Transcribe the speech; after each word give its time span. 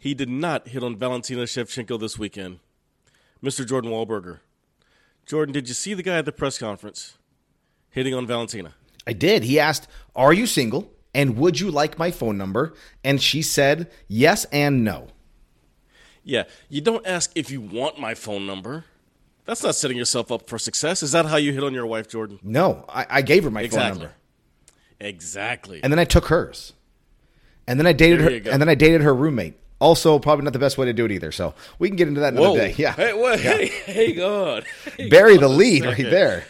he 0.00 0.14
did 0.14 0.28
not 0.30 0.68
hit 0.68 0.82
on 0.82 0.96
Valentina 0.96 1.42
Shevchenko 1.42 2.00
this 2.00 2.18
weekend. 2.18 2.58
Mr. 3.44 3.66
Jordan 3.66 3.90
Wahlberger. 3.90 4.40
Jordan, 5.26 5.52
did 5.52 5.68
you 5.68 5.74
see 5.74 5.94
the 5.94 6.02
guy 6.02 6.16
at 6.18 6.24
the 6.24 6.32
press 6.32 6.58
conference 6.58 7.16
hitting 7.90 8.14
on 8.14 8.26
Valentina? 8.26 8.74
I 9.06 9.12
did. 9.12 9.44
He 9.44 9.60
asked, 9.60 9.86
Are 10.16 10.32
you 10.32 10.46
single? 10.46 10.90
And 11.14 11.36
would 11.36 11.60
you 11.60 11.70
like 11.70 11.98
my 11.98 12.10
phone 12.10 12.38
number? 12.38 12.74
And 13.04 13.20
she 13.20 13.42
said, 13.42 13.90
Yes 14.08 14.46
and 14.46 14.82
no. 14.84 15.08
Yeah, 16.24 16.44
you 16.68 16.80
don't 16.80 17.06
ask 17.06 17.30
if 17.34 17.50
you 17.50 17.60
want 17.60 17.98
my 18.00 18.14
phone 18.14 18.46
number. 18.46 18.84
That's 19.44 19.62
not 19.62 19.74
setting 19.74 19.96
yourself 19.96 20.30
up 20.32 20.48
for 20.48 20.58
success. 20.58 21.02
Is 21.02 21.12
that 21.12 21.26
how 21.26 21.36
you 21.36 21.52
hit 21.52 21.62
on 21.64 21.74
your 21.74 21.86
wife, 21.86 22.08
Jordan? 22.08 22.38
No, 22.42 22.84
I, 22.88 23.06
I 23.10 23.22
gave 23.22 23.44
her 23.44 23.50
my 23.50 23.62
Exactly. 23.62 23.90
phone 23.90 23.98
number. 24.00 24.14
Exactly. 25.00 25.80
And 25.82 25.92
then 25.92 25.98
I 25.98 26.04
took 26.04 26.26
hers. 26.26 26.72
And 27.66 27.78
then 27.78 27.86
I 27.86 27.92
dated 27.92 28.20
her 28.20 28.40
go. 28.40 28.50
and 28.50 28.60
then 28.60 28.68
I 28.68 28.74
dated 28.74 29.00
her 29.02 29.14
roommate. 29.14 29.54
Also, 29.80 30.18
probably 30.18 30.44
not 30.44 30.52
the 30.52 30.58
best 30.58 30.78
way 30.78 30.86
to 30.86 30.92
do 30.92 31.06
it 31.06 31.12
either. 31.12 31.32
So 31.32 31.54
we 31.78 31.88
can 31.88 31.96
get 31.96 32.06
into 32.08 32.20
that 32.20 32.34
another 32.34 32.50
Whoa. 32.50 32.56
day. 32.56 32.74
Yeah. 32.78 32.92
Hey, 32.92 33.12
wait, 33.12 33.40
hey, 33.40 33.66
hey, 33.86 34.12
God. 34.12 34.64
Hey, 34.96 35.08
Bury 35.08 35.34
God 35.34 35.42
the 35.42 35.48
lead 35.48 35.84
right 35.84 35.96
there. 35.96 36.44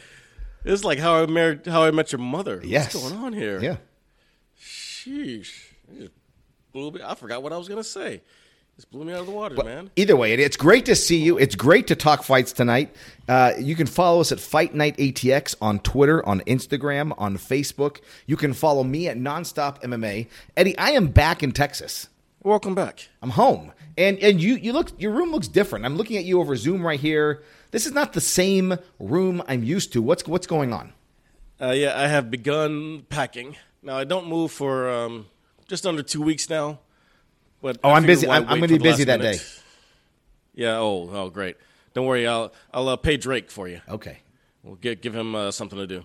It's 0.65 0.85
like 0.85 0.99
how 0.99 1.23
I 1.23 1.27
married, 1.27 1.67
how 1.67 1.85
I 1.85 1.91
met 1.91 2.13
your 2.13 2.19
mother. 2.19 2.61
Yes. 2.63 2.95
What's 2.95 3.11
going 3.11 3.25
on 3.25 3.33
here? 3.33 3.61
Yeah. 3.63 3.77
Sheesh. 4.61 5.69
I 7.05 7.15
forgot 7.15 7.43
what 7.43 7.53
I 7.53 7.57
was 7.57 7.69
gonna 7.69 7.83
say. 7.83 8.21
Just 8.77 8.91
blew 8.91 9.05
me 9.05 9.13
out 9.13 9.21
of 9.21 9.27
the 9.27 9.33
water, 9.33 9.55
But 9.55 9.67
man. 9.67 9.91
Either 9.97 10.17
way, 10.17 10.33
it's 10.33 10.57
great 10.57 10.87
to 10.87 10.95
see 10.97 11.19
you. 11.19 11.37
It's 11.37 11.55
great 11.55 11.89
to 11.89 11.97
talk 11.97 12.23
fights 12.23 12.53
tonight. 12.53 12.95
Uh, 13.29 13.53
you 13.59 13.77
can 13.77 13.87
follow 13.87 14.21
us 14.21 14.33
at 14.33 14.41
Fight 14.41 14.75
Night 14.75 14.97
ATX 14.97 15.55
on 15.61 15.81
Twitter, 15.81 16.27
on 16.27 16.41
Instagram, 16.43 17.13
on 17.19 17.37
Facebook. 17.37 17.99
You 18.27 18.39
can 18.39 18.55
follow 18.55 18.83
me 18.83 19.09
at 19.09 19.19
Nonstop 19.19 19.83
MMA. 19.83 20.29
Eddie, 20.57 20.79
I 20.79 20.93
am 20.93 21.09
back 21.09 21.43
in 21.43 21.53
Texas. 21.53 22.09
Welcome 22.43 22.75
back. 22.75 23.09
I'm 23.21 23.31
home, 23.31 23.73
and 23.99 24.19
and 24.19 24.41
you 24.41 24.55
you 24.55 24.73
look 24.73 24.99
your 24.99 25.13
room 25.13 25.31
looks 25.31 25.47
different. 25.49 25.85
I'm 25.85 25.97
looking 25.97 26.17
at 26.17 26.25
you 26.25 26.41
over 26.41 26.57
Zoom 26.57 26.87
right 26.87 26.99
here. 26.99 27.43
This 27.71 27.85
is 27.87 27.93
not 27.93 28.15
the 28.15 28.21
same 28.21 28.77
room 28.99 29.43
I'm 29.47 29.63
used 29.63 29.93
to. 29.93 30.01
What's 30.03 30.27
what's 30.27 30.47
going 30.47 30.73
on? 30.73 30.93
Uh, 31.61 31.73
yeah, 31.73 31.93
I 32.01 32.07
have 32.09 32.31
begun 32.31 33.05
packing. 33.11 33.57
Now 33.83 33.99
I 33.99 34.05
don't 34.05 34.27
move 34.27 34.53
for 34.53 34.89
um, 34.89 35.27
just 35.69 35.85
under 35.87 36.03
two 36.03 36.23
weeks 36.23 36.49
now. 36.49 36.79
But 37.61 37.79
Oh, 37.85 37.91
I 37.91 37.97
I'm 37.97 38.07
busy. 38.07 38.27
I'm- 38.27 38.45
I'm 38.49 38.59
gonna 38.61 38.69
be 38.69 38.79
busy 38.79 39.05
that 39.05 39.21
minute? 39.21 39.39
day. 39.39 39.45
Yeah. 40.55 40.79
Oh. 40.79 41.11
Oh, 41.13 41.29
great. 41.29 41.57
Don't 41.93 42.07
worry. 42.07 42.27
I'll 42.27 42.53
I'll 42.73 42.89
uh, 42.89 42.97
pay 42.97 43.19
Drake 43.19 43.51
for 43.51 43.69
you. 43.69 43.83
Okay. 43.87 44.21
We'll 44.63 44.77
get, 44.77 45.01
give 45.03 45.15
him 45.15 45.35
uh, 45.35 45.51
something 45.51 45.79
to 45.79 45.87
do. 45.87 46.05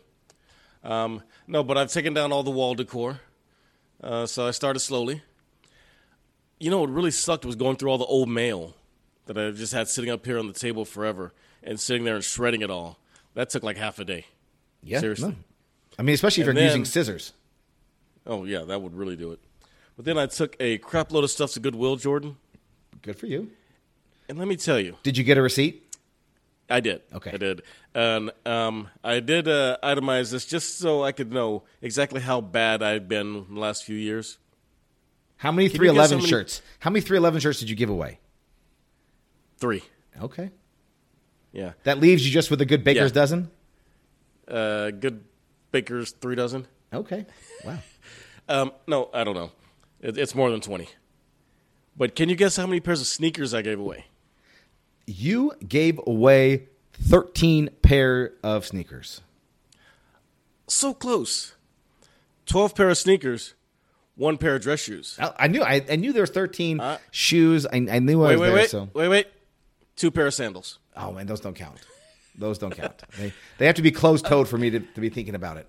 Um, 0.84 1.24
no, 1.48 1.64
but 1.64 1.78
I've 1.78 1.92
taken 1.92 2.14
down 2.14 2.32
all 2.34 2.44
the 2.44 2.52
wall 2.52 2.74
decor. 2.76 3.20
Uh, 4.04 4.26
so 4.26 4.48
I 4.48 4.52
started 4.52 4.80
slowly. 4.80 5.22
You 6.60 6.70
know 6.72 6.80
what 6.82 6.90
really 6.90 7.12
sucked 7.12 7.46
was 7.46 7.56
going 7.56 7.76
through 7.76 7.90
all 7.92 7.98
the 7.98 8.06
old 8.06 8.30
mail 8.30 8.74
that 9.26 9.38
I 9.38 9.52
just 9.52 9.74
had 9.74 9.88
sitting 9.88 10.10
up 10.10 10.26
here 10.26 10.40
on 10.40 10.48
the 10.48 10.54
table 10.54 10.86
forever 10.86 11.34
and 11.64 11.80
sitting 11.80 12.04
there 12.06 12.16
and 12.16 12.24
shredding 12.24 12.62
it 12.62 12.70
all. 12.70 12.98
That 13.34 13.50
took 13.50 13.64
like 13.64 13.78
half 13.78 14.00
a 14.00 14.06
day. 14.06 14.26
Yeah. 14.84 15.00
Seriously. 15.00 15.30
no. 15.30 15.36
I 16.00 16.04
mean, 16.04 16.14
especially 16.14 16.44
if 16.44 16.50
And 16.50 16.58
you're 16.58 16.68
then- 16.68 16.78
using 16.80 16.86
scissors. 16.86 17.34
Oh, 18.28 18.44
yeah, 18.46 18.64
that 18.64 18.82
would 18.82 18.96
really 18.96 19.16
do 19.16 19.32
it. 19.34 19.40
But 19.96 20.06
then 20.06 20.18
I 20.18 20.26
took 20.26 20.56
a 20.60 20.78
crap 20.80 21.12
load 21.12 21.24
of 21.24 21.32
stuff 21.32 21.52
to 21.54 21.60
Goodwill, 21.60 21.96
Jordan. 21.96 22.38
Good 23.02 23.18
for 23.18 23.28
you. 23.28 23.52
And 24.28 24.38
let 24.40 24.48
me 24.48 24.56
tell 24.56 24.80
you, 24.80 24.96
Did 25.04 25.18
you 25.18 25.24
get 25.24 25.38
a 25.38 25.42
receipt? 25.42 25.84
I 26.70 26.80
did. 26.80 27.02
Okay. 27.14 27.32
I 27.32 27.38
did. 27.38 27.62
And 27.94 28.32
um, 28.46 28.88
I 29.04 29.20
did 29.20 29.48
uh, 29.48 29.78
itemize 29.84 30.32
this 30.32 30.46
just 30.46 30.80
so 30.80 31.04
I 31.04 31.12
could 31.12 31.32
know 31.32 31.64
exactly 31.82 32.20
how 32.22 32.42
bad 32.42 32.82
I've 32.82 33.08
been 33.08 33.46
the 33.54 33.60
last 33.60 33.84
few 33.84 33.96
years. 33.96 34.40
How 35.46 35.52
many 35.52 35.70
Can 35.70 35.76
you 35.84 35.94
guess 35.94 36.10
311 36.10 36.18
many- 36.18 36.28
shirts? 36.30 36.62
How 36.80 36.90
many 36.90 37.02
311 37.02 37.40
shirts 37.40 37.60
did 37.60 37.70
you 37.70 37.76
give 37.76 37.92
away? 37.92 38.18
Three. 39.60 39.84
Okay. 40.20 40.50
Yeah. 41.52 41.74
That 41.84 42.00
leaves 42.00 42.26
you 42.26 42.32
just 42.34 42.50
with 42.50 42.62
a 42.62 42.66
good 42.66 42.84
baker's 42.84 43.12
Yeah. 43.12 43.14
dozen? 43.22 43.52
Uh, 44.48 44.90
good 44.90 45.24
bakers, 45.72 46.12
three 46.20 46.36
dozen. 46.36 46.66
Okay. 46.92 47.26
Wow. 47.64 47.78
Um, 48.48 48.74
no, 48.86 49.10
I 49.12 49.24
don't 49.24 49.34
know. 49.34 49.52
It, 50.02 50.20
it's 50.20 50.36
more 50.36 50.52
than 50.52 50.62
20. 50.62 50.88
But 51.98 52.16
can 52.16 52.30
you 52.30 52.36
guess 52.36 52.56
how 52.58 52.68
many 52.68 52.80
pairs 52.80 53.02
of 53.02 53.08
sneakers 53.08 53.56
I 53.56 53.64
gave 53.64 53.80
away? 53.80 54.06
You 55.08 55.54
gave 55.68 56.00
away 56.06 56.68
13 56.94 57.72
pair 57.82 58.34
of 58.44 58.64
sneakers. 58.68 59.22
So 60.68 60.94
close. 60.94 61.56
12 62.46 62.76
pair 62.76 62.90
of 62.92 63.00
sneakers, 63.00 63.55
one 64.16 64.38
pair 64.38 64.56
of 64.56 64.62
dress 64.62 64.80
shoes. 64.82 65.18
I 65.20 65.34
I 65.40 65.48
knew 65.48 65.62
I, 65.64 65.84
I 65.90 65.96
knew 65.96 66.14
there 66.14 66.24
were 66.24 66.28
13 66.28 66.80
Uh, 66.80 66.98
shoes. 67.12 67.66
I, 67.66 67.78
I 67.90 68.00
knew 68.00 68.24
I 68.24 68.30
Wait, 68.30 68.36
was 68.36 68.40
wait, 68.42 68.48
there. 68.48 68.56
wait. 68.56 68.70
So 68.70 68.90
Wait, 68.94 69.08
wait. 69.08 69.28
Two 69.96 70.12
pair 70.12 70.28
of 70.28 70.34
sandals. 70.34 70.80
oh 70.98 71.12
man, 71.12 71.26
those 71.28 71.40
don't 71.40 71.56
count. 71.56 71.78
Those 72.38 72.58
don't 72.58 72.76
count. 72.76 73.02
they, 73.18 73.32
they 73.58 73.66
have 73.66 73.76
to 73.76 73.82
be 73.82 73.92
closed 73.92 74.26
toed 74.26 74.48
for 74.50 74.58
me 74.58 74.70
to, 74.70 74.80
to 74.82 75.02
be 75.02 75.10
thinking 75.10 75.36
about 75.36 75.58
it. 75.58 75.68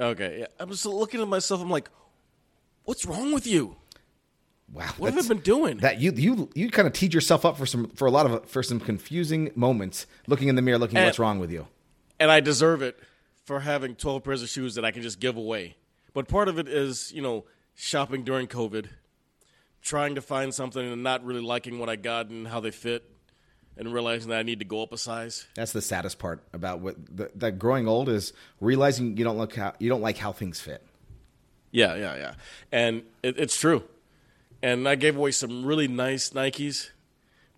Okay. 0.00 0.40
Yeah. 0.40 0.46
I'm 0.58 0.68
just 0.70 0.84
looking 0.86 1.20
at 1.20 1.28
myself. 1.28 1.60
I'm 1.60 1.70
like, 1.70 1.88
what's 2.84 3.04
wrong 3.06 3.32
with 3.32 3.46
you? 3.46 3.76
Wow. 4.72 4.92
What 4.98 5.14
have 5.14 5.24
I 5.24 5.28
been 5.28 5.38
doing? 5.42 5.78
That 5.78 6.00
you 6.00 6.12
you 6.12 6.50
you 6.54 6.70
kind 6.70 6.86
of 6.86 6.92
teed 6.92 7.14
yourself 7.14 7.46
up 7.46 7.56
for 7.56 7.64
some 7.66 7.88
for 7.90 8.06
a 8.06 8.10
lot 8.10 8.26
of 8.26 8.48
for 8.50 8.62
some 8.62 8.80
confusing 8.80 9.50
moments. 9.54 10.06
Looking 10.26 10.48
in 10.48 10.56
the 10.56 10.62
mirror, 10.62 10.78
looking 10.78 10.98
And- 10.98 11.06
what's 11.06 11.18
wrong 11.18 11.38
with 11.38 11.50
you. 11.50 11.66
and 12.20 12.30
I 12.30 12.40
deserve 12.40 12.82
it 12.82 12.98
for 13.44 13.60
having 13.60 13.94
12 13.94 14.24
pairs 14.24 14.42
of 14.42 14.48
shoes 14.50 14.74
that 14.74 14.84
I 14.84 14.90
can 14.90 15.02
just 15.02 15.20
give 15.20 15.36
away. 15.38 15.76
But 16.12 16.28
part 16.28 16.48
of 16.48 16.58
it 16.58 16.68
is, 16.68 17.10
you 17.14 17.22
know, 17.22 17.44
shopping 17.82 18.24
during 18.24 18.48
COVID, 18.48 18.88
trying 19.80 20.16
to 20.16 20.20
find 20.20 20.52
something 20.52 20.84
and 20.92 21.02
not 21.02 21.24
really 21.24 21.40
liking 21.40 21.78
what 21.78 21.88
I 21.88 21.94
got 21.96 22.26
and 22.28 22.48
how 22.48 22.58
they 22.60 22.72
fit, 22.72 23.08
and 23.76 23.92
realizing 23.94 24.30
that 24.30 24.40
I 24.40 24.42
need 24.42 24.58
to 24.58 24.64
go 24.64 24.82
up 24.82 24.92
a 24.92 24.98
size. 24.98 25.46
That's 25.54 25.72
the 25.72 25.80
saddest 25.80 26.18
part 26.18 26.42
about 26.52 26.80
what 26.80 26.96
the, 27.16 27.30
that 27.36 27.58
growing 27.58 27.86
old 27.86 28.08
is 28.08 28.32
realizing 28.60 29.16
you 29.16 29.22
don't 29.24 29.38
look 29.38 29.54
how 29.54 29.74
you 29.78 29.88
don't 29.88 30.02
like 30.02 30.18
how 30.18 30.32
things 30.32 30.60
fit. 30.60 30.84
Yeah, 31.70 31.94
yeah, 31.94 32.16
yeah. 32.16 32.34
And 32.72 33.02
it, 33.22 33.38
it's 33.38 33.56
true. 33.58 33.84
And 34.62 34.88
I 34.88 34.96
gave 34.96 35.16
away 35.16 35.30
some 35.30 35.64
really 35.64 35.86
nice 35.86 36.30
Nikes 36.30 36.90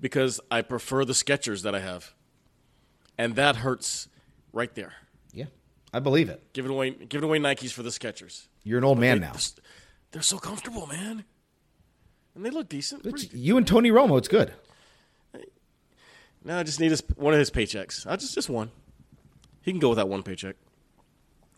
because 0.00 0.38
I 0.50 0.60
prefer 0.60 1.04
the 1.06 1.14
Skechers 1.14 1.62
that 1.62 1.74
I 1.74 1.80
have. 1.80 2.12
And 3.16 3.36
that 3.36 3.56
hurts 3.56 4.08
right 4.52 4.74
there. 4.74 4.92
Yeah, 5.32 5.46
I 5.94 6.00
believe 6.00 6.28
it. 6.28 6.42
Giving 6.52 6.70
away, 6.70 6.90
giving 6.90 7.26
away 7.28 7.38
Nikes 7.38 7.70
for 7.72 7.82
the 7.82 7.90
Skechers. 7.90 8.48
You're 8.64 8.78
an 8.78 8.84
old 8.84 8.98
man 8.98 9.20
They- 9.20 9.26
now. 9.26 9.32
They're 10.12 10.22
so 10.22 10.38
comfortable, 10.38 10.86
man. 10.86 11.24
And 12.34 12.44
they 12.44 12.50
look 12.50 12.68
decent. 12.68 13.02
Pretty- 13.02 13.36
you 13.36 13.56
and 13.56 13.66
Tony 13.66 13.90
Romo. 13.90 14.18
It's 14.18 14.28
good. 14.28 14.52
Now 16.42 16.58
I 16.58 16.62
just 16.62 16.80
need 16.80 16.90
his, 16.90 17.02
one 17.16 17.34
of 17.34 17.38
his 17.38 17.50
paychecks. 17.50 18.06
I 18.06 18.16
just 18.16 18.34
just 18.34 18.48
one. 18.48 18.70
He 19.62 19.72
can 19.72 19.78
go 19.78 19.90
with 19.90 19.96
that 19.96 20.08
one 20.08 20.22
paycheck. 20.22 20.56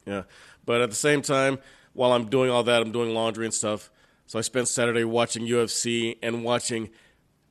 Yeah, 0.04 0.22
but 0.64 0.80
at 0.80 0.90
the 0.90 0.96
same 0.96 1.22
time, 1.22 1.60
while 1.92 2.12
I'm 2.12 2.28
doing 2.28 2.50
all 2.50 2.64
that, 2.64 2.82
I'm 2.82 2.90
doing 2.90 3.14
laundry 3.14 3.44
and 3.44 3.54
stuff. 3.54 3.92
So 4.26 4.38
I 4.38 4.42
spent 4.42 4.66
Saturday 4.66 5.04
watching 5.04 5.46
UFC 5.46 6.16
and 6.22 6.42
watching 6.42 6.90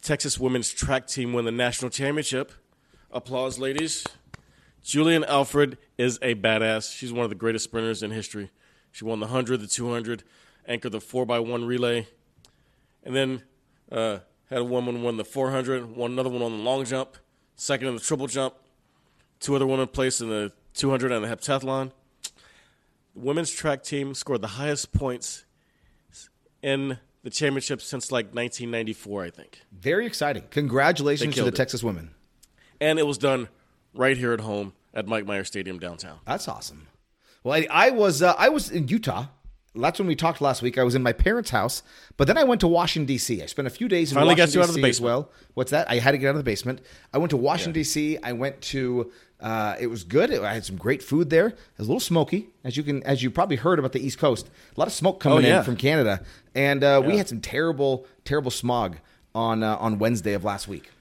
Texas 0.01 0.37
women's 0.39 0.71
track 0.71 1.07
team 1.07 1.31
win 1.31 1.45
the 1.45 1.51
national 1.51 1.89
championship. 1.89 2.51
Applause, 3.11 3.59
ladies. 3.59 4.03
Julien 4.83 5.23
Alfred 5.23 5.77
is 5.97 6.17
a 6.21 6.35
badass. 6.35 6.93
She's 6.97 7.13
one 7.13 7.23
of 7.23 7.29
the 7.29 7.35
greatest 7.35 7.65
sprinters 7.65 8.01
in 8.03 8.11
history. 8.11 8.49
She 8.91 9.05
won 9.05 9.19
the 9.19 9.27
100, 9.27 9.61
the 9.61 9.67
200, 9.67 10.23
anchored 10.67 10.91
the 10.91 10.99
4x1 10.99 11.65
relay, 11.67 12.07
and 13.03 13.15
then 13.15 13.43
uh, 13.91 14.19
had 14.49 14.59
a 14.59 14.63
woman 14.63 15.03
win 15.03 15.17
the 15.17 15.25
400, 15.25 15.95
won 15.95 16.11
another 16.11 16.29
one 16.29 16.41
on 16.41 16.51
the 16.51 16.63
long 16.63 16.85
jump, 16.85 17.17
second 17.55 17.87
in 17.87 17.95
the 17.95 18.01
triple 18.01 18.27
jump, 18.27 18.55
two 19.39 19.55
other 19.55 19.67
women 19.67 19.87
placed 19.87 20.21
in 20.21 20.29
the 20.29 20.51
200 20.73 21.11
and 21.11 21.23
the 21.23 21.27
heptathlon. 21.27 21.91
The 23.13 23.19
women's 23.19 23.51
track 23.51 23.83
team 23.83 24.13
scored 24.13 24.41
the 24.41 24.47
highest 24.47 24.93
points 24.93 25.45
in 26.61 26.97
the 27.23 27.29
championship 27.29 27.81
since 27.81 28.11
like 28.11 28.27
1994, 28.27 29.23
I 29.23 29.29
think. 29.29 29.61
Very 29.71 30.05
exciting. 30.05 30.43
Congratulations 30.49 31.35
to 31.35 31.41
the 31.43 31.49
it. 31.49 31.55
Texas 31.55 31.83
women. 31.83 32.11
And 32.79 32.99
it 32.99 33.05
was 33.05 33.17
done 33.17 33.49
right 33.93 34.17
here 34.17 34.33
at 34.33 34.39
home 34.41 34.73
at 34.93 35.07
Mike 35.07 35.25
Meyer 35.25 35.43
Stadium 35.43 35.79
downtown. 35.79 36.19
That's 36.25 36.47
awesome. 36.47 36.87
Well, 37.43 37.55
I, 37.55 37.67
I 37.69 37.89
was 37.91 38.21
uh, 38.21 38.35
I 38.37 38.49
was 38.49 38.69
in 38.69 38.87
Utah 38.87 39.25
that's 39.75 39.99
when 39.99 40.07
we 40.07 40.15
talked 40.15 40.41
last 40.41 40.61
week. 40.61 40.77
I 40.77 40.83
was 40.83 40.95
in 40.95 41.03
my 41.03 41.13
parents' 41.13 41.49
house, 41.51 41.81
but 42.17 42.27
then 42.27 42.37
I 42.37 42.43
went 42.43 42.61
to 42.61 42.67
Washington 42.67 43.05
D.C. 43.07 43.41
I 43.41 43.45
spent 43.45 43.67
a 43.67 43.71
few 43.71 43.87
days 43.87 44.11
in 44.11 44.15
Finally 44.15 44.35
got 44.35 44.43
Washington 44.43 44.57
you 44.59 44.63
out 44.63 44.69
of 44.69 44.75
the 44.75 44.81
D.C. 44.81 44.89
as 44.89 44.95
basement. 44.99 45.05
well. 45.05 45.29
What's 45.53 45.71
that? 45.71 45.89
I 45.89 45.99
had 45.99 46.11
to 46.11 46.17
get 46.17 46.27
out 46.27 46.31
of 46.31 46.37
the 46.37 46.43
basement. 46.43 46.81
I 47.13 47.17
went 47.19 47.29
to 47.31 47.37
Washington 47.37 47.73
D.C. 47.73 48.17
I 48.23 48.33
went 48.33 48.61
to. 48.61 49.11
Uh, 49.39 49.75
it 49.79 49.87
was 49.87 50.03
good. 50.03 50.31
I 50.31 50.53
had 50.53 50.63
some 50.65 50.75
great 50.77 51.01
food 51.01 51.31
there. 51.31 51.47
It 51.47 51.55
was 51.79 51.87
a 51.87 51.91
little 51.91 51.99
smoky, 51.99 52.49
as 52.63 52.77
you 52.77 52.83
can, 52.83 53.01
as 53.03 53.23
you 53.23 53.31
probably 53.31 53.55
heard 53.55 53.79
about 53.79 53.91
the 53.91 53.99
East 54.05 54.19
Coast. 54.19 54.49
A 54.75 54.79
lot 54.79 54.87
of 54.87 54.93
smoke 54.93 55.19
coming 55.19 55.45
Oh, 55.45 55.47
yeah. 55.47 55.57
in 55.59 55.63
from 55.63 55.77
Canada, 55.77 56.21
and 56.53 56.83
uh, 56.83 57.01
we 57.03 57.17
had 57.17 57.27
some 57.27 57.41
terrible, 57.41 58.05
terrible 58.23 58.51
smog 58.51 58.97
on 59.33 59.63
uh, 59.63 59.77
on 59.77 59.97
Wednesday 59.97 60.33
of 60.33 60.43
last 60.43 60.67
week. 60.67 60.91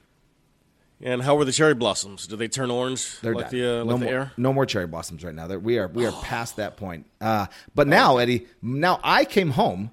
And 1.03 1.21
how 1.23 1.35
were 1.35 1.45
the 1.45 1.51
cherry 1.51 1.73
blossoms? 1.73 2.27
Did 2.27 2.37
they 2.39 2.47
turn 2.47 2.69
orange 2.69 3.19
They're 3.21 3.33
like 3.33 3.49
done. 3.49 3.59
the 3.59 3.67
uh, 3.67 3.83
like 3.83 3.87
no, 3.87 3.97
the 3.97 4.05
more, 4.05 4.13
air? 4.13 4.31
no 4.37 4.53
more 4.53 4.65
cherry 4.65 4.85
blossoms 4.87 5.23
right 5.23 5.33
now. 5.33 5.47
They're, 5.47 5.59
we 5.59 5.79
are 5.79 5.87
we 5.87 6.05
are 6.05 6.11
past 6.21 6.57
that 6.57 6.77
point. 6.77 7.05
Uh, 7.19 7.47
but 7.73 7.87
now, 7.87 8.17
Eddie, 8.17 8.47
now 8.61 8.99
I 9.03 9.25
came 9.25 9.51
home, 9.51 9.89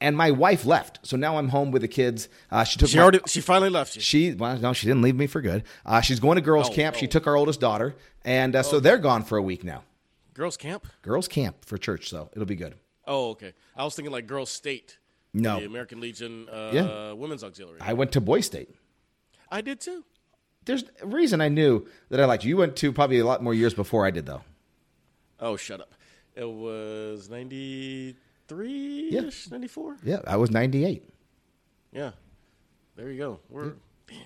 and 0.00 0.16
my 0.16 0.32
wife 0.32 0.64
left. 0.66 0.98
So 1.06 1.16
now 1.16 1.38
I'm 1.38 1.50
home 1.50 1.70
with 1.70 1.82
the 1.82 1.88
kids. 1.88 2.28
Uh, 2.50 2.64
she 2.64 2.78
took 2.78 2.88
She 2.88 2.96
my- 2.96 3.02
already 3.02 3.20
she 3.26 3.40
finally 3.40 3.70
left 3.70 3.94
you. 3.94 4.02
She 4.02 4.32
well, 4.34 4.58
no, 4.58 4.72
she 4.72 4.86
didn't 4.88 5.02
leave 5.02 5.14
me 5.16 5.28
for 5.28 5.40
good. 5.40 5.62
Uh, 5.86 6.00
she's 6.00 6.18
going 6.18 6.34
to 6.36 6.42
girls' 6.42 6.68
Oh, 6.68 6.72
camp. 6.72 6.96
She 6.96 7.06
oh. 7.06 7.10
took 7.10 7.26
our 7.28 7.36
oldest 7.36 7.60
daughter, 7.60 7.94
and 8.24 8.56
uh, 8.56 8.62
so 8.64 8.80
they're 8.80 8.98
gone 8.98 9.22
for 9.22 9.38
a 9.38 9.42
week 9.42 9.62
now. 9.62 9.84
Girls 10.34 10.56
camp? 10.56 10.86
Girls' 11.02 11.28
camp 11.28 11.64
for 11.64 11.78
church, 11.78 12.08
so 12.08 12.28
it'll 12.32 12.44
be 12.46 12.56
good. 12.56 12.74
Oh, 13.06 13.30
okay. 13.30 13.52
I 13.76 13.84
was 13.84 13.94
thinking 13.94 14.12
like 14.12 14.26
girls 14.26 14.50
state. 14.50 14.98
No. 15.32 15.60
The 15.60 15.66
American 15.66 16.00
Legion 16.00 16.48
uh, 16.48 16.70
Yeah. 16.72 17.12
Women's 17.12 17.44
Auxiliary. 17.44 17.78
I 17.80 17.92
went 17.92 18.10
to 18.12 18.20
Boy 18.20 18.40
State. 18.40 18.70
I 19.50 19.60
did 19.60 19.80
too. 19.80 20.04
There's 20.66 20.84
a 21.02 21.06
reason 21.06 21.40
I 21.40 21.48
knew 21.48 21.86
that 22.10 22.20
I 22.20 22.24
liked 22.26 22.44
you. 22.44 22.50
You 22.50 22.56
went 22.58 22.76
to 22.76 22.92
probably 22.92 23.18
a 23.18 23.24
lot 23.24 23.42
more 23.42 23.54
years 23.54 23.74
before 23.74 24.06
I 24.06 24.10
did, 24.10 24.26
though. 24.26 24.42
Oh, 25.40 25.56
shut 25.56 25.80
up. 25.80 25.94
It 26.36 26.48
was 26.48 27.28
93 27.30 29.08
ish, 29.16 29.50
94? 29.50 29.96
Yeah, 30.04 30.20
I 30.26 30.36
was 30.36 30.50
98. 30.50 31.02
Yeah. 31.92 32.10
There 32.96 33.10
you 33.10 33.18
go. 33.18 33.40
We're, 33.48 33.72
damn. 34.06 34.18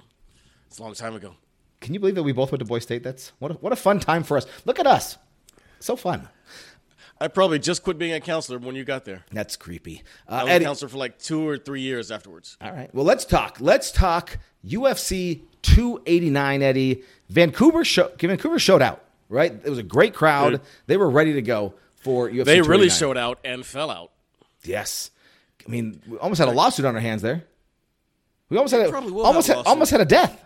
It's 0.66 0.78
a 0.78 0.82
long 0.82 0.94
time 0.94 1.14
ago. 1.14 1.34
Can 1.80 1.94
you 1.94 2.00
believe 2.00 2.14
that 2.16 2.22
we 2.22 2.32
both 2.32 2.50
went 2.50 2.60
to 2.60 2.64
Boy 2.64 2.78
State? 2.80 3.02
That's 3.02 3.32
what 3.38 3.50
a, 3.52 3.54
what 3.54 3.72
a 3.72 3.76
fun 3.76 4.00
time 4.00 4.22
for 4.24 4.36
us. 4.36 4.46
Look 4.64 4.78
at 4.80 4.86
us, 4.86 5.18
so 5.80 5.96
fun. 5.96 6.28
I 7.20 7.28
probably 7.28 7.58
just 7.60 7.84
quit 7.84 7.96
being 7.98 8.12
a 8.12 8.20
counselor 8.20 8.58
when 8.58 8.74
you 8.74 8.84
got 8.84 9.04
there. 9.04 9.24
That's 9.30 9.54
creepy. 9.56 10.02
I 10.26 10.40
Uh, 10.40 10.42
was 10.44 10.50
Eddie, 10.52 10.64
a 10.64 10.68
counselor 10.68 10.88
for 10.88 10.98
like 10.98 11.18
two 11.18 11.46
or 11.46 11.58
three 11.58 11.82
years 11.82 12.10
afterwards. 12.10 12.56
all 12.60 12.72
right. 12.72 12.92
Well, 12.94 13.04
let's 13.04 13.24
talk. 13.24 13.58
Let's 13.60 13.92
talk 13.92 14.38
UFC 14.66 15.42
289. 15.64 16.62
Eddie, 16.62 17.02
Vancouver 17.28 17.84
show, 17.84 18.10
Vancouver 18.18 18.58
showed 18.58 18.82
out. 18.82 19.00
Right, 19.30 19.52
it 19.52 19.68
was 19.68 19.78
a 19.78 19.82
great 19.82 20.14
crowd. 20.14 20.60
They 20.86 20.96
were 20.96 21.08
ready 21.10 21.32
to 21.32 21.42
go 21.42 21.74
for 21.96 22.28
UFC. 22.28 22.44
They 22.44 22.60
really 22.60 22.88
289. 22.88 22.98
showed 22.98 23.16
out 23.16 23.38
and 23.44 23.64
fell 23.66 23.90
out. 23.90 24.10
Yes, 24.62 25.10
I 25.66 25.70
mean, 25.70 26.00
we 26.06 26.18
almost 26.18 26.38
had 26.38 26.48
a 26.48 26.52
lawsuit 26.52 26.84
on 26.84 26.94
our 26.94 27.00
hands 27.00 27.22
there. 27.22 27.42
We 28.50 28.58
almost 28.58 28.74
had 28.74 28.86
a, 28.86 28.90
Probably 28.90 29.10
will 29.12 29.24
almost 29.26 29.48
a 29.48 29.56
almost 29.62 29.90
had 29.90 30.00
a 30.02 30.04
death. 30.04 30.44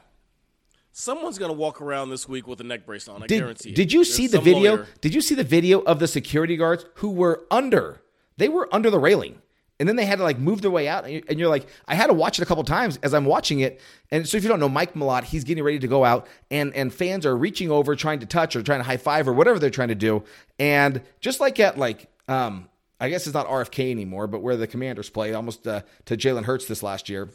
Someone's 0.92 1.38
going 1.38 1.50
to 1.50 1.56
walk 1.56 1.80
around 1.80 2.10
this 2.10 2.28
week 2.28 2.46
with 2.46 2.60
a 2.60 2.64
neck 2.64 2.86
brace 2.86 3.08
on. 3.08 3.22
I 3.22 3.26
Did, 3.26 3.38
guarantee 3.40 3.70
it. 3.70 3.76
did 3.76 3.92
you 3.92 4.00
There's 4.04 4.14
see 4.14 4.26
the 4.28 4.40
video? 4.40 4.76
lawyer- 4.76 4.86
Did 5.00 5.14
you 5.14 5.20
see 5.20 5.34
the 5.34 5.44
video 5.44 5.80
of 5.80 5.98
the 5.98 6.08
security 6.08 6.56
guards 6.56 6.86
who 6.94 7.10
were 7.10 7.44
under? 7.50 8.00
They 8.36 8.48
were 8.48 8.68
under 8.72 8.90
the 8.90 8.98
railing. 8.98 9.40
And 9.80 9.88
then 9.88 9.94
they 9.96 10.04
had 10.06 10.18
to 10.18 10.24
like 10.24 10.38
move 10.38 10.60
their 10.62 10.70
way 10.70 10.88
out. 10.88 11.04
And 11.04 11.12
you- 11.14 11.22
and 11.28 11.38
you're 11.38 11.48
like, 11.48 11.66
I 11.86 11.94
had 11.94 12.08
to 12.08 12.12
watch 12.12 12.38
it 12.38 12.42
a 12.42 12.46
couple 12.46 12.64
times 12.64 12.98
as 13.02 13.14
I'm 13.14 13.24
watching 13.24 13.60
it. 13.60 13.80
And 14.10 14.28
so 14.28 14.36
if 14.36 14.42
you 14.42 14.48
don't 14.48 14.58
know 14.60 14.68
Mike 14.68 14.94
Malott, 14.94 15.24
he's 15.24 15.44
getting 15.44 15.62
ready 15.62 15.78
to 15.78 15.86
go 15.88 16.04
out 16.04 16.26
and, 16.50 16.74
and 16.74 16.92
fans 16.92 17.24
are 17.24 17.36
reaching 17.36 17.70
over, 17.70 17.94
trying 17.94 18.18
to 18.20 18.26
touch 18.26 18.56
or 18.56 18.62
trying 18.62 18.80
to 18.80 18.84
high 18.84 18.96
five 18.96 19.28
or 19.28 19.32
whatever 19.32 19.58
they're 19.58 19.70
trying 19.70 19.88
to 19.88 19.94
do. 19.94 20.24
And 20.58 21.00
just 21.20 21.38
like 21.40 21.60
at 21.60 21.78
like, 21.78 22.08
um, 22.26 22.68
I 23.00 23.08
guess 23.08 23.26
it's 23.28 23.34
not 23.34 23.46
RFK 23.46 23.90
anymore, 23.92 24.26
but 24.26 24.42
where 24.42 24.56
the 24.56 24.66
commanders 24.66 25.08
play 25.10 25.32
almost 25.32 25.64
uh, 25.68 25.82
to 26.06 26.16
Jalen 26.16 26.44
Hurts 26.44 26.66
this 26.66 26.82
last 26.82 27.08
year. 27.08 27.28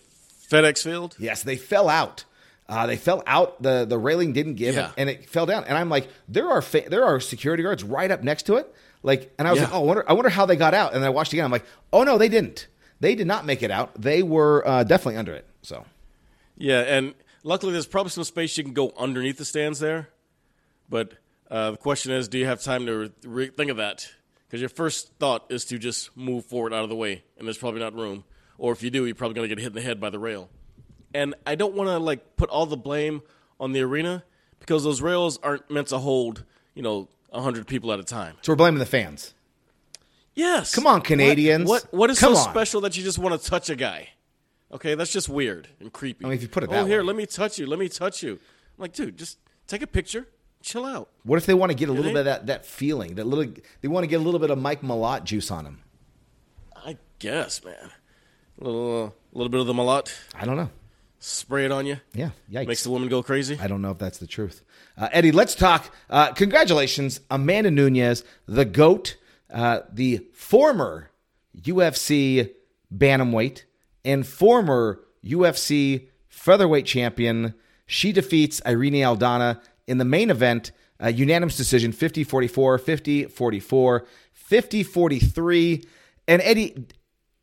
FedEx 0.50 0.84
Field? 0.84 1.16
Yes, 1.18 1.44
they 1.44 1.56
fell 1.56 1.88
out. 1.88 2.26
Uh, 2.68 2.86
they 2.88 2.98
fell 2.98 3.24
out. 3.26 3.62
the 3.64 3.86
The 3.86 3.98
railing 3.98 4.34
didn't 4.34 4.56
give, 4.56 4.76
Yeah. 4.76 4.92
and 4.98 5.10
it 5.10 5.30
fell 5.30 5.46
down. 5.46 5.64
And 5.64 5.78
I'm 5.78 5.90
like, 5.90 6.10
there 6.28 6.50
are 6.50 6.62
fa- 6.62 6.84
there 6.90 7.06
are 7.06 7.20
security 7.20 7.64
guards 7.64 7.84
right 7.84 8.12
up 8.12 8.24
next 8.24 8.44
to 8.44 8.56
it. 8.56 8.74
Like, 9.04 9.34
and 9.38 9.48
I 9.48 9.52
was 9.52 9.60
Yeah. 9.60 9.66
like, 9.66 9.74
oh, 9.76 9.82
I 9.82 9.86
wonder, 9.86 10.06
I 10.10 10.14
wonder 10.14 10.30
how 10.30 10.46
they 10.46 10.56
got 10.56 10.74
out. 10.74 10.94
And 10.94 11.04
then 11.04 11.08
I 11.08 11.10
watched 11.12 11.34
again. 11.34 11.46
I'm 11.46 11.52
like, 11.52 11.66
oh 11.92 12.04
no, 12.04 12.18
they 12.18 12.30
didn't. 12.30 12.68
They 13.00 13.16
did 13.16 13.28
not 13.28 13.46
make 13.46 13.62
it 13.62 13.70
out. 13.72 14.00
They 14.02 14.24
were 14.24 14.66
uh, 14.68 14.84
definitely 14.84 15.18
under 15.18 15.34
it. 15.34 15.46
So 15.62 15.86
Yeah, 16.58 16.80
and 16.82 17.14
luckily 17.44 17.74
there's 17.74 17.86
probably 17.86 18.12
some 18.12 18.24
space 18.24 18.58
you 18.58 18.64
can 18.64 18.74
go 18.74 18.94
underneath 18.98 19.38
the 19.38 19.46
stands 19.46 19.80
there. 19.80 20.10
But 20.90 21.14
uh, 21.52 21.72
the 21.72 21.78
question 21.78 22.12
is, 22.12 22.28
do 22.28 22.38
you 22.38 22.46
have 22.46 22.62
time 22.62 22.86
to 22.86 23.12
re- 23.24 23.50
think 23.50 23.70
of 23.72 23.78
that? 23.78 24.10
Because 24.48 24.62
your 24.62 24.70
first 24.70 25.12
thought 25.20 25.46
is 25.50 25.66
to 25.66 25.78
just 25.80 26.16
move 26.16 26.46
forward 26.46 26.74
out 26.74 26.84
of 26.84 26.90
the 26.90 26.96
way, 26.96 27.24
and 27.38 27.48
there's 27.48 27.58
probably 27.58 27.80
not 27.80 27.94
room. 27.96 28.24
Or 28.58 28.72
if 28.72 28.84
you 28.84 28.90
do, 28.92 29.06
you're 29.06 29.16
probably 29.16 29.34
going 29.36 29.50
to 29.50 29.56
get 29.56 29.62
hit 29.62 29.68
in 29.70 29.74
the 29.74 29.82
head 29.82 30.00
by 30.00 30.10
the 30.12 30.20
rail. 30.20 30.50
And 31.14 31.34
I 31.46 31.56
don't 31.56 31.74
want 31.74 31.90
to 31.90 31.98
like 31.98 32.36
put 32.38 32.50
all 32.50 32.66
the 32.68 32.78
blame 32.78 33.22
on 33.60 33.72
the 33.72 33.82
arena 33.82 34.24
because 34.60 34.84
those 34.84 35.02
rails 35.02 35.40
aren't 35.42 35.70
meant 35.72 35.88
to 35.88 35.98
hold, 35.98 36.44
you 36.76 36.84
know, 36.84 37.10
hundred 37.42 37.68
people 37.68 37.92
at 37.92 38.00
a 38.00 38.04
time. 38.04 38.36
so 38.42 38.52
we're 38.52 38.58
blaming 38.58 38.80
the 38.80 38.86
fans. 38.86 39.34
Yes. 40.36 40.74
Come 40.74 40.88
on, 40.88 41.02
Canadians. 41.02 41.68
What 41.70 41.84
what, 41.84 41.94
what 41.94 42.10
is 42.10 42.20
Come 42.20 42.36
so 42.36 42.42
on. 42.42 42.50
special 42.50 42.82
that 42.82 42.98
you 42.98 43.04
just 43.04 43.20
want 43.20 43.40
to 43.40 43.50
touch 43.50 43.70
a 43.70 43.76
guy? 43.76 44.10
Okay, 44.72 44.96
that's 44.96 45.12
just 45.14 45.30
weird 45.30 45.68
and 45.80 45.94
creepy. 45.94 46.26
I 46.26 46.30
mean, 46.30 46.36
if 46.36 46.42
you 46.42 46.48
put 46.48 46.64
it 46.64 46.70
that 46.72 46.76
oh, 46.80 46.84
that 46.84 46.90
here, 46.90 47.02
way. 47.02 47.08
let 47.08 47.16
me 47.16 47.26
touch 47.28 47.60
you. 47.60 47.68
Let 47.68 47.78
me 47.78 47.88
touch 47.90 48.24
you. 48.24 48.34
I'm 48.34 48.82
like, 48.82 48.94
dude, 48.94 49.18
just 49.18 49.38
take 49.68 49.84
a 49.84 49.88
picture, 49.88 50.28
chill 50.64 50.86
out. 50.86 51.10
What 51.24 51.38
if 51.38 51.46
they 51.46 51.54
want 51.54 51.72
to 51.72 51.76
get 51.78 51.90
a 51.90 51.92
little 51.92 52.12
bit 52.12 52.20
of 52.20 52.26
that 52.26 52.48
that 52.48 52.66
feeling? 52.66 53.16
That 53.16 53.28
little 53.28 53.54
they 53.82 53.88
want 53.88 54.04
to 54.04 54.08
get 54.08 54.20
a 54.20 54.24
little 54.24 54.40
bit 54.40 54.50
of 54.50 54.58
Mike 54.58 54.82
Malott 54.82 55.26
juice 55.26 55.52
on 55.52 55.64
them. 55.66 55.80
I 56.76 56.98
guess, 57.20 57.64
man. 57.64 57.92
A 58.60 58.64
little, 58.64 59.06
a 59.06 59.38
little 59.38 59.50
bit 59.50 59.62
of 59.62 59.68
the 59.68 59.74
Malott, 59.74 60.14
I 60.36 60.46
don't 60.46 60.58
know. 60.58 60.70
Spray 61.26 61.64
it 61.64 61.72
on 61.72 61.86
you. 61.86 62.02
Yeah, 62.14 62.32
yikes. 62.52 62.68
Makes 62.68 62.84
the 62.84 62.90
woman 62.90 63.08
go 63.08 63.24
crazy. 63.24 63.58
I 63.58 63.68
don't 63.68 63.82
know 63.82 63.92
if 63.92 63.98
that's 63.98 64.18
the 64.18 64.28
truth. 64.28 64.62
Uh, 64.98 65.08
Eddie, 65.14 65.32
let's 65.32 65.56
talk. 65.56 65.90
Uh, 66.10 66.34
congratulations, 66.34 67.22
Amanda 67.32 67.72
Nunes, 67.72 68.26
the 68.46 68.66
GOAT, 68.66 69.16
uh, 69.50 69.80
the 69.90 70.28
former 70.34 71.12
UFC 71.58 72.52
bantamweight 72.94 73.64
and 74.04 74.28
former 74.28 75.00
UFC 75.24 76.08
featherweight 76.28 76.86
champion. 76.86 77.54
She 77.86 78.12
defeats 78.12 78.62
Irene 78.66 78.96
Aldana 78.96 79.62
in 79.88 80.00
the 80.00 80.06
main 80.06 80.30
event, 80.30 80.74
a 81.00 81.14
unanimous 81.14 81.56
decision 81.56 81.94
50 81.94 82.26
44, 82.26 82.78
50 82.78 83.24
44, 83.28 84.06
50 84.34 84.84
43. 84.84 85.84
And 86.28 86.42
Eddie, 86.42 86.86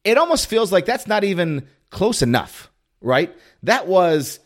it 0.05 0.19
almost 0.19 0.49
feels 0.49 0.71
like 0.71 0.85
that's 0.85 1.07
not 1.07 1.25
even 1.25 1.67
close 1.89 2.21
enough, 2.21 2.70
right? 3.01 3.35
That 3.63 3.87
was 3.87 4.41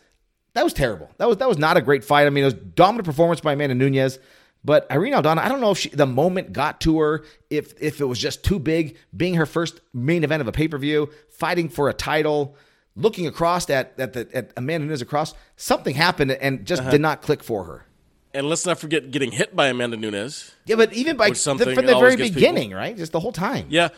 that 0.53 0.63
was 0.63 0.73
terrible. 0.73 1.09
That 1.17 1.27
was 1.27 1.37
that 1.37 1.49
was 1.49 1.57
not 1.57 1.77
a 1.77 1.81
great 1.81 2.03
fight. 2.03 2.27
I 2.27 2.29
mean, 2.29 2.43
it 2.43 2.47
was 2.47 2.53
dominant 2.53 3.05
performance 3.05 3.41
by 3.41 3.53
Amanda 3.53 3.75
Nunes, 3.75 4.19
but 4.63 4.89
Irene 4.91 5.13
Aldana, 5.13 5.39
I 5.39 5.49
don't 5.49 5.61
know 5.61 5.71
if 5.71 5.77
she, 5.77 5.89
the 5.89 6.05
moment 6.07 6.53
got 6.53 6.81
to 6.81 6.99
her, 6.99 7.25
if 7.49 7.73
if 7.81 8.01
it 8.01 8.05
was 8.05 8.19
just 8.19 8.43
too 8.43 8.59
big, 8.59 8.97
being 9.15 9.35
her 9.35 9.45
first 9.45 9.81
main 9.93 10.23
event 10.23 10.41
of 10.41 10.47
a 10.47 10.51
pay 10.51 10.67
per 10.67 10.77
view, 10.77 11.09
fighting 11.29 11.69
for 11.69 11.89
a 11.89 11.93
title, 11.93 12.55
looking 12.95 13.27
across 13.27 13.69
at 13.69 13.99
at, 13.99 14.13
the, 14.13 14.27
at 14.33 14.51
Amanda 14.57 14.87
Nunes 14.87 15.01
across, 15.01 15.33
something 15.55 15.93
happened 15.95 16.31
and 16.31 16.65
just 16.65 16.81
uh-huh. 16.81 16.91
did 16.91 17.01
not 17.01 17.21
click 17.21 17.43
for 17.43 17.65
her. 17.65 17.85
and 18.33 18.49
let's 18.49 18.65
not 18.65 18.79
forget 18.79 19.11
getting 19.11 19.31
hit 19.31 19.55
by 19.55 19.67
Amanda 19.67 19.97
Nunes. 19.97 20.53
Yeah, 20.65 20.77
but 20.77 20.93
even 20.93 21.15
by 21.15 21.29
Which 21.29 21.37
the, 21.37 21.41
something 21.41 21.75
from 21.75 21.85
the 21.85 21.97
very 21.99 22.15
gets 22.15 22.29
people- 22.29 22.41
beginning, 22.41 22.71
right? 22.71 22.95
Just 22.95 23.11
the 23.11 23.19
whole 23.19 23.31
time. 23.33 23.67
Yeah, 23.69 23.89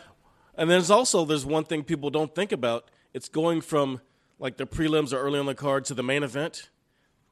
and 0.56 0.68
there's 0.68 0.90
also 0.90 1.24
there's 1.24 1.46
one 1.46 1.64
thing 1.64 1.84
people 1.84 2.10
don't 2.10 2.34
think 2.34 2.52
about. 2.52 2.90
It's 3.14 3.28
going 3.28 3.62
from 3.62 4.00
like 4.38 4.56
the 4.56 4.66
prelims 4.66 5.12
are 5.12 5.18
early 5.18 5.38
on 5.38 5.46
the 5.46 5.54
card 5.54 5.84
to 5.86 5.94
the 5.94 6.02
main 6.02 6.22
event. 6.22 6.70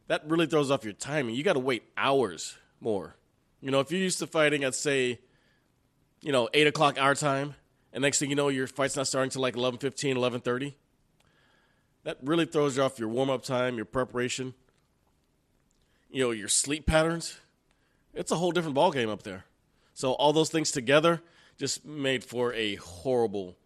That 0.08 0.22
really 0.26 0.46
throws 0.46 0.70
off 0.70 0.84
your 0.84 0.92
timing. 0.92 1.34
You 1.34 1.42
got 1.42 1.54
to 1.54 1.60
wait 1.60 1.82
hours 1.96 2.56
more. 2.80 3.16
You 3.60 3.70
know, 3.70 3.80
if 3.80 3.90
you're 3.90 4.00
used 4.00 4.18
to 4.20 4.26
fighting 4.26 4.64
at 4.64 4.75
say, 4.75 5.20
you 6.20 6.32
know, 6.32 6.48
eight 6.54 6.66
o'clock 6.66 7.00
our 7.00 7.14
time, 7.14 7.54
and 7.92 8.02
next 8.02 8.18
thing 8.18 8.30
you 8.30 8.36
know, 8.36 8.48
your 8.48 8.66
fight's 8.66 8.96
not 8.96 9.06
starting 9.06 9.30
till 9.30 9.42
like 9.42 9.54
11.15, 9.54 10.16
11.30, 10.16 10.75
That 12.04 12.18
really 12.22 12.44
throws 12.46 12.76
you 12.76 12.82
off 12.82 12.98
your 12.98 13.08
warm 13.08 13.30
up 13.30 13.42
time, 13.42 13.76
your 13.76 13.84
preparation. 13.84 14.54
You 16.10 16.25
know, 16.25 16.30
your 16.30 16.48
sleep 16.48 16.86
patterns. 16.86 17.40
It's 18.14 18.30
a 18.30 18.36
whole 18.36 18.52
different 18.52 18.76
ballgame 18.76 19.08
up 19.08 19.22
there. 19.22 19.44
So 19.94 20.12
all 20.12 20.32
those 20.32 20.50
things 20.50 20.70
together 20.70 21.22
just 21.58 21.84
made 21.84 22.22
for 22.22 22.52
a 22.52 22.76
horrible, 22.76 23.56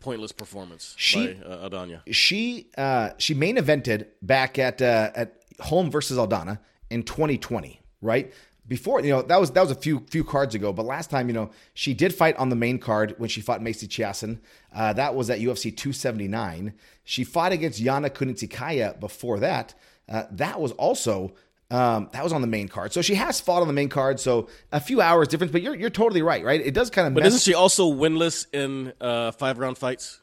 pointless 0.00 0.32
performance 0.32 0.94
She- 0.96 1.34
by 1.34 1.44
uh, 1.46 1.68
Aldana. 1.68 2.00
she 2.10 2.68
uh, 2.78 3.10
she 3.18 3.34
main 3.34 3.56
evented 3.56 4.06
back 4.22 4.58
at 4.58 4.80
uh, 4.82 5.10
at 5.14 5.42
home 5.60 5.90
versus 5.90 6.18
Aldana 6.18 6.58
in 6.90 7.02
2020, 7.02 7.80
right? 8.02 8.32
Before 8.68 9.00
you 9.00 9.10
know 9.10 9.22
that 9.22 9.40
was 9.40 9.52
that 9.52 9.60
was 9.62 9.70
a 9.70 9.76
few 9.76 10.04
few 10.10 10.24
cards 10.24 10.54
ago, 10.56 10.72
but 10.72 10.84
last 10.84 11.08
time 11.08 11.28
you 11.28 11.34
know 11.34 11.50
she 11.74 11.94
did 11.94 12.12
fight 12.14 12.36
on 12.36 12.48
the 12.48 12.56
main 12.56 12.78
card 12.80 13.14
when 13.18 13.28
she 13.28 13.40
fought 13.40 13.62
Macy 13.62 13.86
Chiasson. 13.86 14.40
Uh, 14.74 14.92
that 14.92 15.14
was 15.14 15.30
at 15.30 15.38
UFC 15.38 15.74
279. 15.76 16.74
She 17.04 17.22
fought 17.24 17.52
against 17.52 17.80
Yana 17.82 18.10
Kunitskaya 18.10 18.98
before 18.98 19.38
that. 19.40 19.74
Uh, 20.08 20.24
that 20.32 20.60
was 20.60 20.72
also 20.72 21.32
Um, 21.68 22.08
that 22.12 22.22
was 22.22 22.32
on 22.32 22.42
the 22.42 22.46
main 22.46 22.68
card. 22.68 22.92
So 22.92 23.02
she 23.02 23.16
has 23.16 23.40
fought 23.40 23.60
on 23.60 23.66
the 23.66 23.72
main 23.72 23.88
card. 23.88 24.20
So 24.20 24.48
a 24.70 24.78
few 24.78 25.00
hours 25.00 25.26
difference, 25.28 25.52
but 25.52 25.62
you're 25.62 25.74
you're 25.74 25.90
totally 25.90 26.22
right, 26.22 26.44
right? 26.44 26.60
It 26.60 26.74
does 26.74 26.90
kind 26.90 27.08
of. 27.08 27.14
But 27.14 27.24
mess- 27.24 27.34
isn't 27.34 27.50
she 27.50 27.54
also 27.54 27.92
winless 27.92 28.46
in 28.52 28.92
uh, 29.00 29.32
five 29.32 29.58
round 29.58 29.76
fights? 29.76 30.20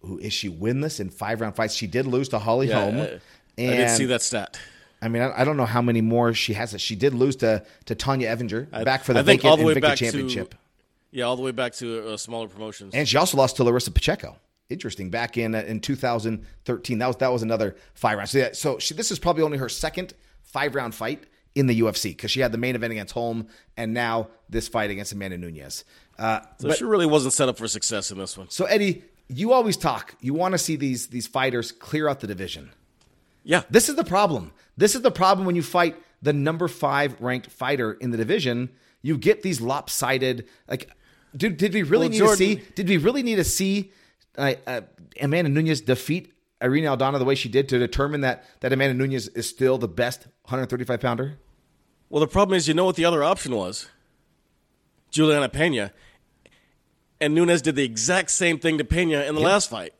Who 0.00 0.18
is 0.18 0.32
she 0.32 0.48
winless 0.48 1.00
in 1.00 1.10
five 1.10 1.40
round 1.40 1.56
fights? 1.56 1.74
She 1.74 1.86
did 1.86 2.06
lose 2.06 2.28
to 2.30 2.38
Holly 2.38 2.70
Holm. 2.70 2.96
I, 2.98 3.20
I 3.58 3.76
did 3.76 3.90
see 3.90 4.06
that 4.06 4.22
stat. 4.22 4.58
I 5.02 5.08
mean, 5.08 5.22
I, 5.22 5.42
I 5.42 5.44
don't 5.44 5.56
know 5.58 5.66
how 5.66 5.82
many 5.82 6.00
more 6.00 6.32
she 6.32 6.54
has. 6.54 6.80
She 6.80 6.96
did 6.96 7.12
lose 7.12 7.36
to 7.36 7.62
to 7.84 7.94
Tonya 7.94 8.34
Evinger 8.34 8.70
back 8.84 9.04
for 9.04 9.12
the 9.12 9.20
I 9.20 9.22
vacant 9.22 9.50
all 9.50 9.56
the 9.56 9.64
way 9.64 9.74
back 9.78 9.98
championship, 9.98 10.52
to 10.52 10.56
yeah, 11.10 11.24
all 11.24 11.36
the 11.36 11.42
way 11.42 11.50
back 11.50 11.74
to 11.74 12.12
uh, 12.12 12.16
smaller 12.16 12.48
promotions. 12.48 12.94
and 12.94 13.06
she 13.06 13.16
also 13.18 13.36
lost 13.36 13.56
to 13.56 13.64
Larissa 13.64 13.90
Pacheco. 13.90 14.36
Interesting. 14.68 15.10
Back 15.10 15.36
in 15.38 15.54
uh, 15.54 15.58
in 15.66 15.80
2013, 15.80 16.98
that 16.98 17.06
was 17.06 17.16
that 17.16 17.32
was 17.32 17.42
another 17.42 17.76
five 17.94 18.18
round. 18.18 18.28
So, 18.28 18.38
yeah, 18.38 18.48
so 18.52 18.78
she, 18.78 18.94
this 18.94 19.10
is 19.10 19.18
probably 19.18 19.42
only 19.42 19.58
her 19.58 19.68
second 19.68 20.14
five 20.42 20.74
round 20.74 20.94
fight 20.94 21.24
in 21.54 21.66
the 21.66 21.80
UFC 21.80 22.04
because 22.10 22.30
she 22.30 22.40
had 22.40 22.52
the 22.52 22.58
main 22.58 22.74
event 22.74 22.92
against 22.92 23.14
Holm 23.14 23.46
and 23.76 23.94
now 23.94 24.28
this 24.48 24.68
fight 24.68 24.90
against 24.90 25.12
Amanda 25.12 25.38
Nunes. 25.38 25.84
Uh, 26.18 26.40
so 26.58 26.70
she 26.72 26.84
really 26.84 27.06
wasn't 27.06 27.32
set 27.32 27.48
up 27.48 27.56
for 27.58 27.68
success 27.68 28.10
in 28.10 28.18
this 28.18 28.36
one. 28.36 28.48
so 28.50 28.64
Eddie, 28.66 29.04
you 29.28 29.52
always 29.52 29.76
talk. 29.76 30.14
You 30.20 30.34
want 30.34 30.52
to 30.52 30.58
see 30.58 30.76
these 30.76 31.08
these 31.08 31.26
fighters 31.26 31.72
clear 31.72 32.08
out 32.08 32.20
the 32.20 32.26
division. 32.26 32.70
Yeah, 33.44 33.62
This 33.70 33.88
is 33.88 33.94
the 33.94 34.02
problem. 34.04 34.52
This 34.76 34.96
is 34.96 35.02
the 35.02 35.10
problem 35.12 35.46
when 35.46 35.54
you 35.54 35.62
fight 35.62 35.94
the 36.20 36.32
number 36.32 36.66
five 36.66 37.20
ranked 37.20 37.46
fighter 37.48 37.92
in 37.92 38.10
the 38.10 38.16
division. 38.16 38.70
You 39.02 39.16
get 39.16 39.42
these 39.42 39.60
lopsided. 39.60 40.48
Like, 40.68 40.90
dude, 41.36 41.56
did 41.56 41.72
we 41.72 41.84
really 41.84 42.06
Well, 42.06 42.10
need 42.10 42.18
Jordan- 42.18 42.36
to 42.38 42.44
see? 42.44 42.62
Did 42.74 42.88
we 42.88 42.96
really 42.96 43.22
need 43.22 43.36
to 43.36 43.44
see 43.44 43.92
uh, 44.36 44.54
uh, 44.66 44.80
Amanda 45.20 45.50
Nunes 45.50 45.80
defeat 45.80 46.32
Irene 46.62 46.84
Aldana 46.84 47.18
the 47.18 47.24
way 47.24 47.34
she 47.34 47.48
did 47.48 47.68
to 47.70 47.78
determine 47.78 48.22
that 48.22 48.44
that 48.60 48.72
Amanda 48.72 48.94
Nunes 48.94 49.28
is 49.28 49.48
still 49.48 49.78
the 49.78 49.88
best 49.88 50.26
135 50.44 51.00
pounder? 51.00 51.38
Well, 52.08 52.20
the 52.20 52.26
problem 52.28 52.56
is, 52.56 52.68
you 52.68 52.74
know 52.74 52.84
what 52.84 52.96
the 52.96 53.04
other 53.04 53.24
option 53.24 53.54
was? 53.54 53.88
Juliana 55.10 55.48
Pena. 55.48 55.92
And 57.20 57.34
Nunes 57.34 57.62
did 57.62 57.76
the 57.76 57.84
exact 57.84 58.30
same 58.30 58.58
thing 58.58 58.78
to 58.78 58.84
Pena 58.84 59.22
in 59.22 59.34
the 59.34 59.40
last 59.40 59.70
fight. 59.70 59.94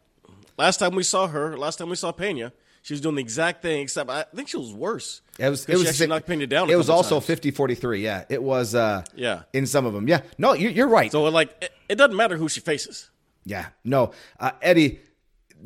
Last 0.59 0.77
time 0.79 0.95
we 0.95 1.03
saw 1.03 1.27
her, 1.27 1.57
last 1.57 1.77
time 1.77 1.89
we 1.89 1.97
saw 1.97 2.13
Pena, 2.13 2.53
she 2.83 2.93
was 2.95 3.01
doing 3.01 3.15
the 3.17 3.21
exact 3.23 3.63
thing, 3.63 3.83
except 3.83 4.09
I 4.11 4.25
think 4.35 4.49
she 4.49 4.57
was 4.57 4.73
worse. 4.73 5.21
It 5.39 5.49
was. 5.49 5.65
It 5.69 5.73
was 5.75 5.83
she 5.83 5.89
actually 5.89 6.07
knocked 6.09 6.27
Pena 6.27 6.47
down. 6.47 6.69
a 6.69 6.73
It 6.73 6.77
was 6.77 6.89
also 6.91 7.17
times. 7.17 7.27
50 7.27 7.51
43. 7.51 8.05
Yeah, 8.05 8.25
it 8.29 8.43
was. 8.43 8.75
Uh, 8.75 9.03
Yeah. 9.15 9.43
in 9.53 9.67
some 9.67 9.87
of 9.87 9.93
them. 9.95 10.07
Yeah, 10.09 10.21
no, 10.39 10.53
you're, 10.53 10.71
you're 10.71 10.89
right. 10.89 11.11
So, 11.11 11.25
like, 11.25 11.55
it, 11.61 11.73
it 11.89 11.95
doesn't 11.97 12.17
matter 12.17 12.37
who 12.37 12.49
she 12.49 12.61
faces. 12.61 13.11
Yeah, 13.47 13.67
no, 13.85 14.11
uh, 14.39 14.51
Eddie. 14.61 15.01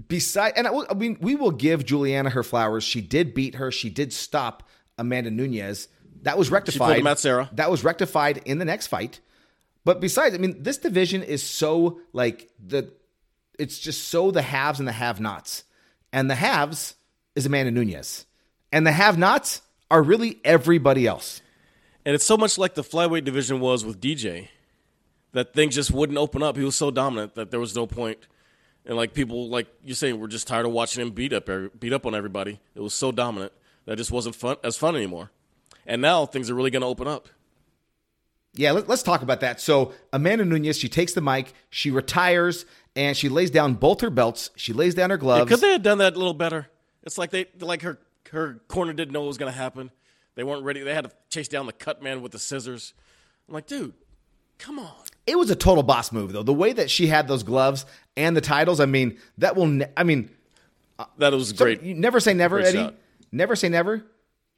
Beside, 0.06 0.52
and 0.54 0.68
I, 0.68 0.72
I 0.88 0.94
mean, 0.94 1.18
we 1.20 1.34
will 1.34 1.50
give 1.50 1.84
Juliana 1.84 2.30
her 2.30 2.44
flowers. 2.44 2.84
She 2.84 3.00
did 3.00 3.34
beat 3.34 3.56
her. 3.56 3.72
She 3.72 3.90
did 3.90 4.12
stop 4.12 4.68
Amanda 4.96 5.30
Nunes. 5.30 5.88
That 6.22 6.38
was 6.38 6.50
rectified. 6.50 7.02
Matt 7.02 7.18
Serra. 7.18 7.50
That 7.54 7.70
was 7.70 7.82
rectified 7.82 8.42
in 8.44 8.58
the 8.58 8.64
next 8.64 8.86
fight. 8.86 9.18
But 9.84 10.00
besides, 10.00 10.34
I 10.34 10.38
mean, 10.38 10.62
this 10.62 10.78
division 10.78 11.22
is 11.22 11.42
so 11.42 12.00
like 12.12 12.50
the, 12.64 12.92
it's 13.58 13.78
just 13.78 14.08
so 14.08 14.30
the 14.30 14.42
haves 14.42 14.78
and 14.78 14.86
the 14.86 14.92
have-nots, 14.92 15.64
and 16.12 16.30
the 16.30 16.34
haves 16.34 16.94
is 17.34 17.46
Amanda 17.46 17.72
Nunes, 17.72 18.26
and 18.70 18.86
the 18.86 18.92
have-nots 18.92 19.62
are 19.90 20.02
really 20.02 20.38
everybody 20.44 21.06
else. 21.06 21.40
And 22.04 22.14
it's 22.14 22.24
so 22.24 22.36
much 22.36 22.58
like 22.58 22.74
the 22.74 22.84
flyweight 22.84 23.24
division 23.24 23.58
was 23.60 23.84
with 23.84 24.00
DJ 24.00 24.48
that 25.32 25.54
things 25.54 25.74
just 25.74 25.90
wouldn't 25.90 26.18
open 26.18 26.42
up. 26.42 26.56
He 26.56 26.64
was 26.64 26.76
so 26.76 26.90
dominant 26.90 27.34
that 27.34 27.50
there 27.50 27.60
was 27.60 27.74
no 27.74 27.86
point. 27.86 28.26
And 28.84 28.96
like 28.96 29.14
people, 29.14 29.48
like 29.48 29.68
you're 29.84 29.94
saying, 29.94 30.18
we're 30.18 30.26
just 30.26 30.46
tired 30.46 30.66
of 30.66 30.72
watching 30.72 31.02
him 31.02 31.10
beat 31.10 31.32
up, 31.32 31.48
beat 31.78 31.92
up 31.92 32.06
on 32.06 32.14
everybody. 32.14 32.60
It 32.74 32.80
was 32.80 32.94
so 32.94 33.12
dominant 33.12 33.52
that 33.84 33.92
it 33.92 33.96
just 33.96 34.10
wasn't 34.10 34.34
fun 34.34 34.56
as 34.64 34.76
fun 34.76 34.96
anymore. 34.96 35.30
And 35.86 36.02
now 36.02 36.26
things 36.26 36.50
are 36.50 36.54
really 36.54 36.70
going 36.70 36.82
to 36.82 36.88
open 36.88 37.06
up. 37.06 37.28
Yeah, 38.54 38.72
let, 38.72 38.90
us 38.90 39.02
talk 39.02 39.22
about 39.22 39.40
that. 39.40 39.60
So 39.60 39.92
Amanda 40.12 40.44
Nunes, 40.44 40.76
she 40.76 40.88
takes 40.88 41.12
the 41.12 41.20
mic, 41.20 41.52
she 41.68 41.90
retires, 41.90 42.66
and 42.96 43.16
she 43.16 43.28
lays 43.28 43.50
down 43.50 43.74
both 43.74 44.00
her 44.00 44.10
belts. 44.10 44.50
She 44.56 44.72
lays 44.72 44.94
down 44.94 45.10
her 45.10 45.16
gloves. 45.16 45.48
Could 45.48 45.60
they 45.60 45.72
have 45.72 45.82
done 45.82 45.98
that 45.98 46.14
a 46.14 46.18
little 46.18 46.34
better? 46.34 46.68
It's 47.04 47.16
like 47.16 47.30
they, 47.30 47.46
like 47.60 47.82
her, 47.82 47.98
her 48.32 48.60
corner 48.66 48.92
didn't 48.92 49.12
know 49.12 49.20
what 49.20 49.28
was 49.28 49.38
going 49.38 49.52
to 49.52 49.58
happen. 49.58 49.90
They 50.34 50.42
weren't 50.42 50.64
ready. 50.64 50.80
They 50.82 50.94
had 50.94 51.04
to 51.04 51.12
chase 51.28 51.48
down 51.48 51.66
the 51.66 51.72
cut 51.72 52.02
man 52.02 52.22
with 52.22 52.32
the 52.32 52.38
scissors. 52.38 52.94
I'm 53.48 53.54
like, 53.54 53.66
dude, 53.66 53.94
come 54.58 54.78
on. 54.78 54.94
It 55.30 55.38
was 55.38 55.50
a 55.50 55.56
total 55.56 55.82
boss 55.82 56.12
move, 56.12 56.32
though. 56.32 56.42
The 56.42 56.52
way 56.52 56.72
that 56.72 56.90
she 56.90 57.06
had 57.06 57.28
those 57.28 57.42
gloves 57.42 57.86
and 58.16 58.36
the 58.36 58.40
titles, 58.40 58.80
I 58.80 58.86
mean, 58.86 59.18
that 59.38 59.56
will. 59.56 59.66
Ne- 59.66 59.90
I 59.96 60.02
mean, 60.04 60.30
That 61.18 61.32
was 61.32 61.50
so 61.50 61.56
great. 61.56 61.82
you 61.82 61.94
never 61.94 62.20
say 62.20 62.34
never, 62.34 62.58
Eddie. 62.60 62.76
shot. 62.78 62.94
Never 63.32 63.54
say 63.56 63.68
never, 63.68 64.04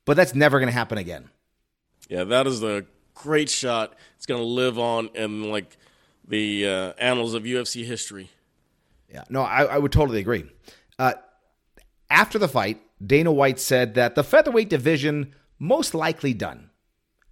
but 0.07 0.17
that's 0.17 0.35
never 0.35 0.59
going 0.59 0.69
to 0.69 0.73
happen 0.73 0.97
again. 0.99 1.29
Yeah, 2.09 2.25
that 2.25 2.47
is 2.47 2.62
a 2.62 2.85
great 3.14 3.50
shot. 3.50 3.95
It's 4.17 4.26
going 4.26 4.41
to 4.41 4.47
live 4.47 4.79
on 4.79 5.11
in 5.14 5.50
like 5.50 5.76
the 6.26 6.67
uh, 6.67 6.93
annals 6.99 7.35
of 7.35 7.43
UFC 7.45 7.85
history. 7.85 8.31
Yeah, 9.12 9.25
no, 9.29 9.43
I, 9.43 9.64
I 9.64 9.79
would 9.79 9.93
totally 9.93 10.21
agree. 10.21 10.45
Uh, 10.99 11.12
after 12.09 12.38
the 12.38 12.49
fight, 12.49 12.81
Dana 13.05 13.31
White 13.31 13.61
said 13.61 13.95
that 13.95 14.14
the 14.14 14.25
featherweight 14.25 14.71
division 14.71 15.35
most 15.59 15.95
likely 15.95 16.33
done. 16.35 16.71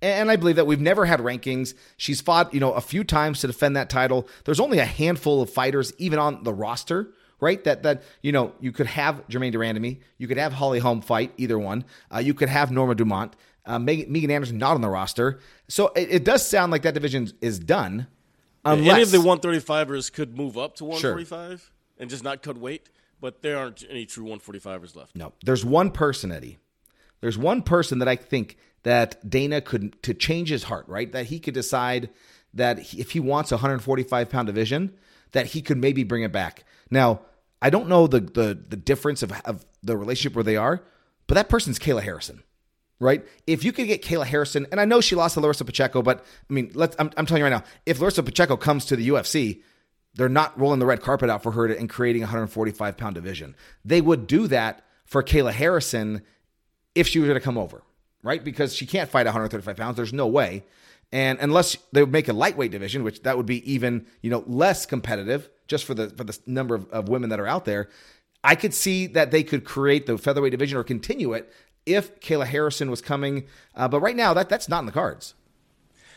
And 0.02 0.30
I 0.30 0.36
believe 0.36 0.56
that 0.56 0.66
we've 0.66 0.80
never 0.80 1.04
had 1.04 1.20
rankings. 1.20 1.74
She's 1.96 2.20
fought, 2.20 2.54
you 2.54 2.60
know, 2.60 2.72
a 2.72 2.80
few 2.80 3.04
times 3.04 3.40
to 3.40 3.46
defend 3.46 3.76
that 3.76 3.90
title. 3.90 4.26
There's 4.44 4.60
only 4.60 4.78
a 4.78 4.84
handful 4.84 5.42
of 5.42 5.50
fighters 5.50 5.92
even 5.98 6.18
on 6.18 6.42
the 6.42 6.54
roster, 6.54 7.12
right? 7.38 7.62
That 7.64 7.82
that 7.82 8.02
you 8.22 8.32
know, 8.32 8.52
you 8.60 8.72
could 8.72 8.86
have 8.86 9.26
Germaine 9.28 9.52
de 9.52 9.58
Randamie, 9.58 10.00
you 10.16 10.26
could 10.26 10.38
have 10.38 10.54
Holly 10.54 10.78
Holm 10.78 11.02
fight, 11.02 11.32
either 11.36 11.58
one. 11.58 11.84
Uh, 12.12 12.18
you 12.18 12.32
could 12.32 12.48
have 12.48 12.70
Norma 12.70 12.94
Dumont, 12.94 13.36
uh, 13.66 13.78
Megan, 13.78 14.10
Megan 14.10 14.30
Anderson 14.30 14.58
not 14.58 14.74
on 14.74 14.80
the 14.80 14.88
roster. 14.88 15.38
So 15.68 15.88
it, 15.88 16.08
it 16.10 16.24
does 16.24 16.46
sound 16.46 16.72
like 16.72 16.82
that 16.82 16.94
division 16.94 17.30
is 17.40 17.58
done. 17.58 18.06
Unless 18.64 18.92
Any 18.92 19.02
of 19.02 19.10
the 19.10 19.18
135ers 19.18 20.12
could 20.12 20.36
move 20.36 20.58
up 20.58 20.76
to 20.76 20.84
145 20.84 21.70
and 21.98 22.10
just 22.10 22.22
not 22.22 22.42
cut 22.42 22.58
weight, 22.58 22.90
but 23.20 23.42
there 23.42 23.56
aren't 23.56 23.84
any 23.88 24.04
true 24.06 24.24
145ers 24.26 24.94
left. 24.96 25.16
No, 25.16 25.32
there's 25.44 25.64
one 25.64 25.90
person, 25.90 26.30
Eddie. 26.30 26.58
There's 27.20 27.38
one 27.38 27.62
person 27.62 27.98
that 27.98 28.08
I 28.08 28.16
think 28.16 28.56
that 28.82 29.28
Dana 29.28 29.60
could 29.60 30.00
to 30.02 30.14
change 30.14 30.48
his 30.48 30.64
heart, 30.64 30.88
right? 30.88 31.10
That 31.12 31.26
he 31.26 31.38
could 31.38 31.54
decide 31.54 32.10
that 32.54 32.94
if 32.94 33.10
he 33.12 33.20
wants 33.20 33.52
a 33.52 33.56
145 33.56 34.30
pound 34.30 34.46
division, 34.46 34.94
that 35.32 35.46
he 35.46 35.62
could 35.62 35.78
maybe 35.78 36.04
bring 36.04 36.22
it 36.22 36.32
back. 36.32 36.64
Now, 36.90 37.20
I 37.62 37.70
don't 37.70 37.88
know 37.88 38.06
the 38.06 38.20
the 38.20 38.58
the 38.68 38.76
difference 38.76 39.22
of, 39.22 39.32
of 39.44 39.64
the 39.82 39.96
relationship 39.96 40.34
where 40.34 40.44
they 40.44 40.56
are, 40.56 40.82
but 41.26 41.34
that 41.34 41.48
person's 41.48 41.78
Kayla 41.78 42.02
Harrison, 42.02 42.42
right? 42.98 43.26
If 43.46 43.64
you 43.64 43.72
could 43.72 43.86
get 43.86 44.02
Kayla 44.02 44.26
Harrison, 44.26 44.66
and 44.72 44.80
I 44.80 44.84
know 44.84 45.00
she 45.00 45.14
lost 45.14 45.34
to 45.34 45.40
Larissa 45.40 45.64
Pacheco, 45.64 46.02
but 46.02 46.24
I 46.48 46.52
mean, 46.52 46.70
let's 46.74 46.96
I'm, 46.98 47.10
I'm 47.16 47.26
telling 47.26 47.40
you 47.40 47.44
right 47.44 47.50
now, 47.50 47.64
if 47.86 48.00
Larissa 48.00 48.22
Pacheco 48.22 48.56
comes 48.56 48.86
to 48.86 48.96
the 48.96 49.08
UFC, 49.08 49.62
they're 50.14 50.28
not 50.28 50.58
rolling 50.58 50.80
the 50.80 50.86
red 50.86 51.02
carpet 51.02 51.30
out 51.30 51.42
for 51.42 51.52
her 51.52 51.68
to, 51.68 51.78
and 51.78 51.88
creating 51.88 52.22
a 52.22 52.26
145 52.26 52.96
pound 52.96 53.14
division. 53.14 53.54
They 53.84 54.00
would 54.00 54.26
do 54.26 54.46
that 54.48 54.84
for 55.04 55.22
Kayla 55.22 55.52
Harrison 55.52 56.22
if 56.94 57.06
she 57.06 57.20
were 57.20 57.32
to 57.32 57.40
come 57.40 57.58
over, 57.58 57.82
right? 58.22 58.42
Because 58.42 58.74
she 58.74 58.86
can't 58.86 59.10
fight 59.10 59.26
135 59.26 59.76
pounds. 59.76 59.96
There's 59.96 60.12
no 60.12 60.26
way. 60.26 60.64
And 61.12 61.38
unless 61.40 61.76
they 61.92 62.02
would 62.02 62.12
make 62.12 62.28
a 62.28 62.32
lightweight 62.32 62.70
division, 62.70 63.02
which 63.02 63.22
that 63.22 63.36
would 63.36 63.46
be 63.46 63.70
even 63.70 64.06
you 64.22 64.30
know 64.30 64.44
less 64.46 64.86
competitive, 64.86 65.50
just 65.66 65.84
for 65.84 65.94
the 65.94 66.10
for 66.10 66.24
the 66.24 66.38
number 66.46 66.74
of, 66.74 66.88
of 66.90 67.08
women 67.08 67.30
that 67.30 67.40
are 67.40 67.46
out 67.46 67.64
there, 67.64 67.88
I 68.44 68.54
could 68.54 68.74
see 68.74 69.06
that 69.08 69.30
they 69.30 69.42
could 69.42 69.64
create 69.64 70.06
the 70.06 70.18
featherweight 70.18 70.52
division 70.52 70.78
or 70.78 70.84
continue 70.84 71.32
it 71.32 71.52
if 71.84 72.20
Kayla 72.20 72.46
Harrison 72.46 72.90
was 72.90 73.00
coming. 73.00 73.46
Uh, 73.74 73.88
but 73.88 74.00
right 74.00 74.14
now, 74.14 74.34
that 74.34 74.48
that's 74.48 74.68
not 74.68 74.80
in 74.80 74.86
the 74.86 74.92
cards. 74.92 75.34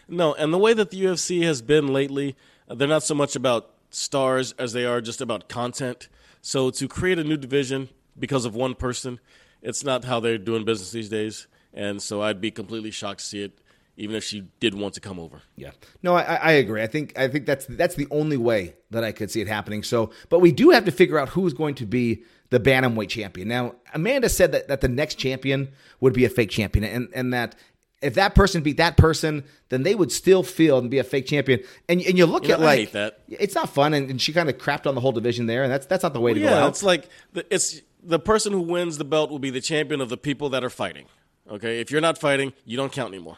No, 0.07 0.33
and 0.33 0.53
the 0.53 0.57
way 0.57 0.73
that 0.73 0.91
the 0.91 1.01
UFC 1.01 1.43
has 1.43 1.61
been 1.61 1.87
lately, 1.87 2.35
uh, 2.69 2.75
they're 2.75 2.87
not 2.87 3.03
so 3.03 3.15
much 3.15 3.35
about 3.35 3.71
stars 3.89 4.53
as 4.53 4.73
they 4.73 4.85
are 4.85 5.01
just 5.01 5.21
about 5.21 5.47
content. 5.47 6.07
So 6.41 6.69
to 6.71 6.87
create 6.87 7.19
a 7.19 7.23
new 7.23 7.37
division 7.37 7.89
because 8.19 8.45
of 8.45 8.53
one 8.53 8.75
person, 8.75 9.19
it's 9.61 9.83
not 9.83 10.03
how 10.03 10.19
they're 10.19 10.37
doing 10.37 10.65
business 10.65 10.91
these 10.91 11.09
days. 11.09 11.47
And 11.73 12.01
so 12.01 12.21
I'd 12.21 12.39
be 12.41 12.51
completely 12.51 12.91
shocked 12.91 13.19
to 13.21 13.25
see 13.25 13.43
it, 13.43 13.59
even 13.97 14.15
if 14.15 14.23
she 14.23 14.47
did 14.59 14.73
want 14.75 14.93
to 14.95 14.99
come 14.99 15.19
over. 15.19 15.41
Yeah. 15.55 15.71
No, 16.03 16.13
I, 16.15 16.35
I 16.35 16.51
agree. 16.53 16.81
I 16.81 16.87
think 16.87 17.17
I 17.17 17.27
think 17.27 17.45
that's 17.45 17.65
that's 17.67 17.95
the 17.95 18.07
only 18.11 18.37
way 18.37 18.75
that 18.91 19.03
I 19.03 19.11
could 19.11 19.31
see 19.31 19.41
it 19.41 19.47
happening. 19.47 19.83
So, 19.83 20.11
but 20.29 20.39
we 20.39 20.51
do 20.51 20.69
have 20.69 20.85
to 20.85 20.91
figure 20.91 21.17
out 21.17 21.29
who's 21.29 21.53
going 21.53 21.75
to 21.75 21.85
be 21.85 22.23
the 22.49 22.59
bantamweight 22.59 23.09
champion. 23.09 23.47
Now, 23.47 23.75
Amanda 23.93 24.29
said 24.29 24.51
that, 24.51 24.67
that 24.67 24.81
the 24.81 24.87
next 24.87 25.15
champion 25.15 25.69
would 25.99 26.13
be 26.13 26.25
a 26.25 26.29
fake 26.29 26.51
champion, 26.51 26.85
and 26.85 27.09
and 27.15 27.33
that 27.33 27.55
if 28.03 28.13
that 28.15 28.35
person 28.35 28.61
beat 28.61 28.77
that 28.77 28.97
person, 28.97 29.45
then 29.69 29.81
they 29.83 29.95
would 29.95 30.11
still 30.11 30.43
feel 30.43 30.77
and 30.77 30.91
be 30.91 30.99
a 30.99 31.03
fake 31.03 31.25
champion. 31.25 31.61
And 31.89 32.01
and 32.01 32.17
you 32.17 32.27
look 32.27 32.49
at 32.49 32.59
I 32.59 32.63
like 32.63 32.79
hate 32.79 32.91
that. 32.91 33.19
it's 33.29 33.55
not 33.55 33.69
fun, 33.69 33.95
and, 33.95 34.11
and 34.11 34.21
she 34.21 34.31
kind 34.33 34.49
of 34.49 34.57
crapped 34.59 34.85
on 34.85 34.93
the 34.93 35.01
whole 35.01 35.11
division 35.13 35.47
there, 35.47 35.63
and 35.63 35.71
that's 35.71 35.87
that's 35.87 36.03
not 36.03 36.13
the 36.13 36.19
way 36.21 36.33
to 36.35 36.39
go 36.39 36.45
Yeah, 36.45 36.63
out. 36.65 36.69
it's 36.69 36.83
like 36.83 37.09
the, 37.31 37.45
it's 37.51 37.81
the 38.03 38.19
person 38.19 38.51
who 38.53 38.61
wins 38.61 38.97
the 38.99 39.05
belt 39.05 39.31
will 39.31 39.39
be 39.39 39.49
the 39.49 39.61
champion 39.61 40.01
of 40.01 40.09
the 40.09 40.17
people 40.17 40.49
that 40.49 40.63
are 40.63 40.69
fighting. 40.69 41.05
Okay, 41.49 41.79
if 41.81 41.91
you're 41.91 42.01
not 42.01 42.17
fighting, 42.17 42.53
you 42.65 42.77
don't 42.77 42.91
count 42.91 43.13
anymore. 43.13 43.37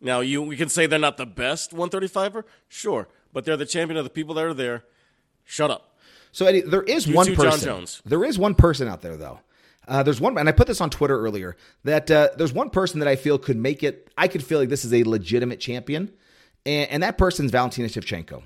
Now 0.00 0.20
you 0.20 0.42
we 0.42 0.56
can 0.56 0.68
say 0.68 0.86
they're 0.86 0.98
not 0.98 1.16
the 1.16 1.26
best 1.26 1.72
135er, 1.72 2.44
sure, 2.68 3.08
but 3.32 3.44
they're 3.44 3.56
the 3.56 3.66
champion 3.66 3.96
of 3.96 4.04
the 4.04 4.10
people 4.10 4.34
that 4.34 4.44
are 4.44 4.54
there. 4.54 4.84
Shut 5.44 5.70
up. 5.70 5.96
So 6.32 6.46
Eddie, 6.46 6.62
there 6.62 6.82
is 6.82 7.06
You 7.06 7.14
one 7.14 7.26
too, 7.26 7.36
person. 7.36 7.86
There 8.04 8.24
is 8.24 8.38
one 8.38 8.54
person 8.54 8.88
out 8.88 9.02
there 9.02 9.16
though 9.16 9.40
Uh, 9.86 10.02
there's 10.02 10.20
one, 10.20 10.36
and 10.38 10.48
I 10.48 10.52
put 10.52 10.66
this 10.66 10.80
on 10.80 10.90
Twitter 10.90 11.18
earlier 11.18 11.56
that 11.84 12.10
uh, 12.10 12.30
there's 12.36 12.52
one 12.52 12.70
person 12.70 12.98
that 13.00 13.08
I 13.08 13.16
feel 13.16 13.38
could 13.38 13.56
make 13.58 13.82
it. 13.82 14.10
I 14.16 14.28
could 14.28 14.42
feel 14.42 14.58
like 14.58 14.68
this 14.70 14.84
is 14.84 14.92
a 14.92 15.04
legitimate 15.04 15.60
champion, 15.60 16.10
and, 16.66 16.90
and 16.90 17.02
that 17.02 17.18
person's 17.18 17.50
Valentina 17.50 17.88
Shevchenko. 17.88 18.42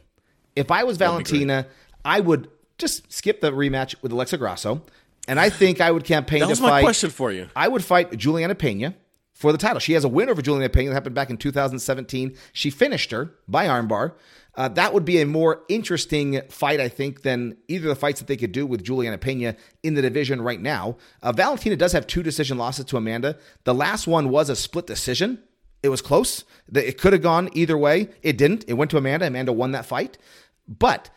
If 0.56 0.70
I 0.72 0.82
was 0.84 0.96
Valentina, 0.96 1.66
I 2.04 2.18
would 2.20 2.50
just 2.78 3.10
skip 3.12 3.40
the 3.40 3.52
rematch 3.52 3.94
with 4.02 4.12
Alexa 4.12 4.38
Grasso, 4.38 4.82
and 5.28 5.38
I 5.38 5.50
think 5.50 5.80
I 5.80 5.90
would 5.90 6.04
campaign 6.04 6.40
That 6.40 6.46
to 6.46 6.50
was 6.50 6.60
my 6.60 6.70
fight. 6.70 6.82
question 6.82 7.10
for 7.10 7.30
you. 7.30 7.48
I 7.54 7.68
would 7.68 7.84
fight 7.84 8.16
Juliana 8.16 8.54
Pena 8.56 8.96
for 9.32 9.52
the 9.52 9.58
title. 9.58 9.78
She 9.78 9.92
has 9.92 10.02
a 10.04 10.08
win 10.08 10.28
over 10.28 10.42
Juliana 10.42 10.68
Pena 10.68 10.88
that 10.88 10.94
happened 10.94 11.14
back 11.14 11.30
in 11.30 11.36
2017. 11.36 12.36
She 12.52 12.70
finished 12.70 13.10
her 13.12 13.34
by 13.46 13.66
armbar. 13.66 14.14
Uh, 14.56 14.66
that 14.66 14.92
would 14.92 15.04
be 15.04 15.20
a 15.20 15.26
more 15.26 15.62
interesting 15.68 16.40
fight, 16.48 16.80
I 16.80 16.88
think, 16.88 17.22
than 17.22 17.56
either 17.68 17.88
of 17.88 17.94
the 17.94 18.00
fights 18.00 18.18
that 18.18 18.26
they 18.26 18.36
could 18.36 18.50
do 18.50 18.66
with 18.66 18.82
Juliana 18.82 19.16
Pena 19.18 19.54
in 19.84 19.94
the 19.94 20.02
division 20.02 20.42
right 20.42 20.60
now. 20.60 20.96
Uh, 21.22 21.30
Valentina 21.30 21.76
does 21.76 21.92
have 21.92 22.08
two 22.08 22.24
decision 22.24 22.58
losses 22.58 22.84
to 22.86 22.96
Amanda. 22.96 23.38
The 23.62 23.74
last 23.74 24.08
one 24.08 24.30
was 24.30 24.50
a 24.50 24.56
split 24.56 24.88
decision. 24.88 25.40
It 25.84 25.90
was 25.90 26.02
close. 26.02 26.42
It 26.74 26.98
could 26.98 27.12
have 27.12 27.22
gone 27.22 27.50
either 27.52 27.78
way. 27.78 28.08
It 28.22 28.36
didn't. 28.36 28.64
It 28.66 28.72
went 28.72 28.90
to 28.90 28.96
Amanda. 28.96 29.28
Amanda 29.28 29.52
won 29.52 29.70
that 29.72 29.86
fight. 29.86 30.18
But 30.66 31.08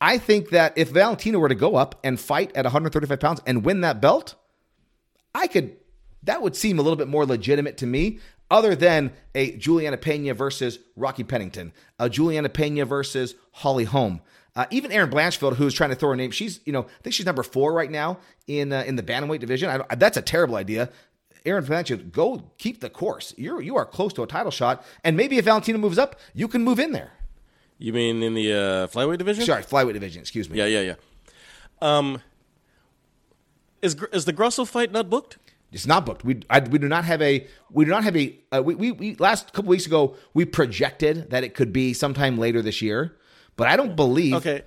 I 0.00 0.18
think 0.18 0.50
that 0.50 0.76
if 0.76 0.90
Valentina 0.90 1.38
were 1.38 1.48
to 1.48 1.54
go 1.54 1.76
up 1.76 1.98
and 2.04 2.20
fight 2.20 2.54
at 2.54 2.64
135 2.64 3.18
pounds 3.18 3.40
and 3.46 3.64
win 3.64 3.80
that 3.80 4.00
belt, 4.00 4.36
I 5.34 5.46
could 5.46 5.76
that 6.22 6.42
would 6.42 6.56
seem 6.56 6.78
a 6.78 6.82
little 6.82 6.96
bit 6.96 7.08
more 7.08 7.24
legitimate 7.24 7.78
to 7.78 7.86
me, 7.86 8.18
other 8.50 8.74
than 8.74 9.12
a 9.34 9.56
Juliana 9.56 9.96
Pena 9.96 10.34
versus 10.34 10.78
Rocky 10.96 11.24
Pennington, 11.24 11.72
a 11.98 12.08
Juliana 12.08 12.48
Pena 12.48 12.84
versus 12.84 13.34
Holly 13.52 13.84
Holm. 13.84 14.20
Uh, 14.56 14.66
even 14.70 14.90
Erin 14.90 15.10
Blanchfield, 15.10 15.54
who's 15.54 15.74
trying 15.74 15.90
to 15.90 15.96
throw 15.96 16.10
her 16.10 16.16
name, 16.16 16.30
she's 16.30 16.60
you 16.64 16.72
know 16.72 16.82
I 16.82 17.02
think 17.02 17.14
she's 17.14 17.26
number 17.26 17.42
four 17.42 17.72
right 17.72 17.90
now 17.90 18.18
in 18.46 18.72
uh, 18.72 18.84
in 18.86 18.96
the 18.96 19.02
bantamweight 19.02 19.40
division. 19.40 19.82
I 19.88 19.94
that's 19.96 20.16
a 20.16 20.22
terrible 20.22 20.56
idea. 20.56 20.90
Erin 21.44 21.64
Blanchfield, 21.64 22.12
go 22.12 22.52
keep 22.58 22.80
the 22.80 22.90
course. 22.90 23.34
You're 23.36 23.60
you 23.60 23.76
are 23.76 23.86
close 23.86 24.12
to 24.14 24.22
a 24.22 24.26
title 24.26 24.50
shot, 24.50 24.84
and 25.04 25.16
maybe 25.16 25.38
if 25.38 25.44
Valentina 25.44 25.78
moves 25.78 25.98
up, 25.98 26.18
you 26.34 26.48
can 26.48 26.62
move 26.62 26.78
in 26.78 26.92
there. 26.92 27.12
You 27.78 27.92
mean 27.92 28.22
in 28.22 28.34
the 28.34 28.52
uh, 28.52 28.86
flyweight 28.88 29.18
division? 29.18 29.44
Sorry, 29.44 29.62
flyweight 29.62 29.92
division. 29.92 30.20
Excuse 30.20 30.50
me. 30.50 30.58
Yeah, 30.58 30.66
yeah, 30.66 30.80
yeah. 30.80 30.94
Um, 31.80 32.20
is 33.82 33.94
is 34.12 34.24
the 34.24 34.32
Grasso 34.32 34.64
fight 34.64 34.90
not 34.90 35.08
booked? 35.08 35.38
It's 35.70 35.86
not 35.86 36.04
booked. 36.06 36.24
We 36.24 36.40
I, 36.50 36.60
we 36.60 36.78
do 36.78 36.88
not 36.88 37.04
have 37.04 37.22
a 37.22 37.46
we 37.70 37.84
do 37.84 37.90
not 37.90 38.02
have 38.04 38.16
a 38.16 38.36
uh, 38.50 38.62
we, 38.64 38.74
we 38.74 38.92
we 38.92 39.14
last 39.16 39.52
couple 39.52 39.68
weeks 39.68 39.86
ago 39.86 40.16
we 40.34 40.44
projected 40.44 41.30
that 41.30 41.44
it 41.44 41.54
could 41.54 41.72
be 41.72 41.92
sometime 41.92 42.36
later 42.38 42.62
this 42.62 42.82
year, 42.82 43.16
but 43.56 43.68
I 43.68 43.76
don't 43.76 43.94
believe. 43.94 44.34
Okay. 44.34 44.62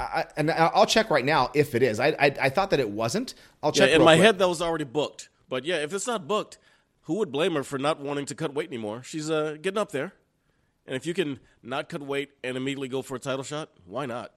I, 0.00 0.24
and 0.36 0.50
I'll 0.50 0.86
check 0.86 1.08
right 1.10 1.24
now 1.24 1.50
if 1.54 1.74
it 1.74 1.82
is. 1.82 2.00
I 2.00 2.08
I, 2.18 2.34
I 2.40 2.48
thought 2.48 2.70
that 2.70 2.80
it 2.80 2.90
wasn't. 2.90 3.34
I'll 3.62 3.70
Yeah, 3.74 3.80
check. 3.86 3.90
in 3.90 3.98
real 3.98 4.04
my 4.06 4.16
quick. 4.16 4.24
head 4.26 4.38
that 4.38 4.48
was 4.48 4.62
already 4.62 4.84
booked. 4.84 5.28
But 5.48 5.64
yeah, 5.64 5.76
if 5.76 5.92
it's 5.92 6.06
not 6.06 6.26
booked, 6.26 6.58
who 7.02 7.14
would 7.14 7.30
blame 7.30 7.54
her 7.54 7.62
for 7.62 7.78
not 7.78 8.00
wanting 8.00 8.26
to 8.26 8.34
cut 8.34 8.54
weight 8.54 8.68
anymore? 8.68 9.02
She's 9.02 9.30
uh, 9.30 9.56
getting 9.60 9.78
up 9.78 9.92
there, 9.92 10.14
and 10.86 10.96
if 10.96 11.04
you 11.06 11.14
can 11.14 11.38
not 11.64 11.88
cut 11.88 12.02
weight 12.02 12.30
and 12.42 12.56
immediately 12.56 12.88
go 12.88 13.02
for 13.02 13.16
a 13.16 13.18
title 13.18 13.42
shot, 13.42 13.70
why 13.86 14.06
not? 14.06 14.32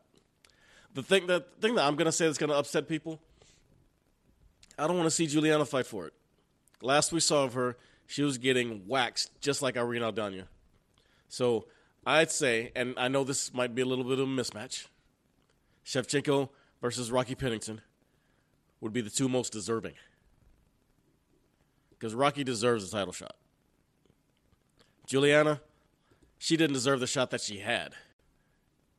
The 0.94 1.04
thing 1.04 1.28
that 1.28 1.62
thing 1.62 1.76
that 1.76 1.86
I'm 1.86 1.96
gonna 1.96 2.12
say 2.12 2.26
that's 2.26 2.38
gonna 2.38 2.54
upset 2.54 2.88
people. 2.88 3.22
I 4.80 4.88
don't 4.88 4.96
want 4.96 5.08
to 5.08 5.12
see 5.12 5.28
Juliana 5.28 5.66
fight 5.66 5.88
for 5.88 6.06
it. 6.06 6.14
Last 6.82 7.12
we 7.12 7.20
saw 7.20 7.44
of 7.44 7.54
her, 7.54 7.78
she 8.06 8.22
was 8.22 8.38
getting 8.38 8.88
waxed 8.88 9.32
just 9.42 9.62
like 9.62 9.76
Irene 9.76 10.04
Aldana. 10.04 10.44
So 11.30 11.66
I'd 12.06 12.32
say, 12.32 12.72
and 12.76 12.94
I 12.98 13.08
know 13.08 13.24
this 13.24 13.54
might 13.54 13.76
be 13.76 13.82
a 13.82 13.86
little 13.86 14.04
bit 14.04 14.20
of 14.20 14.28
a 14.28 14.32
mismatch. 14.32 14.88
Shevchenko 15.86 16.50
versus 16.82 17.12
Rocky 17.12 17.36
Pennington 17.36 17.82
would 18.80 18.94
be 18.94 19.02
the 19.02 19.10
two 19.10 19.28
most 19.28 19.52
deserving. 19.52 19.94
Because 21.90 22.14
Rocky 22.14 22.44
deserves 22.44 22.88
a 22.88 22.92
title 22.92 23.14
shot. 23.14 23.36
Juliana, 25.08 25.62
she 26.38 26.58
didn't 26.58 26.74
deserve 26.74 27.00
the 27.00 27.08
shot 27.08 27.32
that 27.32 27.42
she 27.42 27.60
had. 27.60 27.94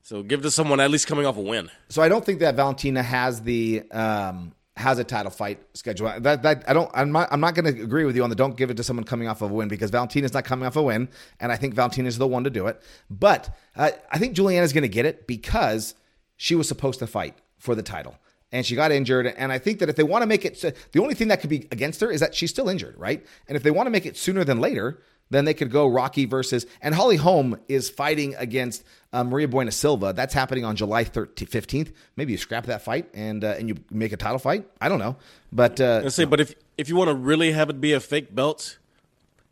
So 0.03 0.23
give 0.23 0.43
to 0.43 0.51
someone 0.51 0.81
at 0.81 0.91
least 0.91 1.07
coming 1.07 1.27
off 1.27 1.37
a 1.37 1.41
win. 1.41 1.71
So 1.91 2.01
I 2.01 2.09
don't 2.09 2.25
think 2.25 2.41
that 2.41 2.55
Valentina 2.55 3.03
has 3.03 3.43
the 3.43 3.83
um, 3.91 4.55
has 4.79 4.99
a 4.99 5.05
title 5.05 5.31
fight 5.31 5.61
schedule. 5.75 6.13
That, 6.21 6.43
that 6.43 6.65
I 6.67 6.73
don't. 6.73 6.91
I'm 6.95 7.13
not. 7.13 7.29
I'm 7.31 7.41
not 7.41 7.55
going 7.55 7.75
to 7.75 7.83
agree 7.83 8.05
with 8.05 8.17
you 8.17 8.23
on 8.23 8.31
the 8.31 8.37
don't 8.37 8.57
give 8.57 8.71
it 8.71 8.77
to 8.79 8.83
someone 8.83 9.05
coming 9.05 9.29
off 9.29 9.43
of 9.43 9.51
a 9.51 9.55
win 9.55 9.69
because 9.69 9.91
Valentina's 9.91 10.33
not 10.33 10.45
coming 10.45 10.67
off 10.67 10.77
a 10.77 10.83
win, 10.83 11.09
and 11.41 11.53
I 11.53 11.57
think 11.57 11.75
Valentina 11.75 12.09
is 12.09 12.17
the 12.17 12.27
one 12.27 12.45
to 12.45 12.51
do 12.51 12.69
it. 12.69 12.81
But 13.11 13.55
uh, 13.77 13.91
I 14.11 14.19
think 14.19 14.35
Juliana's 14.35 14.73
going 14.73 14.83
to 14.83 14.89
get 14.89 15.05
it 15.05 15.27
because 15.27 15.95
she 16.37 16.55
was 16.55 16.69
supposed 16.69 17.01
to 17.01 17.07
fight 17.07 17.37
for 17.59 17.75
the 17.75 17.83
title. 17.83 18.17
And 18.51 18.65
she 18.65 18.75
got 18.75 18.93
injured. 18.93 19.27
And 19.27 19.53
I 19.53 19.59
think 19.59 19.79
that 19.81 19.91
if 19.91 19.97
they 19.97 20.03
want 20.03 20.23
to 20.23 20.27
make 20.27 20.47
it, 20.47 20.59
the 20.93 21.03
only 21.03 21.13
thing 21.13 21.29
that 21.29 21.43
could 21.43 21.51
be 21.51 21.69
against 21.71 22.01
her 22.01 22.11
is 22.11 22.21
that 22.21 22.35
she's 22.35 22.49
still 22.49 22.71
injured, 22.71 22.95
right? 22.97 23.27
And 23.47 23.57
if 23.57 23.63
they 23.63 23.71
want 23.71 23.89
to 23.89 23.91
make 23.91 24.07
it 24.07 24.17
sooner 24.17 24.43
than 24.43 24.59
later, 24.59 25.03
then 25.31 25.45
they 25.45 25.55
could 25.55 25.71
go 25.71 25.87
Rocky 25.87 26.25
versus 26.25 26.67
and 26.81 26.95
Holly 26.95 27.17
Holm 27.17 27.59
is 27.69 27.91
fighting 27.91 28.35
against 28.37 28.85
uh, 29.13 29.25
Mayra 29.25 29.51
Bueno 29.51 29.71
Silva. 29.71 30.13
That's 30.13 30.35
happening 30.35 30.65
on 30.65 30.77
July 30.77 31.05
13th, 31.05 31.51
15th. 31.51 31.93
Maybe 32.17 32.33
you 32.33 32.39
scrap 32.39 32.67
that 32.67 32.83
fight 32.83 33.09
and 33.15 33.45
uh, 33.45 33.55
and 33.59 33.69
you 33.69 33.77
make 33.91 34.13
a 34.13 34.17
title 34.17 34.39
fight. 34.39 34.69
I 34.81 34.89
don't 34.89 34.99
know, 34.99 35.17
but 35.53 35.81
uh, 35.81 36.09
say, 36.11 36.25
but 36.25 36.41
if 36.41 36.55
if 36.77 36.89
you 36.89 36.97
want 36.97 37.09
to 37.09 37.15
really 37.15 37.53
have 37.53 37.71
it 37.71 37.81
be 37.81 37.93
a 37.93 38.01
fake 38.01 38.35
belt, 38.35 38.79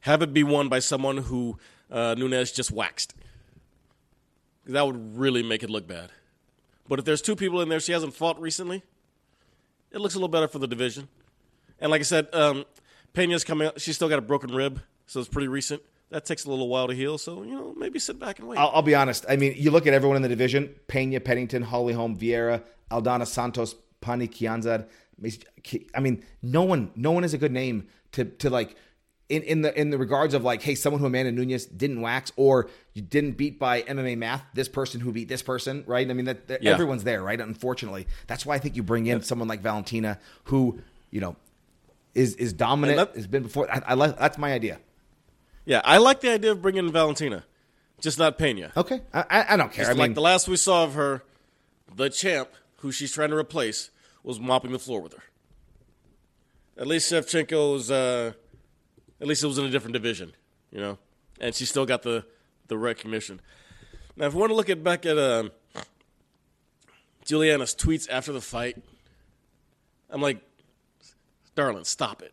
have 0.00 0.22
it 0.22 0.32
be 0.32 0.42
won 0.42 0.68
by 0.68 0.78
someone 0.78 1.18
who 1.18 1.58
uh, 1.90 2.14
Nunes 2.16 2.52
just 2.52 2.70
waxed. 2.70 3.14
That 4.66 4.84
would 4.84 5.16
really 5.16 5.42
make 5.42 5.62
it 5.62 5.70
look 5.70 5.86
bad. 5.86 6.10
But 6.88 6.98
if 6.98 7.04
there's 7.04 7.22
two 7.22 7.36
people 7.36 7.60
in 7.60 7.68
there 7.68 7.80
she 7.80 7.92
hasn't 7.92 8.14
fought 8.14 8.40
recently, 8.40 8.82
it 9.92 9.98
looks 9.98 10.14
a 10.14 10.18
little 10.18 10.28
better 10.28 10.48
for 10.48 10.58
the 10.58 10.66
division. 10.66 11.08
And 11.80 11.90
like 11.90 12.00
I 12.00 12.04
said, 12.04 12.28
um, 12.32 12.64
Pena's 13.12 13.44
coming. 13.44 13.68
out. 13.68 13.80
She's 13.80 13.96
still 13.96 14.08
got 14.08 14.18
a 14.18 14.22
broken 14.22 14.54
rib, 14.54 14.80
so 15.06 15.20
it's 15.20 15.28
pretty 15.28 15.48
recent. 15.48 15.82
That 16.10 16.24
takes 16.24 16.44
a 16.44 16.50
little 16.50 16.68
while 16.68 16.86
to 16.86 16.94
heal. 16.94 17.18
So 17.18 17.42
you 17.42 17.54
know, 17.54 17.74
maybe 17.76 17.98
sit 17.98 18.18
back 18.18 18.38
and 18.38 18.48
wait. 18.48 18.58
I'll, 18.58 18.70
I'll 18.74 18.82
be 18.82 18.94
honest. 18.94 19.26
I 19.28 19.36
mean, 19.36 19.54
you 19.56 19.70
look 19.70 19.86
at 19.86 19.94
everyone 19.94 20.16
in 20.16 20.22
the 20.22 20.28
division: 20.28 20.74
Pena, 20.88 21.20
Pennington, 21.20 21.62
Holly 21.62 21.94
Holm, 21.94 22.16
Vieira, 22.16 22.62
Aldana 22.90 23.26
Santos, 23.26 23.74
Pannie 24.00 24.28
Kianzad. 24.28 24.86
I 25.94 26.00
mean, 26.00 26.22
no 26.42 26.62
one, 26.62 26.90
no 26.94 27.10
one 27.10 27.24
is 27.24 27.34
a 27.34 27.38
good 27.38 27.52
name 27.52 27.88
to 28.12 28.24
to 28.24 28.50
like 28.50 28.76
in 29.28 29.42
in 29.42 29.62
the 29.62 29.78
in 29.80 29.90
the 29.90 29.98
regards 29.98 30.34
of 30.34 30.44
like, 30.44 30.62
hey, 30.62 30.74
someone 30.76 31.00
who 31.00 31.06
Amanda 31.06 31.32
Nunes 31.32 31.66
didn't 31.66 32.00
wax 32.00 32.30
or 32.36 32.68
you 32.92 33.02
didn't 33.02 33.32
beat 33.32 33.58
by 33.58 33.82
MMA 33.82 34.16
math. 34.16 34.44
This 34.54 34.68
person 34.68 35.00
who 35.00 35.10
beat 35.12 35.28
this 35.28 35.42
person, 35.42 35.82
right? 35.86 36.08
I 36.08 36.12
mean, 36.12 36.26
that, 36.26 36.46
that 36.48 36.62
Yeah. 36.62 36.72
everyone's 36.72 37.02
there, 37.04 37.22
right? 37.22 37.40
Unfortunately, 37.40 38.06
that's 38.26 38.46
why 38.46 38.54
I 38.54 38.58
think 38.58 38.76
you 38.76 38.82
bring 38.82 39.06
in 39.06 39.22
someone 39.22 39.48
like 39.48 39.60
Valentina, 39.60 40.18
who 40.44 40.80
you 41.10 41.20
know 41.20 41.34
is 42.14 42.36
is 42.36 42.52
dominant, 42.52 42.98
that- 42.98 43.16
has 43.16 43.26
been 43.26 43.42
before. 43.42 43.68
I, 43.70 43.82
I 43.88 43.94
like 43.94 44.16
that's 44.18 44.38
my 44.38 44.52
idea. 44.52 44.78
Yeah, 45.66 45.82
I 45.84 45.98
like 45.98 46.20
the 46.20 46.30
idea 46.30 46.52
of 46.52 46.62
bringing 46.62 46.86
in 46.86 46.92
Valentina, 46.92 47.44
just 48.00 48.18
not 48.18 48.38
Pena. 48.38 48.72
Okay, 48.76 49.02
I, 49.12 49.24
I, 49.28 49.54
I 49.54 49.56
don't 49.56 49.72
care. 49.72 49.86
I 49.86 49.88
like 49.88 49.98
mean, 49.98 50.14
the 50.14 50.20
last 50.20 50.48
we 50.48 50.56
saw 50.56 50.84
of 50.84 50.94
her, 50.94 51.24
the 51.94 52.08
champ, 52.08 52.48
who 52.78 52.92
she's 52.92 53.12
trying 53.12 53.30
to 53.30 53.36
replace, 53.36 53.90
was 54.22 54.38
mopping 54.38 54.72
the 54.72 54.78
floor 54.78 55.00
with 55.00 55.12
her. 55.12 55.22
At 56.78 56.86
least 56.86 57.12
Shevchenko's, 57.12 57.90
uh, 57.90 58.32
at 59.20 59.26
least 59.26 59.42
it 59.42 59.46
was 59.48 59.58
in 59.58 59.64
a 59.64 59.70
different 59.70 59.94
division, 59.94 60.32
you 60.70 60.80
know, 60.80 60.98
and 61.40 61.54
she 61.54 61.66
still 61.66 61.84
got 61.84 62.02
the 62.02 62.24
the 62.68 62.78
recognition. 62.78 63.40
Now, 64.16 64.26
if 64.26 64.34
we 64.34 64.40
want 64.40 64.50
to 64.50 64.56
look 64.56 64.70
at 64.70 64.82
back 64.84 65.04
at 65.04 65.18
um, 65.18 65.50
Juliana's 67.24 67.74
tweets 67.74 68.08
after 68.08 68.32
the 68.32 68.40
fight, 68.40 68.76
I'm 70.10 70.22
like, 70.22 70.40
darling, 71.54 71.84
stop 71.84 72.22
it, 72.22 72.32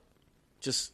just 0.61 0.93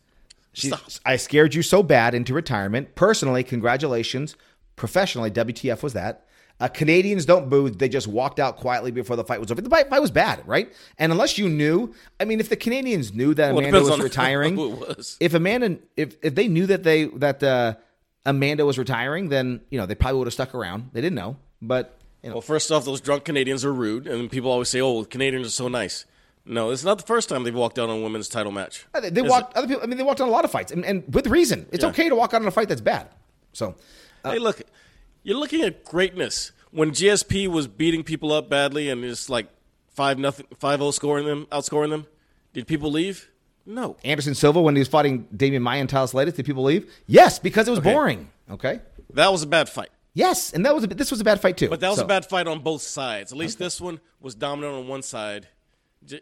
She, 0.54 0.68
stop. 0.68 0.82
I 1.06 1.16
scared 1.18 1.54
you 1.54 1.62
so 1.62 1.84
bad 1.84 2.14
into 2.16 2.34
retirement. 2.34 2.96
Personally, 2.96 3.44
congratulations. 3.44 4.36
Professionally, 4.76 5.30
WTF 5.32 5.84
was 5.84 5.94
that. 5.94 6.26
Uh, 6.62 6.68
Canadians 6.68 7.26
don't 7.26 7.50
boo. 7.50 7.70
They 7.70 7.88
just 7.88 8.08
walked 8.08 8.38
out 8.40 8.58
quietly 8.58 8.92
before 8.92 9.16
the 9.16 9.24
fight 9.24 9.40
was 9.40 9.50
over. 9.50 9.62
The 9.62 9.70
fight, 9.70 9.90
fight 9.90 10.02
was 10.02 10.12
bad, 10.12 10.46
right? 10.46 10.74
And 10.98 11.12
unless 11.14 11.38
you 11.38 11.48
knew, 11.48 11.94
I 12.20 12.26
mean, 12.26 12.42
if 12.42 12.50
the 12.50 12.58
Canadians 12.58 13.14
knew 13.14 13.34
that 13.36 13.54
Well, 13.54 13.60
Amanda 13.66 13.82
was 13.90 14.00
retiring, 14.04 14.58
was. 14.58 15.16
if 15.22 15.34
Amanda, 15.34 15.78
if 15.96 16.18
if 16.22 16.36
they 16.36 16.50
knew 16.50 16.66
that 16.66 16.84
they 16.84 17.06
that 17.06 17.42
uh, 17.44 17.76
Amanda 18.26 18.66
was 18.66 18.78
retiring, 18.78 19.30
then 19.30 19.62
you 19.70 19.80
know 19.80 19.86
they 19.86 19.96
probably 19.96 20.18
would 20.20 20.28
have 20.28 20.34
stuck 20.34 20.54
around. 20.54 20.90
They 20.92 21.00
didn't 21.00 21.16
know, 21.16 21.38
but 21.62 21.98
you 22.24 22.30
know, 22.30 22.36
Well, 22.36 22.42
first 22.42 22.70
off, 22.72 22.84
those 22.84 23.00
drunk 23.00 23.24
Canadians 23.24 23.64
are 23.64 23.74
rude, 23.74 24.06
and 24.06 24.30
people 24.30 24.52
always 24.52 24.68
say, 24.68 24.82
"Oh, 24.82 25.06
Canadians 25.06 25.48
are 25.48 25.52
so 25.52 25.70
nice." 25.70 26.04
No, 26.52 26.72
it's 26.72 26.84
not 26.84 26.98
the 26.98 27.06
first 27.06 27.30
time 27.30 27.44
they've 27.44 27.54
walked 27.54 27.78
out 27.78 27.90
on 27.90 28.00
a 28.00 28.02
women's 28.02 28.28
title 28.28 28.52
match. 28.52 28.86
Uh, 28.94 29.02
they, 29.02 29.10
they 29.12 29.22
Is 29.22 29.30
walked. 29.30 29.56
Other 29.56 29.68
people, 29.68 29.84
I 29.84 29.86
mean, 29.86 29.98
they 29.98 30.04
walked 30.04 30.20
on 30.20 30.28
a 30.28 30.32
lot 30.32 30.46
of 30.46 30.52
fights, 30.52 30.72
and, 30.72 30.84
and 30.84 31.04
with 31.14 31.28
reason. 31.28 31.68
It's 31.72 31.84
Yeah. 31.84 31.90
okay 31.92 32.10
to 32.10 32.16
walk 32.16 32.34
out 32.34 32.42
on 32.42 32.48
a 32.48 32.52
fight 32.52 32.70
that's 32.70 32.82
bad. 32.82 33.08
So, 33.54 33.76
it? 34.26 34.30
hey, 34.32 34.40
look, 34.40 34.62
you're 35.24 35.38
looking 35.38 35.62
at 35.62 35.86
greatness. 35.86 36.52
When 36.72 36.92
GSP 36.92 37.48
was 37.48 37.68
beating 37.68 38.04
people 38.04 38.32
up 38.32 38.50
badly 38.50 38.90
and 38.90 39.04
just 39.04 39.30
like 39.30 39.48
five 39.94 40.18
nothing, 40.18 40.48
five 40.58 40.80
zero 40.80 40.90
scoring 40.92 41.26
them, 41.28 41.46
outscoring 41.52 41.92
them, 41.92 42.08
did 42.54 42.66
people 42.68 42.92
leave? 42.92 43.30
No. 43.66 43.98
Anderson 44.04 44.34
Silva 44.34 44.60
when 44.60 44.76
he 44.76 44.80
was 44.80 44.88
fighting 44.88 45.26
Demian 45.36 45.62
Maia 45.62 45.82
and 45.82 45.90
Thales 45.92 46.14
Leites, 46.14 46.36
did 46.36 46.46
people 46.46 46.64
leave? 46.64 46.92
Yes, 47.06 47.38
because 47.38 47.68
it 47.68 47.72
was 47.72 47.80
boring. 47.80 48.30
Okay. 48.50 48.80
That 49.14 49.32
was 49.32 49.44
a 49.44 49.48
bad 49.48 49.70
fight. 49.70 49.90
Yes, 50.16 50.52
and 50.54 50.66
that 50.66 50.74
was 50.74 50.84
a, 50.84 50.88
this 50.88 51.12
was 51.12 51.22
a 51.22 51.24
bad 51.24 51.40
fight 51.40 51.58
too. 51.58 51.70
But 51.70 51.80
that 51.82 51.90
was 51.90 52.00
So, 52.00 52.06
a 52.06 52.08
bad 52.08 52.26
fight 52.26 52.48
on 52.48 52.62
both 52.62 52.82
sides. 52.82 53.32
At 53.32 53.38
least 53.38 53.60
this 53.60 53.80
one 53.80 54.00
was 54.20 54.34
dominant 54.34 54.74
on 54.74 54.88
one 54.88 55.04
side, 55.04 55.48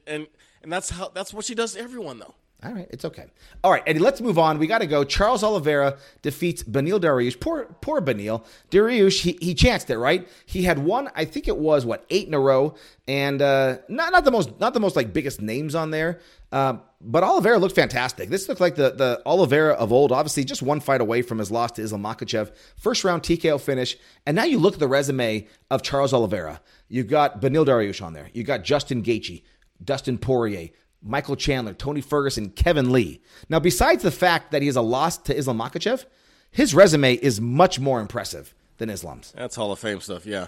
And 0.06 0.28
and 0.64 0.72
that's 0.72 0.90
how 0.90 1.10
that's 1.10 1.34
what 1.34 1.46
she 1.46 1.56
does 1.56 1.74
to 1.74 1.80
everyone 1.80 2.20
though. 2.20 2.36
All 2.64 2.74
right, 2.74 2.88
it's 2.90 3.06
okay. 3.06 3.26
All 3.64 3.70
right, 3.70 3.84
Eddie, 3.86 4.00
let's 4.00 4.20
move 4.20 4.40
on. 4.40 4.58
We 4.58 4.66
got 4.66 4.80
to 4.80 4.88
go. 4.88 5.04
Charles 5.04 5.44
Oliveira 5.44 5.98
defeats 6.24 6.64
Beneil 6.64 7.00
Dariush. 7.00 7.40
Poor, 7.40 7.66
poor 7.82 8.02
Beneil. 8.02 8.44
Dariush, 8.72 9.22
he, 9.22 9.38
he 9.40 9.54
chanced 9.54 9.92
it, 9.92 10.00
right? 10.00 10.28
He 10.48 10.64
had 10.64 10.80
one, 10.80 11.12
I 11.16 11.26
think 11.26 11.48
it 11.48 11.58
was 11.58 11.86
what 11.86 12.04
eight 12.10 12.28
in 12.28 12.34
a 12.34 12.40
row, 12.40 12.74
and 13.08 13.44
uh, 13.44 13.78
not 13.90 14.12
not 14.12 14.26
the 14.26 14.32
most 14.32 14.60
not 14.60 14.74
the 14.74 14.80
most 14.80 14.96
like 14.96 15.14
biggest 15.14 15.40
names 15.40 15.76
on 15.76 15.92
there. 15.92 16.20
Um, 16.52 16.82
but 17.00 17.24
Oliveira 17.24 17.60
looked 17.60 17.76
fantastic. 17.76 18.30
This 18.30 18.50
looked 18.50 18.62
like 18.62 18.74
the 18.74 18.90
the 18.90 19.22
Oliveira 19.28 19.74
of 19.74 19.94
old. 19.94 20.12
Obviously, 20.12 20.44
just 20.44 20.64
one 20.64 20.80
fight 20.80 21.00
away 21.00 21.22
from 21.22 21.38
his 21.38 21.52
loss 21.52 21.74
to 21.74 21.84
Islam 21.84 22.02
Makhachev. 22.02 22.52
First 22.76 23.04
round 23.04 23.22
TKO 23.22 23.62
finish, 23.62 23.96
and 24.26 24.36
now 24.36 24.46
you 24.46 24.58
look 24.58 24.74
at 24.74 24.80
the 24.80 24.88
resume 24.88 25.48
of 25.70 25.84
Charles 25.84 26.12
Oliveira. 26.12 26.60
You've 26.90 27.08
got 27.08 27.40
Beneil 27.40 27.68
Dariush 27.68 28.04
on 28.04 28.14
there. 28.14 28.32
You've 28.34 28.48
got 28.48 28.64
Justin 28.64 29.04
Gaethje, 29.04 29.44
Dustin 29.84 30.18
Poirier. 30.18 30.70
Michael 31.04 31.36
Chandler, 31.36 31.74
Tony 31.74 32.02
Ferguson, 32.02 32.50
Kevin 32.50 32.92
Lee. 32.92 33.22
Now, 33.50 33.60
besides 33.60 34.04
the 34.04 34.12
fact 34.12 34.52
that 34.52 34.62
he 34.62 34.66
has 34.66 34.76
a 34.76 34.82
loss 34.82 35.18
to 35.20 35.36
Islam 35.36 35.60
Makhachev, 35.60 36.06
his 36.52 36.74
resume 36.74 37.14
is 37.14 37.40
much 37.40 37.80
more 37.80 38.02
impressive 38.02 38.54
than 38.78 38.90
Islam's. 38.90 39.32
That's 39.36 39.56
Hall 39.56 39.72
of 39.72 39.80
Fame 39.80 40.02
stuff, 40.02 40.26
yeah. 40.26 40.48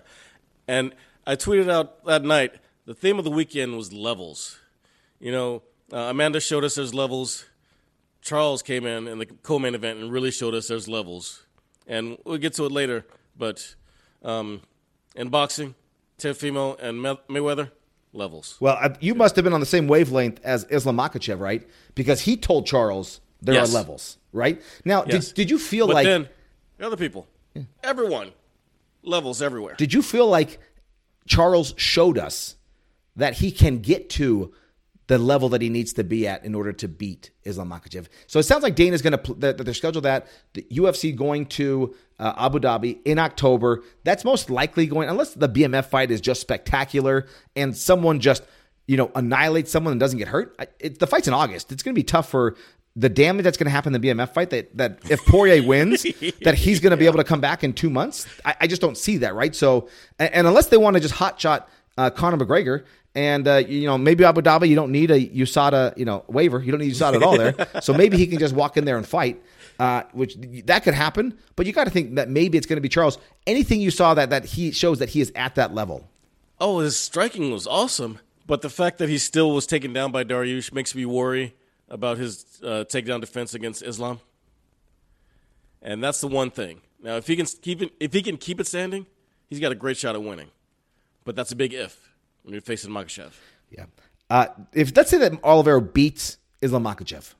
And 0.67 0.93
I 1.25 1.35
tweeted 1.35 1.69
out 1.69 2.03
that 2.05 2.23
night 2.23 2.55
the 2.85 2.93
theme 2.93 3.19
of 3.19 3.25
the 3.25 3.31
weekend 3.31 3.77
was 3.77 3.93
levels. 3.93 4.59
You 5.19 5.31
know, 5.31 5.63
uh, 5.93 5.97
Amanda 5.97 6.39
showed 6.39 6.63
us 6.63 6.75
there's 6.75 6.93
levels. 6.93 7.45
Charles 8.21 8.61
came 8.61 8.85
in 8.85 9.07
in 9.07 9.19
the 9.19 9.25
co-main 9.25 9.75
event 9.75 9.99
and 9.99 10.11
really 10.11 10.31
showed 10.31 10.53
us 10.53 10.67
there's 10.67 10.87
levels. 10.87 11.45
And 11.87 12.17
we'll 12.25 12.37
get 12.37 12.53
to 12.55 12.65
it 12.65 12.71
later, 12.71 13.05
but 13.37 13.75
um, 14.23 14.61
in 15.15 15.29
boxing, 15.29 15.75
Teofimo 16.19 16.77
and 16.79 17.01
May- 17.01 17.19
Mayweather, 17.29 17.71
levels. 18.13 18.57
Well, 18.59 18.95
you 18.99 19.13
must 19.15 19.35
have 19.35 19.43
been 19.43 19.53
on 19.53 19.59
the 19.59 19.65
same 19.65 19.87
wavelength 19.87 20.39
as 20.43 20.65
Islam 20.69 20.97
Makhachev, 20.97 21.39
right? 21.39 21.67
Because 21.95 22.21
he 22.21 22.37
told 22.37 22.65
Charles 22.65 23.21
there 23.41 23.55
Yes. 23.55 23.69
are 23.69 23.73
levels, 23.73 24.17
right? 24.33 24.61
Now, 24.85 25.05
Yes. 25.07 25.27
did, 25.27 25.35
did 25.35 25.49
you 25.51 25.59
feel 25.59 25.87
But 25.87 25.93
like 25.93 26.05
then, 26.05 26.27
other 26.81 26.97
people, 26.97 27.27
everyone, 27.83 28.31
levels 29.03 29.41
everywhere. 29.41 29.75
did 29.77 29.93
you 29.93 30.01
feel 30.01 30.27
like 30.27 30.59
Charles 31.27 31.73
showed 31.77 32.17
us 32.17 32.55
that 33.15 33.35
he 33.35 33.51
can 33.51 33.79
get 33.79 34.09
to 34.11 34.53
the 35.09 35.17
level 35.17 35.49
that 35.49 35.59
he 35.61 35.69
needs 35.69 35.91
to 35.91 36.03
be 36.03 36.27
at 36.27 36.45
in 36.45 36.53
order 36.53 36.71
to 36.71 36.87
beat 36.87 37.31
Islam 37.43 37.71
Makhachev? 37.71 38.07
So 38.27 38.37
it 38.37 38.43
sounds 38.43 38.61
like 38.61 38.75
Dana's 38.75 39.01
going 39.01 39.17
to 39.17 39.33
that 39.39 39.57
they're 39.57 39.73
scheduled 39.73 40.05
that 40.05 40.27
the 40.53 40.61
UFC 40.71 41.15
going 41.15 41.47
to 41.47 41.95
uh, 42.19 42.33
Abu 42.37 42.59
Dhabi 42.59 42.99
in 43.05 43.17
October. 43.17 43.83
That's 44.03 44.23
most 44.23 44.51
likely 44.51 44.85
going 44.85 45.09
unless 45.09 45.33
the 45.33 45.49
BMF 45.49 45.85
fight 45.85 46.11
is 46.11 46.21
just 46.21 46.41
spectacular 46.41 47.25
and 47.55 47.75
someone 47.75 48.19
just 48.19 48.43
you 48.85 48.97
know 48.97 49.11
annihilates 49.15 49.71
someone 49.71 49.91
and 49.91 49.99
doesn't 49.99 50.19
get 50.19 50.27
hurt. 50.27 50.55
It, 50.79 50.99
the 50.99 51.07
fight's 51.07 51.27
in 51.27 51.33
August. 51.33 51.71
It's 51.71 51.81
going 51.81 51.95
to 51.95 51.99
be 51.99 52.05
tough 52.05 52.29
for. 52.29 52.55
The 52.95 53.07
damage 53.07 53.45
that's 53.45 53.55
going 53.55 53.65
to 53.65 53.71
happen 53.71 53.95
in 53.95 54.01
the 54.01 54.09
BMF 54.09 54.33
fight 54.33 54.49
that, 54.49 54.75
that 54.75 54.99
if 55.09 55.23
Poirier 55.25 55.65
wins, 55.65 56.01
that 56.41 56.55
he's 56.55 56.81
going 56.81 56.91
to 56.91 56.97
be 56.97 57.05
able 57.05 57.17
to 57.17 57.23
come 57.23 57.39
back 57.39 57.63
in 57.63 57.71
two 57.71 57.89
months. 57.89 58.25
I, 58.43 58.55
I 58.61 58.67
just 58.67 58.81
don't 58.81 58.97
see 58.97 59.17
that, 59.17 59.35
right? 59.35 59.55
So, 59.55 59.87
and, 60.17 60.33
and 60.33 60.47
unless 60.47 60.67
they 60.67 60.75
want 60.75 60.95
to 60.95 60.99
just 60.99 61.13
hot 61.13 61.39
shot 61.39 61.69
uh, 61.99 62.09
Conor 62.09 62.37
McGregor, 62.37 62.85
and 63.15 63.47
uh, 63.47 63.55
you 63.57 63.87
know 63.87 63.97
maybe 63.97 64.23
Abu 64.23 64.41
Dhabi, 64.41 64.67
you 64.69 64.75
don't 64.75 64.91
need 64.91 65.11
a 65.11 65.19
USADA, 65.19 65.97
you 65.97 66.05
know 66.05 66.23
waiver. 66.27 66.61
You 66.61 66.71
don't 66.71 66.81
need 66.81 66.93
USADA 66.93 67.15
at 67.15 67.23
all 67.23 67.37
there. 67.37 67.55
So 67.81 67.93
maybe 67.93 68.17
he 68.17 68.27
can 68.27 68.39
just 68.39 68.53
walk 68.53 68.77
in 68.77 68.85
there 68.85 68.97
and 68.97 69.07
fight, 69.07 69.41
uh, 69.79 70.03
which 70.11 70.35
that 70.65 70.83
could 70.83 70.93
happen. 70.93 71.37
But 71.55 71.65
you 71.65 71.73
got 71.73 71.85
to 71.85 71.89
think 71.89 72.15
that 72.15 72.29
maybe 72.29 72.57
it's 72.57 72.67
going 72.67 72.77
to 72.77 72.81
be 72.81 72.89
Charles. 72.89 73.17
Anything 73.47 73.81
you 73.81 73.91
saw 73.91 74.13
that 74.13 74.29
that 74.29 74.45
he 74.45 74.71
shows 74.71 74.99
that 74.99 75.09
he 75.09 75.21
is 75.21 75.31
at 75.35 75.55
that 75.55 75.73
level. 75.73 76.07
Oh, 76.59 76.79
his 76.79 76.97
striking 76.97 77.51
was 77.51 77.65
awesome, 77.65 78.19
but 78.45 78.61
the 78.61 78.69
fact 78.69 78.97
that 78.97 79.09
he 79.09 79.17
still 79.17 79.51
was 79.51 79.65
taken 79.65 79.93
down 79.93 80.11
by 80.11 80.23
Dariush 80.23 80.73
makes 80.73 80.93
me 80.93 81.05
worry 81.05 81.55
about 81.87 82.17
his 82.17 82.59
uh, 82.63 82.83
takedown 82.87 83.21
defense 83.21 83.53
against 83.53 83.81
Islam. 83.81 84.19
And 85.81 86.03
that's 86.03 86.19
the 86.19 86.27
one 86.27 86.51
thing. 86.51 86.81
Now, 87.01 87.15
if 87.15 87.27
he 87.27 87.35
can 87.35 87.45
keep 87.45 87.81
it, 87.81 87.93
if 87.99 88.11
he 88.11 88.21
can 88.21 88.37
keep 88.37 88.59
it 88.59 88.67
standing, 88.67 89.05
he's 89.47 89.59
got 89.59 89.71
a 89.71 89.75
great 89.75 89.97
shot 89.97 90.15
at 90.15 90.21
winning. 90.21 90.49
But 91.23 91.35
that's 91.35 91.51
a 91.51 91.55
big 91.55 91.73
if 91.73 92.08
when 92.49 92.55
you're 92.55 92.61
facing 92.61 92.89
Makhachev. 92.89 93.31
Yeah. 93.69 93.85
Uh, 94.27 94.47
if 94.73 94.95
let's 94.97 95.11
say 95.11 95.19
that 95.19 95.43
Oliveira 95.43 95.81
beats 95.81 96.37
Islam 96.63 96.83
Makhachev, 96.83 97.35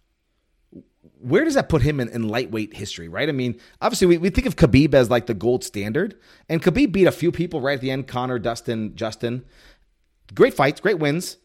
where 1.20 1.44
does 1.44 1.56
that 1.56 1.68
put 1.68 1.82
him 1.82 2.00
in, 2.00 2.10
in 2.10 2.28
lightweight 2.28 2.76
history, 2.76 3.08
right? 3.08 3.28
I 3.28 3.32
mean, 3.32 3.60
obviously 3.82 4.06
we, 4.06 4.18
we 4.20 4.30
think 4.30 4.46
of 4.46 4.56
Khabib 4.56 4.94
as 4.94 5.10
like 5.10 5.26
the 5.26 5.34
gold 5.34 5.64
standard, 5.64 6.16
and 6.48 6.62
Khabib 6.62 6.92
beat 6.92 7.08
a 7.08 7.12
few 7.12 7.32
people 7.32 7.60
right 7.60 7.74
at 7.74 7.82
the 7.82 7.90
end: 7.90 8.08
Conor, 8.08 8.38
Dustin, 8.38 8.96
Justin. 8.96 9.44
Great 10.36 10.54
fights, 10.54 10.80
great 10.80 11.00
wins, 11.00 11.38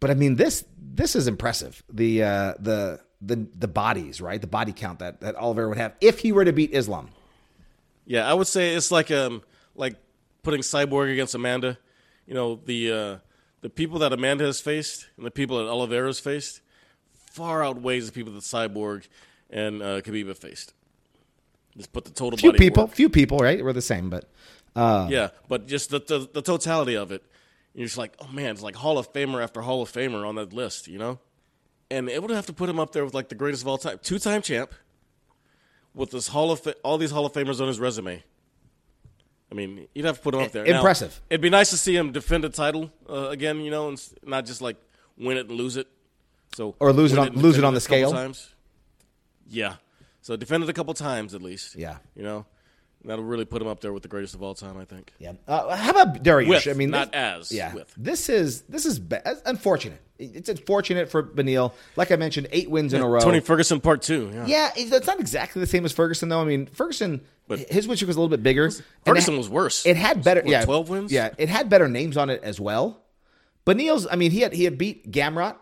but 0.00 0.10
I 0.10 0.14
mean 0.14 0.36
this 0.36 0.64
this 0.78 1.14
is 1.14 1.28
impressive. 1.28 1.82
The 1.92 2.22
uh, 2.22 2.54
the 2.58 3.00
the 3.20 3.46
the 3.54 3.68
bodies, 3.68 4.22
right? 4.22 4.40
The 4.40 4.46
body 4.46 4.72
count 4.72 5.00
that 5.00 5.20
that 5.20 5.36
Oliveira 5.36 5.68
would 5.68 5.78
have 5.78 5.94
if 6.00 6.20
he 6.20 6.32
were 6.32 6.46
to 6.46 6.52
beat 6.52 6.72
Islam. 6.72 7.10
Yeah, 8.06 8.28
I 8.28 8.32
would 8.32 8.46
say 8.46 8.74
it's 8.74 8.90
like 8.90 9.10
um 9.10 9.42
like 9.74 9.96
putting 10.42 10.62
Cyborg 10.62 11.12
against 11.12 11.34
Amanda. 11.34 11.76
You 12.30 12.36
know 12.36 12.60
the 12.64 12.92
uh, 12.92 13.16
the 13.60 13.68
people 13.68 13.98
that 13.98 14.12
Amanda 14.12 14.44
has 14.44 14.60
faced 14.60 15.08
and 15.16 15.26
the 15.26 15.32
people 15.32 15.58
that 15.58 15.68
Oliveira 15.68 16.06
has 16.06 16.20
faced 16.20 16.60
far 17.32 17.64
outweighs 17.64 18.06
the 18.06 18.12
people 18.12 18.32
that 18.34 18.44
Cyborg 18.44 19.08
and 19.50 19.82
uh, 19.82 20.00
Khabib 20.00 20.28
have 20.28 20.38
faced. 20.38 20.72
Just 21.76 21.92
put 21.92 22.04
the 22.04 22.12
total 22.12 22.36
Few 22.38 22.52
body 22.52 22.58
people, 22.60 22.84
work. 22.84 22.92
few 22.92 23.08
people, 23.08 23.38
right? 23.38 23.64
We're 23.64 23.72
the 23.72 23.82
same, 23.82 24.10
but 24.10 24.30
uh, 24.76 25.08
Yeah, 25.10 25.30
but 25.48 25.66
just 25.66 25.90
the, 25.90 25.98
the 25.98 26.28
the 26.32 26.40
totality 26.40 26.96
of 26.96 27.10
it, 27.10 27.24
you're 27.74 27.86
just 27.88 27.98
like, 27.98 28.14
oh 28.20 28.28
man, 28.28 28.52
it's 28.52 28.62
like 28.62 28.76
Hall 28.76 28.96
of 28.96 29.12
Famer 29.12 29.42
after 29.42 29.60
Hall 29.62 29.82
of 29.82 29.90
Famer 29.90 30.24
on 30.24 30.36
that 30.36 30.52
list, 30.52 30.86
you 30.86 30.98
know. 31.00 31.18
And 31.90 32.08
it 32.08 32.22
would 32.22 32.30
have 32.30 32.46
to 32.46 32.52
put 32.52 32.68
him 32.68 32.78
up 32.78 32.92
there 32.92 33.04
with 33.04 33.12
like 33.14 33.28
the 33.28 33.34
greatest 33.34 33.62
of 33.64 33.68
all 33.68 33.78
time, 33.78 33.98
two 34.04 34.20
time 34.20 34.40
champ, 34.40 34.72
with 35.96 36.12
this 36.12 36.28
Hall 36.28 36.52
of 36.52 36.60
Fa- 36.60 36.76
all 36.84 36.96
these 36.96 37.10
Hall 37.10 37.26
of 37.26 37.32
Famers 37.32 37.60
on 37.60 37.66
his 37.66 37.80
resume. 37.80 38.22
I 39.50 39.54
mean, 39.54 39.88
you'd 39.94 40.04
have 40.04 40.16
to 40.16 40.22
put 40.22 40.34
him 40.34 40.40
up 40.42 40.52
there. 40.52 40.64
Now, 40.64 40.76
Impressive. 40.76 41.20
it'd 41.28 41.40
be 41.40 41.50
nice 41.50 41.70
to 41.70 41.76
see 41.76 41.96
him 41.96 42.12
defend 42.12 42.44
a 42.44 42.48
title 42.50 42.90
uh, 43.08 43.28
again, 43.30 43.60
you 43.60 43.70
know, 43.70 43.88
and 43.88 44.00
not 44.24 44.46
just 44.46 44.62
like 44.62 44.76
win 45.18 45.36
it 45.36 45.48
and 45.48 45.52
lose 45.58 45.76
it. 45.76 45.88
So 46.54 46.74
Or 46.78 46.92
lose 46.92 47.12
it 47.12 47.18
on- 47.18 47.30
lose 47.32 47.58
it 47.58 47.64
on 47.64 47.74
the 47.74 47.80
scale? 47.80 48.12
Times. 48.12 48.48
Yeah, 49.48 49.74
so 50.22 50.36
defend 50.36 50.62
it 50.62 50.68
a 50.70 50.72
couple 50.72 50.94
times 50.94 51.34
at 51.34 51.42
least. 51.42 51.74
Yeah. 51.74 51.96
you 52.14 52.22
know, 52.22 52.46
that'll 53.04 53.24
really 53.24 53.44
put 53.44 53.60
him 53.62 53.68
up 53.68 53.80
there 53.80 53.92
with 53.92 54.02
the 54.02 54.08
greatest 54.08 54.34
of 54.34 54.42
all 54.42 54.54
time. 54.54 54.76
I 54.76 54.84
think. 54.84 55.12
Yeah. 55.18 55.32
Uh, 55.48 55.74
how 55.76 55.90
about 55.90 56.22
Dariush? 56.22 56.48
With, 56.48 56.68
I 56.68 56.72
mean, 56.74 56.90
not 56.90 57.12
this- 57.12 57.20
as, 57.20 57.52
Yeah. 57.52 57.74
with. 57.74 57.92
This 57.96 58.28
is 58.28 58.62
this 58.62 58.86
is 58.86 59.00
it's 59.10 59.42
unfortunate. 59.46 60.00
It's 60.18 60.48
unfortunate 60.50 61.10
for 61.10 61.22
Beneil. 61.22 61.72
Like 61.96 62.10
I 62.12 62.16
mentioned, 62.16 62.48
eight 62.52 62.70
wins 62.70 62.92
in 62.92 63.00
a 63.00 63.08
row. 63.08 63.20
Tony 63.20 63.40
Ferguson 63.40 63.80
part 63.80 64.02
two. 64.02 64.30
Yeah. 64.46 64.72
Yeah, 64.76 64.98
not 65.06 65.18
exactly 65.18 65.60
the 65.60 65.66
same 65.66 65.84
as 65.84 65.92
Ferguson 65.92 66.28
though. 66.28 66.40
I 66.42 66.44
mean, 66.44 66.66
Ferguson, 66.66 67.22
But- 67.48 67.60
his 67.70 67.88
win 67.88 67.96
streak 67.96 68.08
was 68.08 68.16
a 68.16 68.20
little 68.20 68.28
bit 68.36 68.42
bigger. 68.42 68.70
Ferguson 69.06 69.36
was 69.38 69.48
worse. 69.48 69.86
It 69.86 69.96
had 69.96 70.22
better. 70.22 70.42
What, 70.42 70.50
yeah, 70.50 70.64
12 70.64 70.88
wins? 70.90 71.12
Yeah, 71.12 71.30
it 71.38 71.48
had 71.48 71.70
better 71.70 71.88
names 71.88 72.16
on 72.18 72.28
it 72.28 72.42
as 72.44 72.60
well. 72.60 73.02
Beneil's, 73.66 74.06
I 74.10 74.16
mean, 74.16 74.30
he 74.30 74.40
had 74.40 74.52
he 74.52 74.64
had 74.64 74.76
beat 74.78 75.10
Gamrot, 75.10 75.56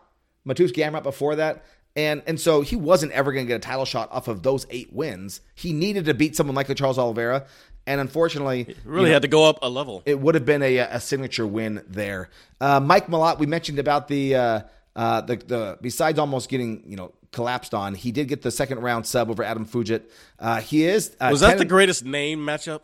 Mateusz 0.47 0.73
Gamrot 0.73 1.03
before 1.03 1.37
that. 1.37 1.65
And, 1.99 2.23
and 2.29 2.41
so 2.41 2.61
he 2.61 2.77
wasn't 2.77 3.11
ever 3.11 3.33
going 3.33 3.45
to 3.45 3.49
get 3.49 3.57
a 3.57 3.59
title 3.59 3.85
shot 3.85 4.09
off 4.13 4.29
of 4.29 4.45
those 4.45 4.69
eight 4.71 4.93
wins. 4.93 5.41
He 5.57 5.73
needed 5.73 6.05
to 6.05 6.15
beat 6.15 6.37
someone 6.37 6.55
like 6.55 6.69
a 6.69 6.75
Charles 6.77 6.97
Oliveira, 6.97 7.47
and 7.89 8.01
unfortunately, 8.01 8.77
Really 8.85 9.03
you 9.03 9.09
know, 9.09 9.13
had 9.15 9.23
to 9.23 9.29
go 9.29 9.45
up 9.49 9.59
a 9.63 9.69
level. 9.69 10.05
it 10.07 10.21
would 10.21 10.37
have 10.37 10.45
been 10.45 10.63
a, 10.63 10.77
a 10.79 11.01
signature 11.01 11.45
win 11.45 11.83
there. 11.89 12.31
Uh, 12.61 12.79
Mike 12.79 13.09
Malott, 13.09 13.41
we 13.41 13.47
mentioned 13.47 13.81
about 13.81 14.07
the 14.07 14.37
uh, 14.37 14.61
uh, 14.95 15.23
the 15.23 15.37
the 15.39 15.79
besides 15.81 16.21
almost 16.21 16.49
getting 16.49 16.85
you 16.87 16.95
know 16.97 17.11
collapsed 17.33 17.75
on, 17.75 17.95
he 17.95 18.13
did 18.13 18.29
get 18.29 18.43
the 18.43 18.53
second 18.53 18.79
round 18.79 19.05
sub 19.05 19.29
over 19.29 19.43
Adam 19.43 19.67
Fugitt. 19.67 20.03
Uh, 20.39 20.61
he 20.61 20.85
is 20.85 21.17
uh, 21.21 21.31
was 21.33 21.41
that 21.41 21.49
10 21.49 21.59
the 21.59 21.65
greatest 21.65 22.05
name 22.05 22.39
matchup? 22.39 22.83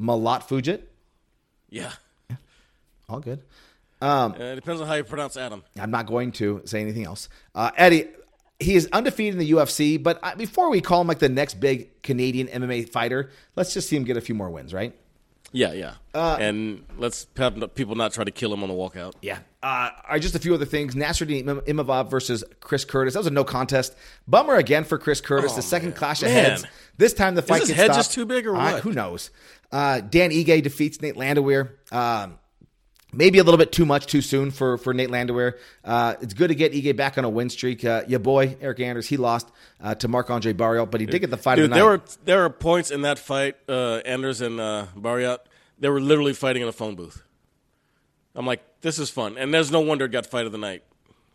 Malott 0.00 0.48
Fugitt? 0.48 0.80
Yeah. 1.70 1.92
All 3.08 3.20
good. 3.20 3.42
Uh, 4.02 4.32
it 4.36 4.56
depends 4.56 4.80
on 4.80 4.88
how 4.88 4.94
you 4.94 5.04
pronounce 5.04 5.36
Adam. 5.36 5.62
I'm 5.80 5.92
not 5.92 6.06
going 6.06 6.32
to 6.32 6.62
say 6.64 6.80
anything 6.80 7.04
else. 7.04 7.28
Uh, 7.54 7.70
Eddie, 7.76 8.08
he 8.60 8.74
is 8.74 8.88
undefeated 8.92 9.34
in 9.34 9.38
the 9.38 9.50
UFC, 9.52 10.02
but 10.02 10.18
uh, 10.22 10.34
before 10.36 10.70
we 10.70 10.80
call 10.80 11.00
him 11.00 11.06
like 11.08 11.18
the 11.18 11.28
next 11.28 11.54
big 11.60 12.02
Canadian 12.02 12.46
MMA 12.48 12.88
fighter, 12.88 13.30
let's 13.56 13.74
just 13.74 13.88
see 13.88 13.96
him 13.96 14.04
get 14.04 14.16
a 14.16 14.20
few 14.20 14.34
more 14.34 14.50
wins, 14.50 14.72
right? 14.72 14.94
Yeah, 15.52 15.72
yeah. 15.72 15.94
Uh, 16.12 16.36
and 16.40 16.84
let's 16.98 17.28
have 17.36 17.74
people 17.76 17.94
not 17.94 18.12
try 18.12 18.24
to 18.24 18.32
kill 18.32 18.52
him 18.52 18.64
on 18.64 18.68
the 18.68 18.74
walkout. 18.74 19.12
Yeah. 19.22 19.38
Uh, 19.62 19.90
just 20.18 20.34
a 20.34 20.40
few 20.40 20.52
other 20.52 20.64
things. 20.64 20.96
Nassourdine 20.96 21.46
Im- 21.48 21.60
Imavov 21.78 22.10
versus 22.10 22.42
Chris 22.58 22.84
Curtis. 22.84 23.14
That 23.14 23.20
was 23.20 23.28
a 23.28 23.30
no 23.30 23.44
contest. 23.44 23.94
Bummer 24.26 24.56
again 24.56 24.82
for 24.82 24.98
Chris 24.98 25.20
Curtis. 25.20 25.52
Oh, 25.52 25.56
the 25.56 25.62
second 25.62 25.90
man. 25.90 25.98
clash 25.98 26.22
of 26.22 26.28
Man. 26.28 26.44
heads. 26.50 26.64
This 26.98 27.14
time 27.14 27.36
the 27.36 27.42
fight 27.42 27.60
his 27.60 27.68
gets 27.68 27.78
head 27.78 27.84
stopped. 27.86 27.98
just 27.98 28.12
too 28.12 28.26
big 28.26 28.46
or 28.48 28.56
Uh, 28.56 28.72
what? 28.72 28.82
who 28.82 28.92
knows? 28.92 29.30
Uh, 29.70 30.00
Dan 30.00 30.30
Ige 30.32 30.60
defeats 30.62 31.00
Nate 31.00 31.16
Landwehr. 31.16 31.76
Um, 31.92 32.38
maybe 33.16 33.38
a 33.38 33.44
little 33.44 33.58
bit 33.58 33.72
too 33.72 33.84
much 33.86 34.06
too 34.06 34.20
soon 34.20 34.50
for 34.50 34.78
for 34.78 34.92
Nate 34.94 35.10
Landwehr. 35.10 35.58
Uh, 35.84 36.14
it's 36.20 36.34
good 36.34 36.48
to 36.48 36.54
get 36.54 36.72
Ige 36.72 36.96
back 36.96 37.16
on 37.18 37.24
a 37.24 37.28
win 37.28 37.50
streak. 37.50 37.84
Uh, 37.84 38.02
your 38.08 38.18
boy 38.20 38.54
Eryk 38.56 38.80
Anders, 38.80 39.08
he 39.08 39.16
lost 39.16 39.48
uh, 39.80 39.94
to 39.96 40.08
Marc 40.08 40.30
Andre 40.30 40.52
Barriault, 40.52 40.90
but 40.90 41.00
he 41.00 41.06
did 41.06 41.18
get 41.20 41.30
the 41.30 41.36
fight 41.36 41.56
Dude, 41.56 41.66
of 41.66 41.70
the 41.70 41.74
there 41.76 41.84
were 41.84 42.00
there 42.24 42.40
were 42.42 42.50
points 42.50 42.90
in 42.90 43.02
that 43.02 43.18
fight, 43.18 43.56
uh, 43.68 43.96
Anders 44.04 44.40
and 44.40 44.60
uh, 44.60 44.86
Barriault. 44.96 45.38
They 45.78 45.88
were 45.88 46.00
literally 46.00 46.32
fighting 46.34 46.62
in 46.62 46.68
a 46.68 46.72
phone 46.72 46.94
booth. 46.94 47.22
I'm 48.34 48.46
like, 48.46 48.62
this 48.80 48.98
is 48.98 49.10
fun, 49.10 49.36
and 49.38 49.52
there's 49.54 49.70
no 49.70 49.80
wonder 49.80 50.04
it 50.04 50.10
got 50.10 50.26
fight 50.26 50.46
of 50.46 50.52
the 50.52 50.58
night. 50.58 50.82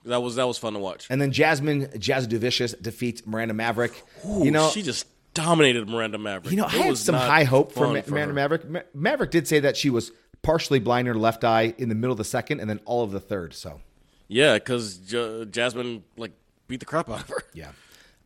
That 0.06 0.22
was 0.22 0.36
that 0.36 0.48
was 0.48 0.58
fun 0.58 0.74
to 0.74 0.80
watch. 0.80 1.08
And 1.10 1.22
then 1.22 1.32
Jasmine 1.32 1.88
Jasudavicius 1.88 2.82
defeats 2.82 3.26
Miranda 3.26 3.54
Maverick. 3.54 4.02
Ooh, 4.26 4.44
you 4.44 4.52
know, 4.52 4.70
she 4.70 4.82
just 4.82 5.06
dominated 5.34 5.88
Miranda 5.88 6.18
Maverick. 6.18 6.52
You 6.52 6.58
know, 6.58 6.66
It 6.66 6.74
I 6.74 6.78
had 6.78 6.98
some 6.98 7.16
high 7.16 7.44
hope 7.44 7.72
for 7.74 7.88
Ma- 7.88 8.02
Miranda 8.08 8.18
her. 8.28 8.34
Maverick. 8.34 8.70
Ma- 8.70 8.80
Maverick 8.94 9.32
did 9.32 9.48
say 9.48 9.60
that 9.60 9.78
she 9.78 9.90
was 9.90 10.12
partially 10.42 10.80
blind 10.80 11.08
in 11.08 11.14
her 11.14 11.20
left 11.20 11.44
eye 11.44 11.74
in 11.78 11.90
the 11.90 11.96
middle 11.96 12.12
of 12.12 12.18
the 12.18 12.24
second 12.24 12.60
and 12.60 12.70
then 12.70 12.80
all 12.86 13.04
of 13.04 13.12
the 13.12 13.20
third. 13.20 13.54
So, 13.54 13.82
Yeah, 14.28 14.54
because 14.56 14.98
J- 14.98 15.46
Jasmine 15.46 16.04
like 16.18 16.32
beat 16.68 16.80
the 16.80 16.86
crap 16.86 17.10
out 17.10 17.22
of 17.22 17.30
her. 17.30 17.44
yeah. 17.54 17.72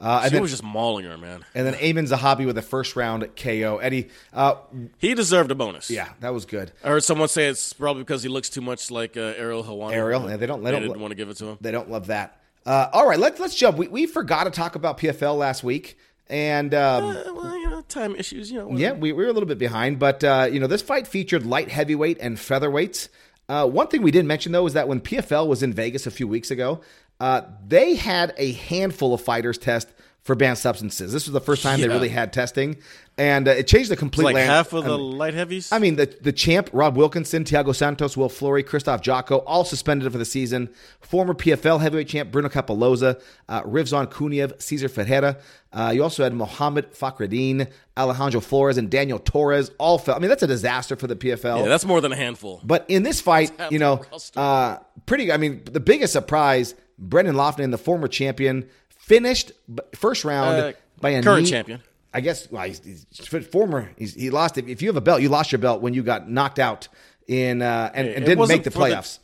Uh, 0.02 0.20
She 0.22 0.26
and, 0.26 0.36
then, 0.36 0.42
was 0.42 0.52
just 0.52 0.64
mauling 0.64 1.06
her, 1.06 1.18
man. 1.18 1.46
and 1.56 1.66
then 1.66 1.76
Aiemann 1.76 2.10
Zahabi 2.10 2.46
with 2.46 2.58
a 2.58 2.62
first 2.62 2.98
round 2.98 3.26
KO. 3.38 3.78
Eddie, 3.78 4.10
uh, 4.34 4.56
He 4.98 5.14
deserved 5.14 5.50
a 5.50 5.56
bonus. 5.56 5.90
yeah, 5.90 6.10
that 6.20 6.34
was 6.34 6.46
good. 6.46 6.74
I 6.84 6.90
heard 6.90 7.04
someone 7.06 7.30
say 7.30 7.48
it's 7.48 7.72
probably 7.72 8.04
because 8.04 8.22
he 8.22 8.28
looks 8.28 8.50
too 8.50 8.60
much 8.60 8.92
like 8.92 9.16
uh, 9.16 9.22
Ariel 9.38 9.64
Helwani. 9.64 9.94
Ariel, 9.94 10.30
yeah, 10.30 10.36
they 10.36 10.46
don't- 10.46 10.62
they 10.62 10.72
don't 10.72 10.82
didn't 10.82 10.94
look- 10.94 11.02
want 11.02 11.12
to 11.12 11.16
give 11.16 11.30
it 11.30 11.38
to 11.38 11.46
him. 11.46 11.58
They 11.62 11.72
don't 11.72 11.90
love 11.90 12.08
that. 12.08 12.38
Uh, 12.66 12.90
all 12.92 13.08
right, 13.08 13.20
let's 13.20 13.40
let's 13.40 13.56
jump. 13.56 13.78
We, 13.78 13.88
we 13.88 14.06
forgot 14.06 14.44
to 14.46 14.50
talk 14.52 14.76
about 14.76 14.98
PFL 14.98 15.38
last 15.38 15.64
week, 15.64 15.98
and 16.28 16.74
um, 16.74 17.04
Uh, 17.06 17.24
well, 17.34 17.58
you 17.58 17.70
know, 17.70 17.83
time 17.94 18.16
issues. 18.16 18.52
You 18.52 18.60
know. 18.60 18.78
Yeah, 18.78 18.92
we, 18.94 19.12
we 19.12 19.24
were 19.24 19.30
a 19.30 19.34
little 19.34 19.48
bit 19.48 19.60
behind, 19.60 20.00
but 20.00 20.24
uh, 20.24 20.50
you 20.52 20.60
know 20.60 20.68
this 20.68 20.82
fight 20.82 21.08
featured 21.08 21.46
light 21.46 21.70
heavyweight 21.70 22.18
and 22.20 22.38
featherweights. 22.38 23.10
Uh, 23.50 23.68
one 23.68 23.88
thing 23.88 24.02
we 24.02 24.12
didn't 24.12 24.28
mention 24.28 24.52
though 24.52 24.66
is 24.66 24.74
that 24.74 24.88
when 24.88 25.02
PFL 25.02 25.48
was 25.48 25.64
in 25.64 25.74
Vegas 25.74 26.08
a 26.08 26.12
few 26.12 26.28
weeks 26.28 26.52
ago, 26.52 26.82
uh, 27.20 27.42
they 27.68 27.96
had 27.96 28.34
a 28.38 28.54
handful 28.54 29.14
of 29.14 29.22
fighters 29.22 29.58
test 29.58 29.88
for 30.24 30.36
banned 30.36 30.58
substances. 30.58 31.12
This 31.12 31.28
was 31.28 31.34
the 31.34 31.42
first 31.42 31.64
time 31.64 31.82
they 31.82 31.88
really 31.90 32.08
had 32.08 32.32
testing, 32.32 32.78
and 33.18 33.46
uh, 33.46 33.52
it 33.52 33.68
changed 33.68 33.92
the 33.92 33.98
complete 33.98 34.24
like 34.24 34.36
land- 34.36 34.50
half 34.50 34.72
of 34.72 34.86
the 34.86 34.94
I 34.94 34.98
mean, 34.98 35.18
light 35.18 35.34
heavies. 35.34 35.72
I 35.72 35.80
mean, 35.80 35.98
the 35.98 36.06
the 36.22 36.32
champ 36.32 36.70
Rob 36.72 36.96
Wilkinson, 36.96 37.44
Thiago 37.44 37.76
Santos, 37.76 38.16
Will 38.16 38.30
Fleury, 38.30 38.64
Krzysztof 38.64 39.02
Jotko, 39.02 39.44
all 39.46 39.66
suspended 39.66 40.10
for 40.12 40.18
the 40.18 40.26
season. 40.26 40.70
Former 41.02 41.34
PFL 41.34 41.82
heavyweight 41.82 42.08
champ 42.08 42.32
Bruno 42.32 42.48
Cappelozza, 42.48 43.22
uh, 43.50 43.62
Rizvan 43.64 44.10
Kuniev, 44.10 44.62
Cesar 44.62 44.88
Ferreira. 44.88 45.38
Uh, 45.74 45.92
you 45.94 46.04
also 46.04 46.24
had 46.24 46.34
Mohamed 46.34 46.94
Fakhreddin, 46.94 47.68
Alejandro 47.98 48.40
Flores, 48.42 48.78
and 48.78 48.90
Daniel 48.90 49.18
Torres. 49.20 49.72
All 49.80 49.98
fell. 49.98 50.16
I 50.16 50.20
mean, 50.20 50.30
that's 50.30 50.44
a 50.44 50.48
disaster 50.48 50.96
for 50.96 51.08
the 51.08 51.16
PFL. 51.16 51.62
yeah, 51.62 51.68
that's 51.68 51.86
more 51.86 52.00
than 52.00 52.12
a 52.12 52.16
handful. 52.16 52.62
But 52.64 52.86
in 52.88 53.04
this 53.04 53.20
fight, 53.22 53.52
you 53.72 53.80
know, 53.80 54.02
uh, 54.36 54.78
pretty. 55.06 55.32
I 55.32 55.38
mean, 55.38 55.64
the 55.66 55.80
biggest 55.80 56.14
surprise: 56.14 56.76
Brendan 57.00 57.36
Loughnane, 57.36 57.72
the 57.72 57.78
former 57.78 58.08
champion, 58.08 58.70
finished 58.90 59.52
b- 59.74 59.82
first 59.96 60.24
round 60.26 60.58
Uh, 60.62 60.74
by 61.02 61.10
a 61.12 61.24
current 61.24 61.46
knee- 61.46 61.50
champion. 61.50 61.82
I 62.16 62.22
guess 62.22 62.52
well, 62.52 62.64
he's, 62.64 62.80
he's 62.84 63.48
former. 63.48 63.90
He's, 63.98 64.14
he 64.14 64.30
lost 64.30 64.60
it. 64.60 64.70
If 64.70 64.84
you 64.84 64.90
have 64.90 64.98
a 64.98 65.02
belt, 65.02 65.24
you 65.24 65.30
lost 65.30 65.52
your 65.52 65.58
belt 65.58 65.82
when 65.82 65.96
you 65.96 66.04
got 66.04 66.30
knocked 66.30 66.60
out 66.60 66.88
in 67.28 67.64
uh, 67.64 67.90
and, 67.96 68.08
and 68.08 68.24
didn't 68.26 68.48
make 68.48 68.64
the 68.64 68.70
for 68.70 68.78
the 68.78 68.86
playoffs. 68.86 69.18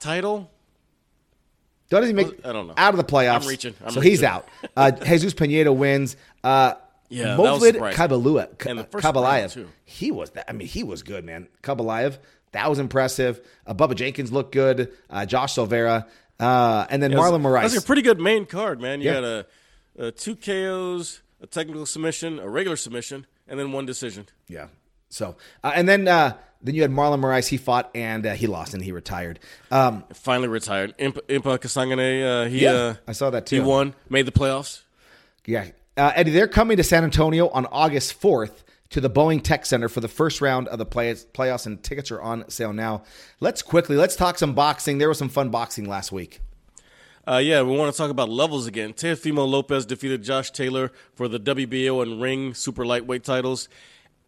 Title. 0.00 0.50
Doesn't 2.00 2.16
he 2.16 2.24
make? 2.24 2.44
I 2.46 2.52
don't 2.52 2.66
know. 2.66 2.74
Out 2.76 2.94
of 2.94 2.98
the 2.98 3.04
playoffs. 3.04 3.42
I'm 3.42 3.48
reaching. 3.48 3.74
I'm 3.84 3.90
so 3.92 4.00
he's 4.00 4.22
out. 4.22 4.48
Uh, 4.76 4.90
Jesus 5.06 5.34
Pinedo 5.34 5.72
wins. 5.76 6.16
Uh, 6.42 6.74
Yeah, 7.10 7.36
Movlid. 7.36 7.74
Kabalua, 7.94 8.66
And 8.66 8.78
the 8.78 8.84
first 8.84 9.04
Kabalayev. 9.04 9.66
He 9.84 10.10
was. 10.10 10.30
that- 10.30 10.48
I 10.48 10.52
mean, 10.52 10.66
he 10.68 10.82
was 10.82 11.02
good, 11.02 11.24
man. 11.24 11.48
Kabalayev. 11.62 12.18
That 12.52 12.68
was 12.70 12.78
impressive. 12.78 13.40
Uh, 13.66 13.74
Bubba 13.74 13.94
Jenkins 13.94 14.32
looked 14.32 14.52
good. 14.52 14.90
Uh, 15.10 15.26
Josh 15.26 15.54
Silvera. 15.54 16.06
Uh, 16.40 16.86
and 16.90 17.02
then 17.02 17.12
Marlon 17.12 17.42
Moraes. 17.42 17.62
That's 17.62 17.76
a 17.76 17.82
pretty 17.82 18.02
good 18.02 18.20
main 18.20 18.46
card, 18.46 18.80
man. 18.80 19.00
You 19.00 19.06
Yeah. 19.10 19.14
got 19.20 19.24
a, 19.24 19.46
a 20.06 20.10
two 20.12 20.34
KOs, 20.36 21.20
a 21.42 21.46
technical 21.46 21.84
submission, 21.86 22.38
a 22.38 22.48
regular 22.48 22.76
submission, 22.76 23.26
and 23.46 23.60
then 23.60 23.72
one 23.72 23.84
decision. 23.86 24.26
Yeah. 24.48 24.68
So 25.12 25.36
uh, 25.62 25.72
and 25.74 25.86
then 25.86 26.08
uh, 26.08 26.36
then 26.62 26.74
you 26.74 26.82
had 26.82 26.90
Marlon 26.90 27.20
Moraes. 27.20 27.48
He 27.48 27.58
fought 27.58 27.90
and 27.94 28.24
uh, 28.24 28.32
he 28.32 28.46
lost 28.46 28.72
and 28.72 28.82
he 28.82 28.92
retired. 28.92 29.38
Um, 29.70 30.04
Finally 30.14 30.48
retired. 30.48 30.96
Impa, 30.98 31.20
Impa 31.28 31.58
Kasanganay, 31.58 32.46
uh, 32.46 32.48
he 32.48 32.62
Yeah, 32.62 32.72
uh, 32.72 32.94
I 33.06 33.12
saw 33.12 33.28
that 33.30 33.44
too. 33.46 33.56
He 33.56 33.60
won, 33.60 33.94
made 34.08 34.26
the 34.26 34.32
playoffs. 34.32 34.80
yeah, 35.44 35.66
uh, 35.96 36.12
Eddie, 36.14 36.30
they're 36.30 36.48
coming 36.48 36.78
to 36.78 36.82
San 36.82 37.04
Antonio 37.04 37.48
on 37.48 37.66
August 37.66 38.14
fourth 38.14 38.64
to 38.90 39.00
the 39.02 39.10
Boeing 39.10 39.42
Tech 39.42 39.66
Center 39.66 39.88
for 39.88 40.00
the 40.00 40.08
first 40.08 40.40
round 40.40 40.68
of 40.68 40.78
the 40.78 40.86
play- 40.86 41.12
playoffs, 41.14 41.66
and 41.66 41.82
tickets 41.82 42.10
are 42.10 42.20
on 42.20 42.48
sale 42.50 42.72
now. 42.72 43.02
Let's 43.40 43.60
quickly 43.62 43.96
let's 43.96 44.16
talk 44.16 44.38
some 44.38 44.54
boxing. 44.54 44.96
There 44.98 45.08
was 45.08 45.18
some 45.18 45.28
fun 45.28 45.50
boxing 45.50 45.86
last 45.88 46.10
week. 46.10 46.40
Uh, 47.28 47.36
yeah, 47.36 47.62
we 47.62 47.76
want 47.76 47.92
to 47.92 47.96
talk 47.96 48.10
about 48.10 48.28
levels 48.28 48.66
again. 48.66 48.92
Teofimo 48.94 49.48
Lopez 49.48 49.86
defeated 49.86 50.22
Josh 50.24 50.50
Taylor 50.50 50.90
for 51.14 51.28
the 51.28 51.38
WBO 51.38 52.02
and 52.02 52.20
ring 52.20 52.52
super 52.54 52.84
lightweight 52.84 53.22
titles. 53.24 53.68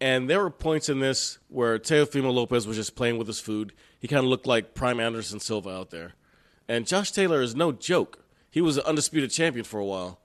And 0.01 0.29
there 0.29 0.41
were 0.41 0.49
points 0.49 0.89
in 0.89 0.99
this 0.99 1.39
where 1.47 1.79
Teofimo 1.79 2.33
Lopez 2.33 2.67
was 2.67 2.77
just 2.77 2.95
playing 2.95 3.17
with 3.17 3.27
his 3.27 3.39
food. 3.39 3.73
He 3.99 4.07
kind 4.07 4.23
of 4.23 4.29
looked 4.29 4.45
like 4.45 4.73
prime 4.73 4.99
Anderson 4.99 5.39
Silva 5.39 5.69
out 5.69 5.89
there. 5.89 6.13
And 6.67 6.85
Josh 6.85 7.11
Taylor 7.11 7.41
is 7.41 7.55
no 7.55 7.71
joke. 7.71 8.25
He 8.49 8.61
was 8.61 8.77
an 8.77 8.83
undisputed 8.85 9.31
champion 9.31 9.63
for 9.65 9.79
a 9.79 9.85
while. 9.85 10.19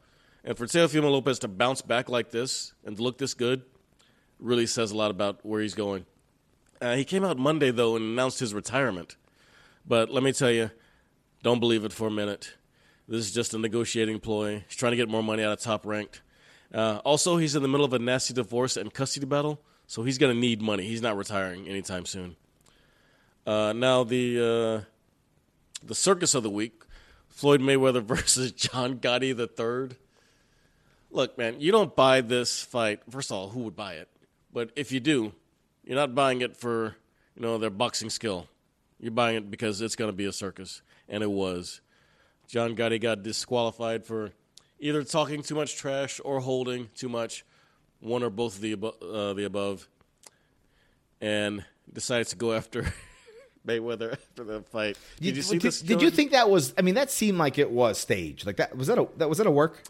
And 0.44 0.56
for 0.56 0.66
Teofimo 0.66 1.10
Lopez 1.10 1.38
to 1.40 1.48
bounce 1.48 1.82
back 1.82 2.08
like 2.08 2.30
this 2.30 2.72
and 2.84 2.98
look 2.98 3.18
this 3.18 3.34
good 3.34 3.62
really 4.38 4.66
says 4.66 4.90
a 4.90 4.96
lot 4.96 5.10
about 5.10 5.44
where 5.44 5.60
he's 5.60 5.74
going. 5.74 6.06
Uh, 6.80 6.96
he 6.96 7.04
came 7.04 7.24
out 7.24 7.36
Monday, 7.36 7.70
though, 7.70 7.94
and 7.94 8.04
announced 8.04 8.40
his 8.40 8.54
retirement. 8.54 9.16
But 9.86 10.10
let 10.10 10.22
me 10.22 10.32
tell 10.32 10.50
you, 10.50 10.70
don't 11.42 11.60
believe 11.60 11.84
it 11.84 11.92
for 11.92 12.08
a 12.08 12.10
minute. 12.10 12.54
This 13.06 13.26
is 13.26 13.32
just 13.32 13.52
a 13.54 13.58
negotiating 13.58 14.20
ploy. 14.20 14.64
He's 14.66 14.76
trying 14.76 14.92
to 14.92 14.96
get 14.96 15.08
more 15.08 15.22
money 15.22 15.42
out 15.42 15.52
of 15.52 15.60
top 15.60 15.84
ranked. 15.84 16.22
Uh, 16.72 17.00
also, 17.04 17.36
he's 17.36 17.56
in 17.56 17.62
the 17.62 17.68
middle 17.68 17.84
of 17.84 17.92
a 17.92 17.98
nasty 17.98 18.34
divorce 18.34 18.76
and 18.76 18.92
custody 18.92 19.26
battle, 19.26 19.60
so 19.86 20.02
he's 20.02 20.18
going 20.18 20.34
to 20.34 20.40
need 20.40 20.62
money. 20.62 20.84
He's 20.84 21.02
not 21.02 21.16
retiring 21.16 21.66
anytime 21.66 22.06
soon. 22.06 22.36
Uh, 23.46 23.72
now, 23.72 24.04
the 24.04 24.84
uh, 24.84 25.84
the 25.84 25.94
circus 25.94 26.34
of 26.34 26.42
the 26.42 26.50
week 26.50 26.84
Floyd 27.28 27.60
Mayweather 27.60 28.02
versus 28.04 28.52
John 28.52 28.98
Gotti 28.98 29.36
III. 29.38 29.96
Look, 31.10 31.38
man, 31.38 31.60
you 31.60 31.72
don't 31.72 31.96
buy 31.96 32.20
this 32.20 32.62
fight. 32.62 33.00
First 33.08 33.30
of 33.30 33.36
all, 33.36 33.48
who 33.48 33.60
would 33.60 33.74
buy 33.74 33.94
it? 33.94 34.08
But 34.52 34.70
if 34.76 34.92
you 34.92 35.00
do, 35.00 35.32
you're 35.84 35.96
not 35.96 36.14
buying 36.14 36.40
it 36.42 36.56
for 36.56 36.96
you 37.34 37.42
know 37.42 37.58
their 37.58 37.70
boxing 37.70 38.10
skill. 38.10 38.46
You're 39.00 39.12
buying 39.12 39.36
it 39.36 39.50
because 39.50 39.80
it's 39.80 39.96
going 39.96 40.10
to 40.10 40.16
be 40.16 40.26
a 40.26 40.32
circus, 40.32 40.82
and 41.08 41.22
it 41.22 41.30
was. 41.30 41.80
John 42.46 42.76
Gotti 42.76 43.00
got 43.00 43.22
disqualified 43.22 44.04
for 44.04 44.32
either 44.80 45.04
talking 45.04 45.42
too 45.42 45.54
much 45.54 45.76
trash 45.76 46.20
or 46.24 46.40
holding 46.40 46.88
too 46.94 47.08
much, 47.08 47.44
one 48.00 48.22
or 48.22 48.30
both 48.30 48.56
of 48.56 48.60
the 48.62 48.74
abo- 48.74 48.94
uh, 49.02 49.34
the 49.34 49.44
above, 49.44 49.88
and 51.20 51.64
decides 51.92 52.30
to 52.30 52.36
go 52.36 52.52
after 52.52 52.92
Mayweather 53.66 54.12
after 54.12 54.44
the 54.44 54.62
fight. 54.62 54.98
Did 55.20 55.36
you 55.36 55.42
see 55.42 55.58
did, 55.58 55.62
this? 55.62 55.82
did 55.82 56.02
you 56.02 56.10
think 56.10 56.32
that 56.32 56.50
was? 56.50 56.74
I 56.78 56.82
mean, 56.82 56.94
that 56.94 57.10
seemed 57.10 57.38
like 57.38 57.58
it 57.58 57.70
was 57.70 57.98
staged. 57.98 58.46
Like 58.46 58.56
that 58.56 58.76
was 58.76 58.88
that 58.88 58.98
a 58.98 59.06
that 59.18 59.28
was 59.28 59.38
that 59.38 59.46
a 59.46 59.50
work? 59.50 59.82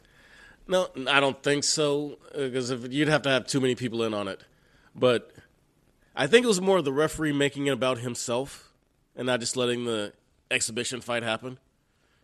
No, 0.67 0.89
I 1.09 1.21
don't 1.21 1.41
think 1.43 1.65
so. 1.65 2.19
Because 2.35 2.71
if 2.71 2.93
you'd 2.93 3.09
have 3.09 3.23
to 3.23 3.31
have 3.31 3.47
too 3.47 3.61
many 3.61 3.75
people 3.75 4.03
in 4.03 4.13
on 4.13 4.29
it, 4.29 4.43
but 4.95 5.33
I 6.15 6.27
think 6.27 6.45
it 6.45 6.49
was 6.49 6.61
more 6.61 6.83
the 6.83 6.93
referee 6.93 7.33
making 7.33 7.67
it 7.67 7.73
about 7.73 7.99
himself 7.99 8.73
and 9.17 9.27
not 9.27 9.41
just 9.41 9.57
letting 9.57 9.85
the 9.85 10.13
exhibition 10.51 11.01
fight 11.01 11.23
happen. 11.23 11.59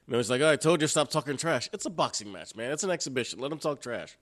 You 0.06 0.12
know, 0.12 0.18
he's 0.18 0.30
like, 0.30 0.40
oh, 0.40 0.50
"I 0.50 0.56
told 0.56 0.80
you, 0.80 0.86
stop 0.86 1.10
talking 1.10 1.36
trash." 1.36 1.68
It's 1.72 1.86
a 1.86 1.90
boxing 1.90 2.30
match, 2.30 2.54
man. 2.54 2.70
It's 2.70 2.84
an 2.84 2.90
exhibition. 2.90 3.40
Let 3.40 3.50
him 3.50 3.58
talk 3.58 3.80
trash. 3.80 4.16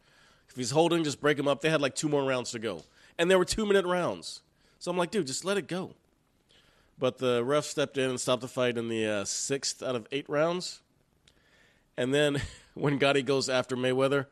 If 0.48 0.56
he's 0.56 0.70
holding, 0.70 1.04
just 1.04 1.20
break 1.20 1.38
him 1.38 1.48
up. 1.48 1.60
They 1.60 1.70
had 1.70 1.80
like 1.80 1.94
two 1.94 2.08
more 2.08 2.24
rounds 2.24 2.52
to 2.52 2.58
go, 2.58 2.82
and 3.18 3.30
they 3.30 3.36
were 3.36 3.44
two 3.44 3.66
minute 3.66 3.84
rounds. 3.84 4.40
So 4.78 4.90
I'm 4.90 4.96
like, 4.96 5.10
dude, 5.10 5.26
just 5.26 5.44
let 5.44 5.56
it 5.56 5.68
go. 5.68 5.94
But 6.98 7.18
the 7.18 7.44
ref 7.44 7.64
stepped 7.64 7.98
in 7.98 8.10
and 8.10 8.20
stopped 8.20 8.42
the 8.42 8.48
fight 8.48 8.78
in 8.78 8.88
the 8.88 9.06
uh, 9.06 9.24
sixth 9.24 9.82
out 9.82 9.96
of 9.96 10.06
eight 10.12 10.28
rounds. 10.28 10.80
And 11.96 12.14
then 12.14 12.40
when 12.74 12.98
Gotti 12.98 13.24
goes 13.24 13.48
after 13.48 13.76
Mayweather, 13.76 14.26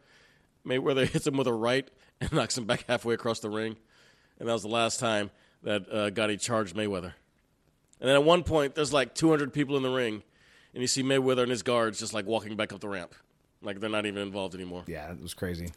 Mayweather 0.66 1.06
hits 1.12 1.26
him 1.26 1.36
with 1.36 1.46
a 1.46 1.52
right 1.52 1.88
and 2.20 2.32
knocks 2.32 2.56
him 2.56 2.64
back 2.64 2.84
halfway 2.88 3.14
across 3.14 3.40
the 3.40 3.50
ring. 3.50 3.76
And 4.38 4.48
that 4.48 4.52
was 4.52 4.62
the 4.62 4.68
last 4.68 5.00
time 5.00 5.30
that 5.62 5.82
uh, 5.90 6.10
Gotti 6.10 6.40
charged 6.40 6.74
Mayweather. 6.76 7.14
And 8.00 8.08
then 8.08 8.16
at 8.16 8.24
one 8.24 8.42
point, 8.42 8.74
there's 8.74 8.92
like 8.92 9.14
200 9.14 9.52
people 9.52 9.76
in 9.76 9.82
the 9.82 9.90
ring, 9.90 10.22
and 10.74 10.80
you 10.80 10.86
see 10.86 11.02
Mayweather 11.02 11.42
and 11.42 11.50
his 11.50 11.62
guards 11.62 11.98
just 11.98 12.14
like 12.14 12.26
walking 12.26 12.56
back 12.56 12.72
up 12.72 12.80
the 12.80 12.88
ramp. 12.88 13.14
Like 13.62 13.80
they're 13.80 13.90
not 13.90 14.06
even 14.06 14.22
involved 14.22 14.54
anymore. 14.54 14.84
Yeah, 14.86 15.12
it 15.12 15.22
was 15.22 15.34
crazy. 15.34 15.70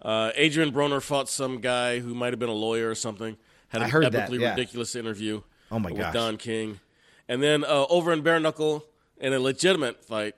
Uh, 0.00 0.30
Adrian 0.34 0.72
Broner 0.72 1.02
fought 1.02 1.28
some 1.28 1.60
guy 1.60 2.00
who 2.00 2.14
might 2.14 2.32
have 2.32 2.38
been 2.38 2.48
a 2.48 2.54
lawyer 2.54 2.90
or 2.90 2.94
something. 2.94 3.36
Had 3.68 3.82
I 3.82 3.84
an 3.86 3.90
heard 3.90 4.12
that, 4.12 4.28
epically 4.28 4.40
yeah. 4.40 4.50
ridiculous 4.50 4.94
interview. 4.94 5.42
Oh, 5.70 5.78
my 5.78 5.90
with 5.90 6.00
gosh. 6.00 6.12
Don 6.12 6.36
King, 6.36 6.80
and 7.28 7.42
then 7.42 7.64
uh, 7.64 7.86
over 7.88 8.12
in 8.12 8.20
bare 8.20 8.38
knuckle 8.38 8.84
in 9.18 9.32
a 9.32 9.40
legitimate 9.40 10.04
fight, 10.04 10.34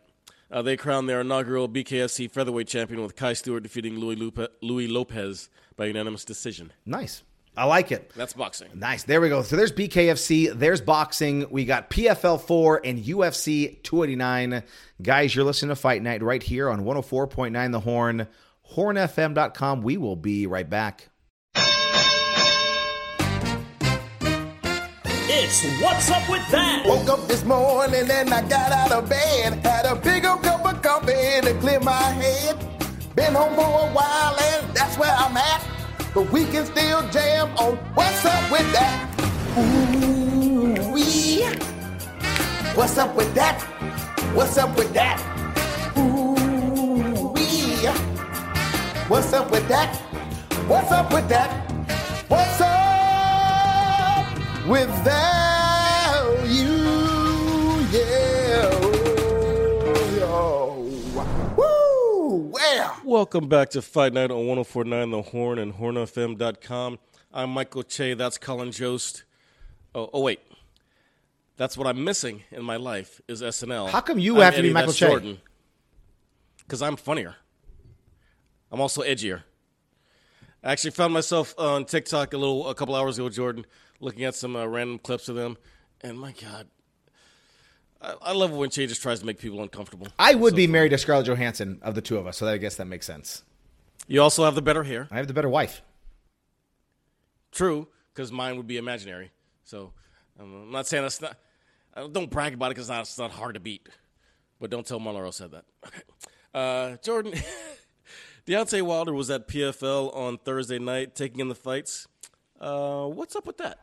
uh, 0.50 0.62
they 0.62 0.76
crowned 0.76 1.08
their 1.08 1.22
inaugural 1.22 1.68
BKFC 1.68 2.30
featherweight 2.30 2.68
champion 2.68 3.02
with 3.02 3.16
Kai 3.16 3.32
Stewart 3.32 3.64
defeating 3.64 3.98
Louis, 3.98 4.14
Lupe- 4.14 4.52
Louis 4.62 4.86
Lopez 4.86 5.48
by 5.76 5.86
unanimous 5.86 6.24
decision. 6.24 6.72
Nice. 6.86 7.24
I 7.56 7.66
like 7.66 7.92
it. 7.92 8.10
That's 8.16 8.32
boxing. 8.32 8.68
Nice. 8.74 9.04
There 9.04 9.20
we 9.20 9.28
go. 9.28 9.42
So 9.42 9.56
there's 9.56 9.72
BKFC, 9.72 10.52
there's 10.58 10.80
boxing. 10.80 11.46
We 11.50 11.64
got 11.64 11.88
PFL 11.88 12.40
4 12.40 12.80
and 12.84 12.98
UFC 12.98 13.80
289. 13.82 14.62
Guys, 15.00 15.34
you're 15.34 15.44
listening 15.44 15.68
to 15.68 15.76
Fight 15.76 16.02
Night 16.02 16.22
right 16.22 16.42
here 16.42 16.68
on 16.68 16.84
104.9 16.84 17.72
The 17.72 17.80
Horn, 17.80 18.26
hornfm.com. 18.74 19.82
We 19.82 19.96
will 19.96 20.16
be 20.16 20.46
right 20.46 20.68
back. 20.68 21.08
It's 25.26 25.64
What's 25.80 26.10
Up 26.10 26.28
With 26.28 26.48
That? 26.50 26.84
Woke 26.86 27.08
up 27.08 27.28
this 27.28 27.44
morning 27.44 28.10
and 28.10 28.34
I 28.34 28.48
got 28.48 28.72
out 28.72 28.92
of 28.92 29.08
bed. 29.08 29.54
Had 29.64 29.86
a 29.86 29.94
big 29.94 30.24
old 30.24 30.42
cup 30.42 30.64
of 30.66 30.82
coffee 30.82 31.40
to 31.42 31.54
clear 31.60 31.80
my 31.80 31.92
head. 31.92 32.58
Been 33.14 33.34
home 33.34 33.54
for 33.54 33.60
a 33.60 33.92
while 33.92 34.36
and 34.40 34.74
that's 34.74 34.98
where 34.98 35.14
I'm 35.16 35.36
at. 35.36 35.73
But 36.14 36.30
we 36.30 36.44
can 36.44 36.64
still 36.64 37.02
jam 37.10 37.48
on 37.58 37.74
What's 37.94 38.24
Up 38.24 38.48
With 38.48 38.72
That. 38.72 39.10
Ooh, 39.58 40.92
wee. 40.92 41.42
What's 42.76 42.96
up 42.98 43.16
with 43.16 43.34
that? 43.34 43.60
What's 44.32 44.56
up 44.56 44.76
with 44.76 44.94
that? 44.94 45.18
Ooh, 45.98 47.32
wee. 47.34 47.88
What's 49.08 49.32
up 49.32 49.50
with 49.50 49.66
that? 49.66 49.96
What's 50.68 50.92
up 50.92 51.12
with 51.12 51.28
that? 51.30 51.50
What's 52.28 52.60
up 52.60 54.68
with 54.68 55.04
that? 55.04 55.53
Welcome 63.04 63.48
back 63.48 63.70
to 63.70 63.82
Fight 63.82 64.12
Night 64.12 64.30
on 64.30 64.46
1049 64.46 65.10
The 65.10 65.22
Horn 65.22 65.58
and 65.58 65.74
HornFM.com. 65.74 66.98
I'm 67.32 67.50
Michael 67.50 67.82
Che. 67.82 68.14
That's 68.14 68.38
Colin 68.38 68.72
Jost. 68.72 69.24
Oh, 69.94 70.10
oh, 70.12 70.20
wait. 70.22 70.40
That's 71.56 71.76
what 71.76 71.86
I'm 71.86 72.02
missing 72.02 72.42
in 72.50 72.64
my 72.64 72.76
life 72.76 73.20
is 73.28 73.42
SNL. 73.42 73.90
How 73.90 74.00
come 74.00 74.18
you 74.18 74.36
I'm 74.36 74.42
have 74.42 74.56
to 74.56 74.62
be 74.62 74.72
Michael 74.72 74.92
Che? 74.92 75.06
Jordan. 75.06 75.38
Because 76.58 76.82
I'm 76.82 76.96
funnier. 76.96 77.36
I'm 78.72 78.80
also 78.80 79.02
edgier. 79.02 79.42
I 80.62 80.72
actually 80.72 80.92
found 80.92 81.12
myself 81.12 81.54
on 81.58 81.84
TikTok 81.84 82.32
a 82.32 82.38
little 82.38 82.68
a 82.68 82.74
couple 82.74 82.94
hours 82.94 83.18
ago, 83.18 83.28
Jordan, 83.28 83.66
looking 84.00 84.24
at 84.24 84.34
some 84.34 84.56
uh, 84.56 84.66
random 84.66 84.98
clips 84.98 85.28
of 85.28 85.36
them, 85.36 85.58
and 86.00 86.18
my 86.18 86.32
God, 86.32 86.68
I, 88.04 88.14
I 88.22 88.32
love 88.32 88.52
it 88.52 88.56
when 88.56 88.70
she 88.70 88.86
just 88.86 89.00
tries 89.02 89.20
to 89.20 89.26
make 89.26 89.38
people 89.38 89.62
uncomfortable. 89.62 90.08
I 90.18 90.34
would 90.34 90.50
So 90.52 90.56
be 90.56 90.64
funny. 90.66 90.72
married 90.72 90.90
to 90.90 90.98
Scarlett 90.98 91.26
Johansson 91.26 91.78
of 91.82 91.94
the 91.94 92.02
two 92.02 92.18
of 92.18 92.26
us, 92.26 92.36
so 92.36 92.44
that, 92.46 92.52
I 92.54 92.58
guess 92.58 92.76
that 92.76 92.86
makes 92.86 93.06
sense. 93.06 93.42
You 94.06 94.20
also 94.20 94.44
have 94.44 94.54
the 94.54 94.62
better 94.62 94.82
hair. 94.84 95.08
I 95.10 95.16
have 95.16 95.26
the 95.28 95.32
better 95.34 95.48
wife. 95.48 95.80
True, 97.52 97.88
because 98.12 98.32
mine 98.32 98.56
would 98.56 98.66
be 98.66 98.76
imaginary. 98.76 99.30
So 99.64 99.92
um, 100.38 100.52
I'm 100.64 100.70
not 100.70 100.86
saying 100.86 101.02
that's 101.04 101.20
not. 101.20 101.36
I 101.94 102.06
don't 102.08 102.28
brag 102.30 102.54
about 102.54 102.66
it 102.72 102.76
because 102.76 102.90
it's 102.90 103.18
not, 103.18 103.30
hard 103.30 103.54
to 103.54 103.60
beat. 103.60 103.88
But 104.60 104.70
don't 104.70 104.84
tell 104.86 104.98
Marlon 104.98 105.32
said 105.32 105.52
that. 105.52 105.64
Okay. 105.86 106.00
Uh, 106.52 106.96
Jordan, 107.02 107.34
Deontay 108.46 108.82
Wilder 108.82 109.12
was 109.12 109.30
at 109.30 109.46
PFL 109.48 110.14
on 110.14 110.38
Thursday 110.38 110.78
night 110.78 111.14
taking 111.14 111.40
in 111.40 111.48
the 111.48 111.54
fights. 111.54 112.06
Uh, 112.60 113.06
what's 113.06 113.36
up 113.36 113.46
with 113.46 113.58
that? 113.58 113.78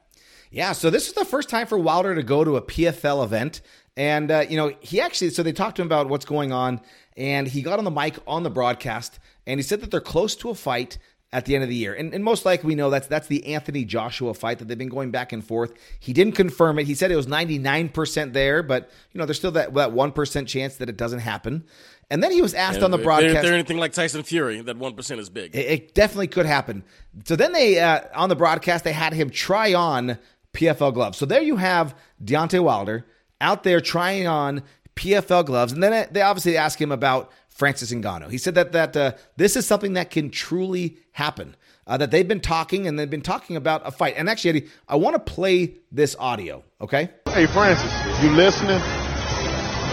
Yeah, 0.50 0.74
so 0.74 0.90
this 0.90 1.08
is 1.08 1.14
the 1.14 1.24
first 1.24 1.48
time 1.50 1.66
for 1.68 1.78
Wilder 1.78 2.14
to 2.16 2.24
go 2.24 2.44
to 2.44 2.58
a 2.58 2.62
PFL 2.62 3.24
event. 3.24 3.62
And, 3.98 4.32
uh, 4.32 4.46
you 4.50 4.58
know, 4.58 4.74
he 4.80 5.02
actually, 5.02 5.32
so 5.32 5.44
they 5.44 5.52
talked 5.52 5.76
to 5.76 5.82
him 5.82 5.88
about 5.88 6.08
what's 6.08 6.26
going 6.26 6.52
on, 6.52 6.82
and 7.18 7.48
he 7.48 7.62
got 7.62 7.78
on 7.78 7.86
the 7.86 7.92
mic 7.92 8.18
on 8.26 8.44
the 8.44 8.50
broadcast, 8.50 9.20
and 9.46 9.60
he 9.60 9.64
said 9.64 9.82
that 9.82 9.92
they're 9.92 10.00
close 10.00 10.36
to 10.38 10.50
a 10.50 10.56
fight 10.56 10.98
at 11.34 11.46
the 11.46 11.56
end 11.56 11.64
of 11.64 11.70
the 11.70 11.76
year. 11.76 11.94
And, 11.94 12.14
and 12.14 12.24
most 12.24 12.46
likely 12.46 12.68
we 12.68 12.76
know 12.76 12.90
that's 12.90 13.08
that's 13.08 13.28
the 13.28 13.54
Anthony 13.54 13.86
Joshua 13.86 14.34
fight 14.34 14.60
that 14.60 14.68
they've 14.68 14.78
been 14.78 14.90
going 14.90 15.12
back 15.12 15.32
and 15.32 15.44
forth. 15.44 15.74
He 16.00 16.14
didn't 16.14 16.36
confirm 16.36 16.78
it. 16.80 16.88
He 16.88 16.94
said 16.94 17.12
it 17.12 17.16
was 17.16 17.28
99% 17.28 18.34
there, 18.34 18.64
but, 18.64 18.90
you 19.14 19.20
know, 19.20 19.26
there's 19.26 19.38
still 19.38 19.52
that, 19.52 19.74
that 19.74 19.92
1% 19.92 20.48
chance 20.48 20.76
that 20.78 20.90
it 20.90 20.98
doesn't 20.98 21.20
happen. 21.20 21.66
And 22.10 22.22
then 22.22 22.34
he 22.34 22.42
was 22.42 22.54
asked 22.54 22.84
on 22.84 22.92
the 22.92 22.98
broadcast. 22.98 23.36
If 23.36 23.42
they're 23.42 23.54
anything 23.54 23.78
like 23.78 23.94
Tyson 23.94 24.24
Fury, 24.24 24.62
that 24.62 24.78
1% 24.78 25.20
is 25.20 25.30
big. 25.30 25.56
It, 25.56 25.60
it 25.60 25.96
definitely 25.96 26.28
could 26.28 26.46
happen. 26.46 26.84
So 27.24 27.38
then 27.38 27.54
they 27.54 27.80
uh, 27.80 28.02
on 28.14 28.28
the 28.28 28.36
broadcast 28.36 28.84
they 28.84 28.92
had 28.92 29.14
him 29.14 29.30
try 29.30 29.74
on 29.74 30.18
PFL 30.54 30.94
gloves. 30.94 31.18
So 31.18 31.26
there 31.26 31.42
you 31.42 31.56
have 31.56 31.96
Deontay 32.22 32.62
Wilder 32.62 33.06
out 33.42 33.64
there 33.64 33.82
trying 33.82 34.28
on 34.28 34.64
PFL 34.96 35.46
gloves, 35.46 35.74
and 35.74 35.84
then 35.84 36.08
they 36.12 36.22
obviously 36.22 36.58
ask 36.58 36.80
him 36.80 36.92
about 36.92 37.32
Francis 37.50 37.92
Ngannou. 37.92 38.32
He 38.32 38.38
said 38.38 38.56
that 38.56 38.72
that 38.72 38.96
uh, 38.96 39.14
this 39.36 39.56
is 39.56 39.66
something 39.66 39.94
that 39.94 40.10
can 40.12 40.30
truly 40.30 40.98
happen. 41.12 41.56
Uh, 41.88 41.98
that 41.98 42.12
they've 42.12 42.28
been 42.28 42.40
talking 42.40 42.88
and 42.88 42.98
they've 42.98 43.10
been 43.10 43.22
talking 43.22 43.56
about 43.56 43.82
a 43.86 43.92
fight. 43.92 44.14
And 44.16 44.30
actually, 44.30 44.52
Eddie, 44.52 44.70
I 44.88 44.96
want 44.96 45.16
to 45.16 45.20
play 45.20 45.76
this 45.92 46.16
audio. 46.20 46.64
Okay. 46.80 47.10
Hey, 47.26 47.48
Francis, 47.48 47.92
you 48.24 48.30
listening? 48.30 48.80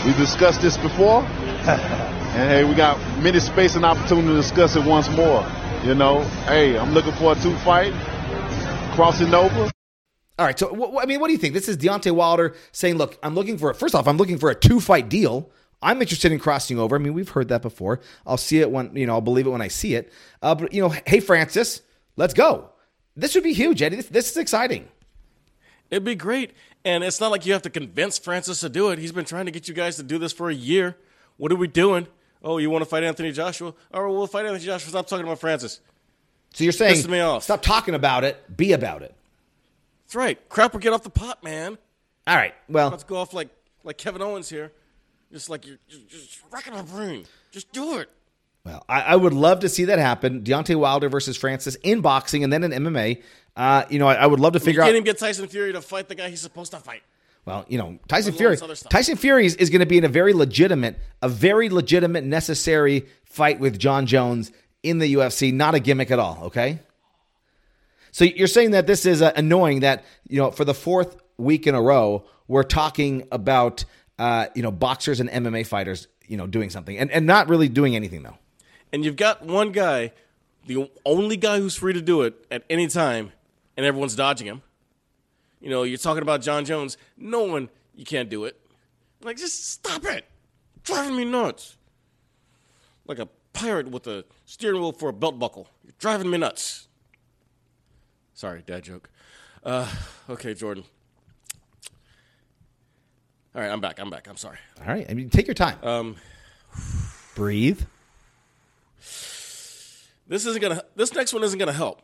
We 0.07 0.13
discussed 0.13 0.61
this 0.61 0.77
before. 0.77 1.23
and 1.25 2.51
hey, 2.51 2.65
we 2.65 2.75
got 2.75 2.99
many 3.23 3.41
space 3.41 3.75
and 3.75 3.85
opportunity 3.85 4.29
to 4.29 4.37
discuss 4.37 4.77
it 4.77 4.85
once 4.85 5.09
more. 5.09 5.45
You 5.83 5.95
know, 5.95 6.23
hey, 6.45 6.79
I'm 6.79 6.93
looking 6.93 7.13
for 7.13 7.33
a 7.33 7.35
two 7.37 7.57
fight, 7.59 7.93
crossing 8.95 9.33
over. 9.33 9.71
All 10.39 10.47
right. 10.47 10.59
So, 10.59 10.69
wh- 10.75 11.03
I 11.03 11.07
mean, 11.07 11.21
what 11.21 11.27
do 11.29 11.33
you 11.33 11.39
think? 11.39 11.55
This 11.55 11.69
is 11.69 11.77
Deontay 11.77 12.13
Wilder 12.13 12.55
saying, 12.73 12.97
look, 12.97 13.19
I'm 13.23 13.35
looking 13.35 13.59
for, 13.59 13.71
a, 13.71 13.75
first 13.75 13.95
off, 13.95 14.07
I'm 14.07 14.17
looking 14.17 14.39
for 14.39 14.51
a 14.51 14.55
two 14.55 14.81
fight 14.81 15.09
deal. 15.09 15.51
I'm 15.81 16.01
interested 16.01 16.33
in 16.33 16.39
crossing 16.39 16.79
over. 16.79 16.97
I 16.97 16.99
mean, 16.99 17.15
we've 17.15 17.29
heard 17.29 17.49
that 17.49 17.63
before. 17.63 18.01
I'll 18.27 18.37
see 18.37 18.61
it 18.61 18.71
when, 18.71 18.95
you 18.97 19.07
know, 19.07 19.15
I'll 19.15 19.21
believe 19.21 19.47
it 19.47 19.51
when 19.51 19.63
I 19.63 19.69
see 19.69 19.95
it. 19.95 20.13
Uh, 20.43 20.55
but, 20.55 20.73
you 20.73 20.83
know, 20.83 20.93
hey, 21.07 21.21
Francis, 21.21 21.83
let's 22.17 22.35
go. 22.35 22.71
This 23.17 23.35
would 23.35 23.45
be 23.45 23.53
huge, 23.53 23.81
Eddie. 23.83 23.97
This, 23.97 24.07
this 24.07 24.31
is 24.31 24.37
exciting. 24.37 24.89
It'd 25.91 26.05
be 26.05 26.15
great. 26.15 26.53
And 26.85 27.03
it's 27.05 27.21
not 27.21 27.31
like 27.31 27.47
you 27.47 27.53
have 27.53 27.63
to 27.63 27.71
convince 27.71 28.19
Francis 28.19 28.61
to 28.61 28.69
do 28.69 28.91
it. 28.91 28.99
He's 28.99 29.13
been 29.13 29.25
trying 29.25 29.47
to 29.47 29.51
get 29.53 29.69
you 29.69 29.75
guys 29.75 29.97
to 29.97 30.03
do 30.03 30.19
this 30.19 30.33
for 30.33 30.51
a 30.51 30.55
year. 30.55 30.97
What 31.37 31.53
are 31.53 31.57
we 31.57 31.69
doing? 31.69 32.07
Oh, 32.43 32.59
you 32.59 32.71
want 32.71 32.83
to 32.83 32.89
fight 32.89 33.03
Anthony 33.03 33.33
Joshua? 33.33 33.75
All 33.93 34.03
right, 34.03 34.11
we'll 34.11 34.27
fight 34.27 34.47
Anthony 34.47 34.65
Joshua. 34.65 34.91
Stop 34.91 35.07
talking 35.07 35.25
about 35.27 35.41
Francis. 35.41 35.81
So 36.55 36.65
you're 36.65 36.73
saying, 36.73 36.95
stop 37.41 37.63
talking 37.63 37.95
about 37.95 38.25
it, 38.25 38.57
be 38.57 38.73
about 38.73 39.03
it. 39.03 39.15
That's 40.09 40.17
right. 40.17 40.49
Crap 40.49 40.73
will 40.73 40.81
get 40.81 40.95
off 40.95 41.03
the 41.03 41.11
pot, 41.11 41.45
man. 41.45 41.77
All 42.27 42.35
right. 42.37 42.55
Well, 42.67 42.89
Let's 42.89 43.05
go 43.05 43.17
off 43.17 43.35
like 43.35 43.51
like 43.85 43.99
Kevin 43.99 44.23
Owens 44.23 44.49
here. 44.49 44.73
Just 45.31 45.51
like 45.51 45.67
you're 45.67 45.77
just, 45.87 46.09
just 46.09 46.41
racking 46.51 46.73
my 46.73 46.81
brain. 46.81 47.27
Just 47.51 47.71
do 47.73 47.99
it. 47.99 48.09
Well, 48.65 48.83
I, 48.89 49.03
I 49.03 49.17
would 49.17 49.35
love 49.35 49.61
to 49.61 49.69
see 49.69 49.85
that 49.85 49.99
happen. 49.99 50.43
Deontay 50.45 50.77
Wilder 50.77 51.11
versus 51.11 51.37
Francis 51.37 51.75
in 51.77 52.01
boxing 52.01 52.43
and 52.43 52.51
then 52.51 52.65
in 52.65 52.71
MMA. 52.71 53.23
Uh, 53.55 53.85
you 53.91 53.99
know, 53.99 54.09
I, 54.09 54.15
I 54.15 54.27
would 54.27 54.41
love 54.41 54.55
to 54.55 54.59
You 54.59 54.65
figure 54.65 54.81
can't 54.81 54.89
out. 54.91 54.95
even 54.95 55.05
get 55.05 55.19
Tyson 55.19 55.47
Fury 55.47 55.73
to 55.75 55.83
fight 55.83 56.09
the 56.09 56.15
guy 56.15 56.31
he's 56.31 56.41
supposed 56.41 56.73
to 56.73 56.79
fight. 56.79 57.03
Well, 57.45 57.67
you 57.69 57.77
know, 57.77 57.99
Tyson 58.09 58.33
Fury. 58.33 58.55
this 58.55 58.63
other 58.63 58.75
stuff. 58.75 58.91
Tyson 58.91 59.17
Fury 59.17 59.45
is, 59.45 59.57
is 59.57 59.69
going 59.69 59.81
to 59.81 59.87
be 59.87 59.99
in 59.99 60.05
a 60.05 60.09
very 60.09 60.33
legitimate, 60.33 60.99
a 61.21 61.29
very 61.29 61.69
legitimate, 61.69 62.25
necessary 62.25 63.07
fight 63.25 63.61
with 63.61 63.79
Jon 63.79 64.07
Jones 64.07 64.53
in 64.83 64.99
the 64.99 65.15
UFC. 65.15 65.53
Not 65.53 65.75
a 65.75 65.81
gimmick 65.81 66.11
at 66.11 66.19
all. 66.19 66.39
Okay. 66.45 66.79
So 68.19 68.25
you're 68.25 68.49
saying 68.49 68.73
that 68.73 68.89
this 68.89 69.07
is 69.07 69.23
uh, 69.23 69.31
annoying 69.37 69.79
that 69.81 70.05
you 70.27 70.39
know 70.39 70.51
for 70.51 70.65
the 70.65 70.75
fourth 70.75 71.19
week 71.37 71.69
in 71.69 71.77
a 71.77 71.81
row 71.81 72.25
we're 72.49 72.65
talking 72.65 73.29
about 73.31 73.85
uh, 74.19 74.47
you 74.57 74.63
know 74.63 74.73
boxers 74.73 75.21
and 75.21 75.31
MMA 75.31 75.65
fighters 75.65 76.09
you 76.27 76.37
know 76.37 76.49
doing 76.49 76.69
something 76.69 76.99
and 76.99 77.13
and 77.13 77.27
not 77.29 77.49
really 77.49 77.69
doing 77.69 77.95
anything 77.95 78.25
though. 78.25 78.37
And 78.93 79.05
you've 79.05 79.15
got 79.15 79.45
one 79.45 79.71
guy, 79.71 80.11
the 80.67 80.91
only 81.07 81.37
guy 81.37 81.61
who's 81.61 81.77
free 81.77 81.93
to 81.93 82.03
do 82.03 82.23
it 82.23 82.35
at 82.51 82.65
any 82.69 82.89
time, 82.89 83.31
and 83.77 83.87
everyone's 83.87 84.17
dodging 84.17 84.49
him. 84.49 84.63
You 85.61 85.71
know, 85.71 85.85
you're 85.85 85.97
talking 85.97 86.23
about 86.23 86.43
Jon 86.43 86.65
Jones. 86.65 86.97
No 87.17 87.45
one, 87.45 87.69
you 87.95 88.05
can't 88.05 88.29
do 88.29 88.47
it. 88.47 88.61
Like, 89.23 89.37
just 89.37 89.71
stop 89.71 90.05
it. 90.07 90.25
Driving 90.83 91.15
me 91.15 91.25
nuts. 91.25 91.77
Like 93.07 93.21
a 93.21 93.29
pirate 93.53 93.93
with 93.93 94.09
a 94.09 94.25
steering 94.45 94.81
wheel 94.81 94.91
for 94.91 95.09
a 95.09 95.13
belt 95.13 95.39
buckle. 95.39 95.69
You're 95.85 95.95
driving 96.01 96.31
me 96.31 96.39
nuts. 96.39 96.88
Sorry, 98.39 98.63
dad 98.65 98.85
joke. 98.85 99.11
Uh, 99.65 99.93
okay, 100.31 100.55
Jordan. 100.55 100.85
All 103.53 103.61
right, 103.61 103.69
I'm 103.69 103.81
back. 103.81 103.99
I'm 103.99 104.11
back. 104.11 104.29
I'm 104.29 104.37
sorry. 104.37 104.59
All 104.81 104.87
right, 104.87 105.05
I 105.11 105.15
mean 105.15 105.29
take 105.29 105.49
your 105.49 105.55
time. 105.55 105.77
Um, 105.83 106.15
Breathe. 107.35 107.81
This 109.01 110.47
isn't 110.47 110.63
gonna. 110.63 110.85
This 110.95 111.13
next 111.15 111.33
one 111.33 111.43
isn't 111.43 111.59
gonna 111.59 111.73
help. 111.73 112.01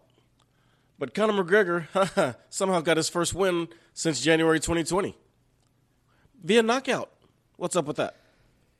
But 0.99 1.15
Conor 1.15 1.45
McGregor 1.45 2.35
somehow 2.51 2.81
got 2.81 2.97
his 2.97 3.09
first 3.09 3.33
win 3.33 3.69
since 3.93 4.21
January 4.21 4.59
2020 4.59 5.17
via 6.43 6.65
knockout. 6.65 7.13
What's 7.59 7.77
up 7.77 7.85
with 7.85 7.99
that? 7.99 8.17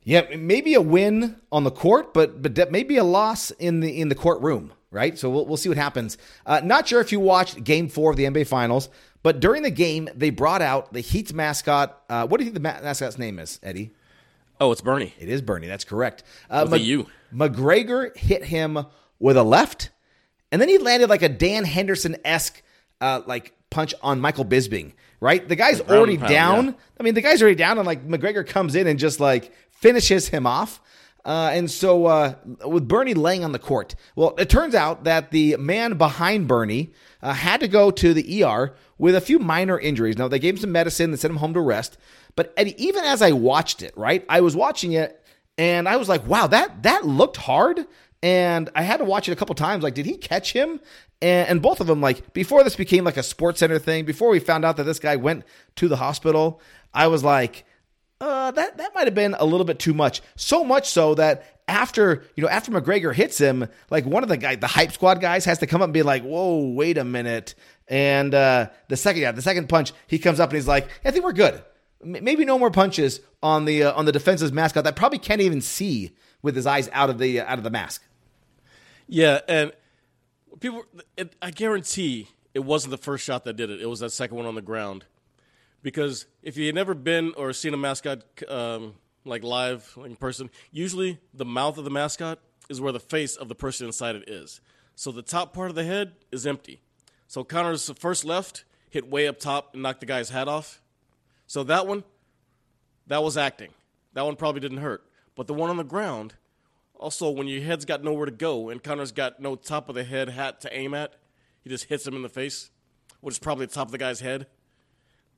Yeah, 0.03 0.23
maybe 0.35 0.73
a 0.73 0.81
win 0.81 1.37
on 1.53 1.63
the 1.63 1.71
court, 1.71 2.13
but 2.13 2.41
but 2.41 2.55
that 2.55 2.73
may 2.73 2.83
a 2.97 3.03
loss 3.05 3.51
in 3.51 3.79
the 3.79 3.97
in 3.97 4.09
the 4.09 4.15
courtroom, 4.15 4.73
right? 4.95 5.17
So 5.19 5.29
we'll 5.29 5.45
we'll 5.45 5.57
see 5.57 5.69
what 5.69 5.77
happens. 5.77 6.17
Uh, 6.45 6.61
not 6.63 6.87
sure 6.87 7.01
if 7.01 7.11
you 7.11 7.19
watched 7.19 7.63
Game 7.63 7.87
Four 7.89 8.09
of 8.09 8.17
the 8.17 8.23
NBA 8.23 8.47
Finals, 8.47 8.89
but 9.21 9.39
during 9.39 9.61
the 9.61 9.69
game 9.69 10.09
they 10.15 10.31
brought 10.31 10.63
out 10.63 10.91
the 10.93 11.01
Heat's 11.01 11.33
mascot. 11.33 12.01
Uh, 12.09 12.25
what 12.25 12.39
do 12.39 12.45
you 12.45 12.51
think 12.51 12.63
the 12.63 12.67
ma- 12.67 12.81
mascot's 12.81 13.19
name 13.19 13.37
is, 13.37 13.59
Eddie? 13.61 13.91
Oh, 14.59 14.71
it's 14.71 14.81
Burnie. 14.81 15.13
It 15.19 15.29
is 15.29 15.41
Burnie. 15.41 15.67
That's 15.67 15.83
correct. 15.83 16.23
Uh, 16.49 16.61
With 16.63 16.81
a 16.81 16.83
U. 16.83 17.07
McGregor 17.33 18.15
hit 18.15 18.45
him 18.45 18.79
with 19.19 19.35
a 19.37 19.43
left, 19.43 19.89
and 20.51 20.61
then 20.61 20.69
he 20.69 20.77
landed 20.77 21.09
like 21.09 21.21
a 21.21 21.29
Dan 21.29 21.65
Henderson 21.65 22.15
esque 22.23 22.63
uh, 23.01 23.21
like 23.27 23.53
punch 23.69 23.93
on 24.01 24.19
Michael 24.21 24.45
Bisping. 24.45 24.93
Right, 25.21 25.47
the 25.47 25.55
guy's 25.55 25.81
already 25.81 26.17
pound, 26.17 26.29
down. 26.29 26.65
yeah. 26.65 26.73
I 26.99 27.03
mean, 27.03 27.13
the 27.15 27.21
guy's 27.21 27.41
already 27.41 27.55
down, 27.55 27.77
and 27.77 27.87
like 27.87 28.05
McGregor 28.07 28.45
comes 28.45 28.75
in 28.75 28.85
and 28.85 28.99
just 28.99 29.19
like 29.19 29.51
finishes 29.71 30.27
him 30.27 30.45
off. 30.45 30.81
Uh, 31.25 31.49
and 31.53 31.71
so, 31.71 32.05
uh, 32.05 32.35
with 32.65 32.87
Burnie 32.87 33.15
laying 33.15 33.43
on 33.43 33.51
the 33.51 33.59
court, 33.59 33.95
well, 34.15 34.35
it 34.37 34.47
turns 34.47 34.75
out 34.75 35.05
that 35.05 35.31
the 35.31 35.57
man 35.57 35.97
behind 35.97 36.47
Burnie 36.47 36.93
uh, 37.23 37.33
had 37.33 37.59
to 37.61 37.67
go 37.67 37.89
to 37.89 38.13
the 38.13 38.43
ER 38.43 38.75
with 38.99 39.15
a 39.15 39.21
few 39.21 39.39
minor 39.39 39.79
injuries. 39.79 40.17
Now, 40.17 40.27
they 40.27 40.37
gave 40.37 40.53
him 40.53 40.61
some 40.61 40.71
medicine, 40.71 41.09
they 41.09 41.17
sent 41.17 41.31
him 41.31 41.37
home 41.39 41.55
to 41.55 41.61
rest. 41.61 41.97
But 42.35 42.53
Eddie, 42.55 42.75
even 42.83 43.03
as 43.03 43.23
I 43.23 43.31
watched 43.31 43.81
it, 43.81 43.97
right, 43.97 44.23
I 44.29 44.41
was 44.41 44.55
watching 44.55 44.91
it 44.91 45.21
and 45.57 45.87
I 45.87 45.97
was 45.97 46.09
like, 46.09 46.27
wow, 46.27 46.47
that 46.47 46.83
that 46.83 47.05
looked 47.05 47.37
hard. 47.37 47.87
And 48.21 48.69
I 48.75 48.81
had 48.81 48.97
to 48.97 49.05
watch 49.05 49.29
it 49.29 49.33
a 49.33 49.35
couple 49.35 49.55
times. 49.55 49.83
Like, 49.83 49.93
did 49.93 50.05
he 50.05 50.17
catch 50.17 50.53
him? 50.53 50.79
And, 51.21 51.47
and 51.47 51.61
both 51.61 51.79
of 51.79 51.87
them, 51.87 52.01
like, 52.01 52.33
before 52.33 52.63
this 52.63 52.75
became 52.75 53.03
like 53.03 53.17
a 53.17 53.23
sports 53.23 53.59
center 53.59 53.77
thing, 53.77 54.05
before 54.05 54.29
we 54.29 54.39
found 54.39 54.65
out 54.65 54.77
that 54.77 54.83
this 54.83 54.99
guy 54.99 55.15
went 55.15 55.43
to 55.75 55.87
the 55.87 55.97
hospital, 55.97 56.59
I 56.93 57.07
was 57.07 57.23
like, 57.23 57.65
uh, 58.21 58.51
that 58.51 58.77
that 58.77 58.93
might 58.95 59.05
have 59.07 59.15
been 59.15 59.35
a 59.37 59.45
little 59.45 59.65
bit 59.65 59.79
too 59.79 59.93
much. 59.93 60.21
So 60.35 60.63
much 60.63 60.89
so 60.89 61.15
that 61.15 61.43
after 61.67 62.23
you 62.35 62.43
know 62.43 62.49
after 62.49 62.71
McGregor 62.71 63.13
hits 63.13 63.37
him, 63.37 63.67
like 63.89 64.05
one 64.05 64.23
of 64.23 64.29
the 64.29 64.37
guy, 64.37 64.55
the 64.55 64.67
hype 64.67 64.91
squad 64.91 65.19
guys, 65.21 65.45
has 65.45 65.59
to 65.59 65.67
come 65.67 65.81
up 65.81 65.85
and 65.85 65.93
be 65.93 66.03
like, 66.03 66.23
"Whoa, 66.23 66.69
wait 66.69 66.97
a 66.97 67.03
minute!" 67.03 67.55
And 67.87 68.33
uh, 68.33 68.69
the 68.87 68.97
second, 68.97 69.21
yeah, 69.21 69.31
the 69.31 69.41
second 69.41 69.69
punch, 69.69 69.91
he 70.07 70.17
comes 70.17 70.39
up 70.39 70.49
and 70.49 70.55
he's 70.57 70.67
like, 70.67 70.87
"I 71.03 71.11
think 71.11 71.23
we're 71.25 71.33
good. 71.33 71.61
M- 72.03 72.23
Maybe 72.23 72.45
no 72.45 72.57
more 72.57 72.71
punches 72.71 73.19
on 73.43 73.65
the 73.65 73.83
uh, 73.83 73.93
on 73.93 74.05
the 74.05 74.11
defense's 74.11 74.51
mascot 74.51 74.83
that 74.85 74.95
probably 74.95 75.19
can't 75.19 75.41
even 75.41 75.61
see 75.61 76.15
with 76.41 76.55
his 76.55 76.65
eyes 76.65 76.89
out 76.93 77.09
of 77.09 77.17
the 77.19 77.41
uh, 77.41 77.45
out 77.51 77.57
of 77.57 77.63
the 77.63 77.69
mask." 77.69 78.03
Yeah, 79.07 79.41
and 79.47 79.71
people, 80.59 80.83
it, 81.17 81.35
I 81.41 81.51
guarantee 81.51 82.29
it 82.53 82.59
wasn't 82.61 82.91
the 82.91 82.97
first 82.97 83.23
shot 83.23 83.43
that 83.45 83.53
did 83.55 83.69
it. 83.69 83.81
It 83.81 83.85
was 83.87 83.99
that 83.99 84.11
second 84.11 84.37
one 84.37 84.45
on 84.45 84.55
the 84.55 84.61
ground. 84.61 85.05
Because 85.85 86.25
if 86.41 86.57
you 86.57 86.65
had 86.65 86.73
never 86.73 86.95
been 86.95 87.35
or 87.37 87.53
seen 87.53 87.75
a 87.75 87.77
mascot 87.77 88.23
um, 88.47 88.95
like 89.23 89.43
live, 89.43 89.93
like 89.95 90.09
in 90.09 90.15
person, 90.15 90.49
usually 90.71 91.19
the 91.31 91.45
mouth 91.45 91.77
of 91.77 91.83
the 91.83 91.91
mascot 91.91 92.39
is 92.69 92.81
where 92.81 92.91
the 92.91 92.99
face 92.99 93.35
of 93.35 93.49
the 93.49 93.53
person 93.53 93.85
inside 93.85 94.15
it 94.15 94.27
is. 94.27 94.61
So 94.95 95.11
the 95.11 95.21
top 95.21 95.53
part 95.53 95.69
of 95.69 95.75
the 95.75 95.83
head 95.83 96.13
is 96.31 96.47
empty. 96.47 96.81
So 97.27 97.43
Conor's 97.43 97.87
first 97.99 98.25
left 98.25 98.65
hit 98.89 99.07
way 99.07 99.27
up 99.27 99.39
top 99.39 99.75
and 99.75 99.83
knocked 99.83 99.99
the 99.99 100.07
guy's 100.07 100.31
hat 100.31 100.47
off. 100.47 100.81
So 101.45 101.63
that 101.65 101.85
one, 101.85 102.03
that 103.05 103.21
was 103.21 103.37
acting. 103.37 103.69
That 104.13 104.25
one 104.25 104.37
probably 104.37 104.61
didn't 104.61 104.79
hurt. 104.79 105.03
But 105.35 105.45
the 105.45 105.53
one 105.53 105.69
on 105.69 105.77
the 105.77 105.83
ground, 105.83 106.33
also 106.95 107.29
when 107.29 107.47
your 107.47 107.61
head's 107.61 107.85
got 107.85 108.03
nowhere 108.03 108.25
to 108.25 108.31
go 108.31 108.69
and 108.69 108.81
Conor's 108.81 109.11
got 109.11 109.39
no 109.39 109.55
top 109.55 109.87
of 109.87 109.93
the 109.93 110.03
head 110.03 110.29
hat 110.29 110.61
to 110.61 110.75
aim 110.75 110.95
at, 110.95 111.13
he 111.61 111.69
just 111.69 111.83
hits 111.83 112.07
him 112.07 112.15
in 112.15 112.23
the 112.23 112.27
face, 112.27 112.71
which 113.21 113.35
is 113.35 113.39
probably 113.39 113.67
the 113.67 113.73
top 113.75 113.89
of 113.89 113.91
the 113.91 113.99
guy's 113.99 114.21
head. 114.21 114.47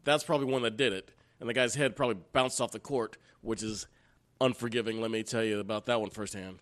That's 0.08 0.24
probably 0.24 0.48
one 0.48 0.62
that 0.62 0.78
did 0.78 0.94
it. 0.94 1.12
And 1.42 1.50
the 1.50 1.54
guy's 1.54 1.76
head 1.76 1.98
probably 1.98 2.16
bounced 2.32 2.62
off 2.62 2.72
the 2.72 2.80
court, 2.80 3.18
which 3.42 3.62
is 3.62 3.88
unforgiving, 4.40 5.02
let 5.02 5.12
me 5.12 5.22
tell 5.22 5.44
you 5.44 5.60
about 5.60 5.86
that 5.88 6.00
one 6.00 6.10
firsthand. 6.10 6.60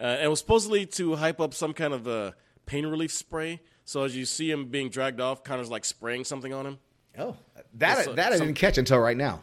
Uh, 0.00 0.04
and 0.04 0.22
it 0.22 0.28
was 0.28 0.38
supposedly 0.38 0.86
to 0.86 1.16
hype 1.16 1.40
up 1.40 1.54
some 1.54 1.74
kind 1.74 1.92
of 1.92 2.06
uh, 2.06 2.30
pain 2.66 2.86
relief 2.86 3.10
spray. 3.10 3.60
So 3.84 4.04
as 4.04 4.16
you 4.16 4.24
see 4.24 4.48
him 4.48 4.66
being 4.66 4.90
dragged 4.90 5.20
off, 5.20 5.42
Conor's 5.42 5.70
like 5.70 5.84
spraying 5.84 6.24
something 6.24 6.52
on 6.52 6.66
him. 6.66 6.78
Oh, 7.18 7.36
that 7.74 8.14
that 8.14 8.32
I 8.32 8.38
didn't 8.38 8.54
catch 8.54 8.78
until 8.78 9.00
right 9.00 9.16
now. 9.16 9.42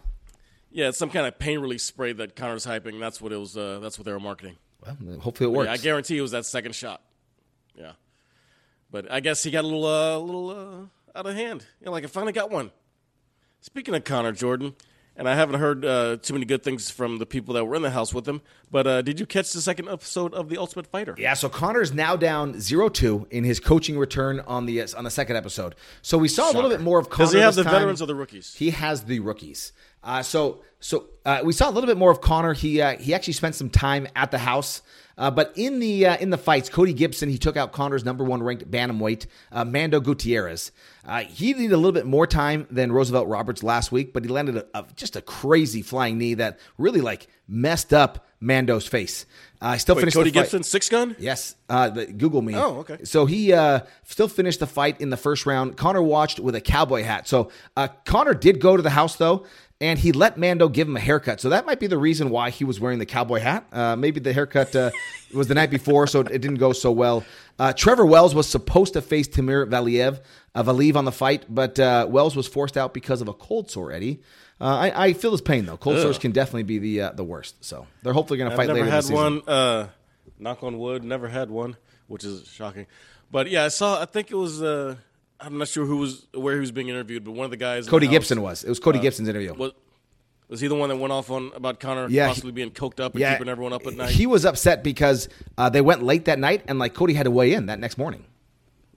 Yeah, 0.71 0.87
it's 0.87 0.97
some 0.97 1.09
kind 1.09 1.27
of 1.27 1.37
pain 1.37 1.59
relief 1.59 1.81
spray 1.81 2.13
that 2.13 2.37
Conor's 2.37 2.65
hyping. 2.65 3.01
That's 3.01 3.19
what 3.19 3.33
it 3.33 3.37
was. 3.37 3.57
Uh, 3.57 3.79
that's 3.81 3.99
what 3.99 4.05
they 4.05 4.13
were 4.13 4.19
marketing. 4.19 4.55
Well, 4.81 5.19
hopefully 5.19 5.49
it 5.49 5.53
works. 5.53 5.67
Yeah, 5.67 5.73
I 5.73 5.77
guarantee 5.77 6.17
it 6.17 6.21
was 6.21 6.31
that 6.31 6.45
second 6.45 6.73
shot. 6.73 7.01
Yeah, 7.77 7.93
but 8.91 9.11
I 9.11 9.19
guess 9.19 9.43
he 9.43 9.51
got 9.51 9.65
a 9.65 9.67
little, 9.67 9.85
uh, 9.85 10.17
little 10.19 10.49
uh, 10.51 11.17
out 11.19 11.25
of 11.25 11.35
hand. 11.35 11.65
You 11.81 11.87
know, 11.87 11.91
like 11.91 12.05
I 12.05 12.07
finally 12.07 12.31
got 12.31 12.49
one. 12.49 12.71
Speaking 13.65 13.95
of 13.95 14.03
Conor 14.03 14.31
Jordan, 14.31 14.75
and 15.15 15.27
I 15.27 15.33
haven't 15.33 15.59
heard 15.59 15.83
uh, 15.83 16.17
too 16.17 16.33
many 16.33 16.45
good 16.45 16.61
things 16.61 16.91
from 16.91 17.17
the 17.17 17.25
people 17.25 17.55
that 17.55 17.65
were 17.65 17.75
in 17.75 17.81
the 17.81 17.89
house 17.89 18.13
with 18.13 18.27
him. 18.27 18.43
But 18.69 18.85
uh, 18.85 19.01
did 19.01 19.19
you 19.19 19.25
catch 19.25 19.53
the 19.53 19.59
second 19.59 19.89
episode 19.89 20.35
of 20.35 20.49
The 20.49 20.57
Ultimate 20.59 20.85
Fighter? 20.85 21.15
Yeah, 21.17 21.33
so 21.33 21.49
Conor's 21.49 21.91
now 21.91 22.15
down 22.15 22.53
0-2 22.53 23.31
in 23.31 23.43
his 23.43 23.59
coaching 23.59 23.97
return 23.97 24.39
on 24.41 24.67
the 24.67 24.83
on 24.93 25.03
the 25.03 25.09
second 25.09 25.37
episode. 25.37 25.73
So 26.03 26.19
we 26.19 26.27
saw 26.27 26.51
a 26.51 26.53
little 26.53 26.69
bit 26.69 26.81
more 26.81 26.99
of 26.99 27.09
Conor. 27.09 27.25
Does 27.25 27.33
he 27.33 27.39
have 27.39 27.55
the 27.55 27.63
time. 27.63 27.73
veterans 27.73 28.03
or 28.03 28.05
the 28.05 28.13
rookies? 28.13 28.53
He 28.53 28.69
has 28.69 29.05
the 29.05 29.19
rookies. 29.19 29.71
Uh, 30.05 30.21
so 30.23 30.61
so 30.79 31.07
uh, 31.25 31.41
we 31.43 31.51
saw 31.51 31.67
a 31.67 31.71
little 31.71 31.87
bit 31.87 31.97
more 31.97 32.11
of 32.11 32.21
Conor. 32.21 32.53
He 32.53 32.81
uh, 32.81 32.97
he 32.97 33.13
actually 33.13 33.33
spent 33.33 33.55
some 33.55 33.69
time 33.69 34.07
at 34.15 34.31
the 34.31 34.37
house. 34.37 34.81
Uh, 35.17 35.31
but 35.31 35.53
in 35.55 35.79
the 35.79 36.05
uh, 36.05 36.17
in 36.17 36.29
the 36.29 36.37
fights, 36.37 36.69
Cody 36.69 36.93
Gibson 36.93 37.29
he 37.29 37.37
took 37.37 37.55
out 37.55 37.71
Conor's 37.71 38.03
number 38.03 38.23
one 38.23 38.43
ranked 38.43 38.69
bantamweight, 38.69 39.27
uh, 39.51 39.63
Mando 39.63 39.99
Gutierrez. 39.99 40.71
Uh, 41.07 41.21
he 41.21 41.53
needed 41.53 41.71
a 41.71 41.77
little 41.77 41.93
bit 41.93 42.05
more 42.05 42.27
time 42.27 42.67
than 42.69 42.91
Roosevelt 42.91 43.27
Roberts 43.27 43.63
last 43.63 43.91
week, 43.91 44.11
but 44.11 44.23
he 44.23 44.29
landed 44.29 44.57
a, 44.57 44.65
a, 44.73 44.85
just 44.95 45.15
a 45.15 45.21
crazy 45.21 45.81
flying 45.81 46.17
knee 46.17 46.33
that 46.33 46.59
really 46.77 46.99
like 46.99 47.27
messed 47.47 47.93
up 47.93 48.27
Mando's 48.41 48.87
face. 48.87 49.25
Uh, 49.61 49.67
I 49.67 49.77
still 49.77 49.95
Wait, 49.95 50.01
finished 50.01 50.17
Cody 50.17 50.31
the 50.31 50.39
fight. 50.39 50.43
Gibson, 50.43 50.63
six 50.63 50.89
gun? 50.89 51.15
Yes, 51.17 51.55
uh, 51.69 51.89
the, 51.89 52.07
Google 52.07 52.41
me. 52.41 52.55
Oh, 52.55 52.79
okay. 52.79 53.05
So 53.05 53.25
he 53.25 53.53
uh, 53.53 53.81
still 54.03 54.27
finished 54.27 54.59
the 54.59 54.67
fight 54.67 54.99
in 54.99 55.09
the 55.09 55.17
first 55.17 55.45
round. 55.45 55.77
Conor 55.77 56.01
watched 56.01 56.39
with 56.39 56.55
a 56.55 56.61
cowboy 56.61 57.03
hat. 57.03 57.27
So 57.27 57.51
uh, 57.77 57.87
Conor 58.03 58.33
did 58.33 58.59
go 58.59 58.75
to 58.75 58.83
the 58.83 58.89
house 58.89 59.15
though, 59.15 59.45
and 59.81 59.99
he 59.99 60.11
let 60.11 60.37
Mando 60.37 60.69
give 60.69 60.87
him 60.87 60.95
a 60.95 61.01
haircut. 61.01 61.41
So 61.41 61.49
that 61.49 61.65
might 61.65 61.79
be 61.79 61.87
the 61.87 61.97
reason 61.97 62.29
why 62.29 62.49
he 62.49 62.63
was 62.63 62.79
wearing 62.79 62.99
the 62.99 63.05
cowboy 63.05 63.39
hat. 63.39 63.65
Uh, 63.71 63.95
maybe 63.95 64.19
the 64.19 64.31
haircut 64.31 64.75
uh, 64.75 64.91
was 65.33 65.47
the 65.47 65.55
night 65.55 65.69
before, 65.69 66.07
so 66.07 66.21
it 66.21 66.29
didn't 66.29 66.55
go 66.55 66.71
so 66.71 66.91
well. 66.91 67.25
Uh, 67.59 67.73
Trevor 67.73 68.05
Wells 68.05 68.33
was 68.33 68.47
supposed 68.47 68.93
to 68.93 69.01
face 69.01 69.27
Timur 69.27 69.65
Valiev, 69.65 70.21
uh, 70.53 70.63
Valiv 70.63 70.95
on 70.95 71.05
the 71.05 71.11
fight, 71.11 71.45
but 71.49 71.77
uh, 71.79 72.07
Wells 72.09 72.35
was 72.35 72.47
forced 72.47 72.77
out 72.77 72.93
because 72.93 73.21
of 73.21 73.27
a 73.27 73.33
cold 73.33 73.69
sore. 73.69 73.91
Eddie. 73.91 74.21
Uh, 74.59 74.63
I, 74.65 75.07
I 75.07 75.13
feel 75.13 75.31
his 75.31 75.41
pain 75.41 75.65
though. 75.65 75.75
Cold 75.75 75.99
sores 75.99 76.17
can 76.17 76.31
definitely 76.31 76.63
be 76.63 76.79
the 76.79 77.01
uh, 77.01 77.11
the 77.11 77.25
worst. 77.25 77.63
So 77.63 77.87
they're 78.03 78.13
hopefully 78.13 78.37
going 78.37 78.51
to 78.51 78.55
fight 78.55 78.69
later 78.69 78.85
had 78.85 78.99
this 78.99 79.07
season. 79.07 79.15
one. 79.21 79.41
Uh, 79.45 79.89
knock 80.39 80.63
on 80.63 80.79
wood, 80.79 81.03
never 81.03 81.27
had 81.27 81.49
one, 81.49 81.75
which 82.07 82.23
is 82.23 82.47
shocking. 82.47 82.87
But 83.29 83.49
yeah, 83.49 83.65
I 83.65 83.67
saw. 83.67 84.01
I 84.01 84.05
think 84.05 84.31
it 84.31 84.35
was. 84.35 84.61
Uh, 85.39 85.45
I'm 85.45 85.57
not 85.57 85.67
sure 85.67 85.85
who 85.85 85.97
was 85.97 86.25
where 86.33 86.53
he 86.55 86.59
was 86.59 86.71
being 86.71 86.89
interviewed, 86.89 87.23
but 87.23 87.31
one 87.31 87.45
of 87.45 87.51
the 87.51 87.57
guys. 87.57 87.87
Cody 87.87 88.07
the 88.07 88.11
Gibson 88.11 88.41
was. 88.41 88.63
It 88.63 88.69
was 88.69 88.79
Cody 88.79 88.99
Gibson's 88.99 89.27
interview. 89.29 89.53
Was, 89.53 89.71
was 90.47 90.59
he 90.61 90.67
the 90.67 90.75
one 90.75 90.89
that 90.89 90.97
went 90.97 91.11
off 91.11 91.31
on 91.31 91.51
about 91.55 91.79
Conor 91.79 92.07
Yeah, 92.07 92.25
he- 92.25 92.29
possibly 92.29 92.51
being 92.51 92.71
coked 92.71 92.99
up 92.99 93.15
and 93.15 93.23
keeping 93.23 93.49
everyone 93.49 93.73
up 93.73 93.85
at 93.87 93.95
night? 93.95 94.11
He 94.11 94.27
was 94.27 94.45
upset 94.45 94.83
because 94.83 95.27
uh, 95.57 95.69
they 95.69 95.81
went 95.81 96.03
late 96.03 96.25
that 96.25 96.39
night, 96.39 96.63
and 96.67 96.77
like 96.79 96.93
Cody 96.93 97.13
had 97.13 97.23
to 97.23 97.31
weigh 97.31 97.53
in 97.53 97.65
that 97.65 97.79
next 97.79 97.97
morning. 97.97 98.25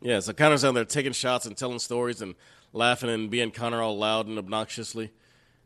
yeah, 0.03 0.21
so 0.21 0.33
Conor's 0.33 0.65
out 0.65 0.75
there 0.75 0.85
taking 0.85 1.13
shots 1.13 1.47
and 1.47 1.57
telling 1.57 1.79
stories 1.79 2.21
and 2.23 2.35
laughing 2.73 3.09
and 3.11 3.31
being 3.31 3.51
Conor 3.51 3.81
all 3.83 3.97
loud 3.97 4.27
and 4.27 4.39
obnoxiously. 4.39 5.11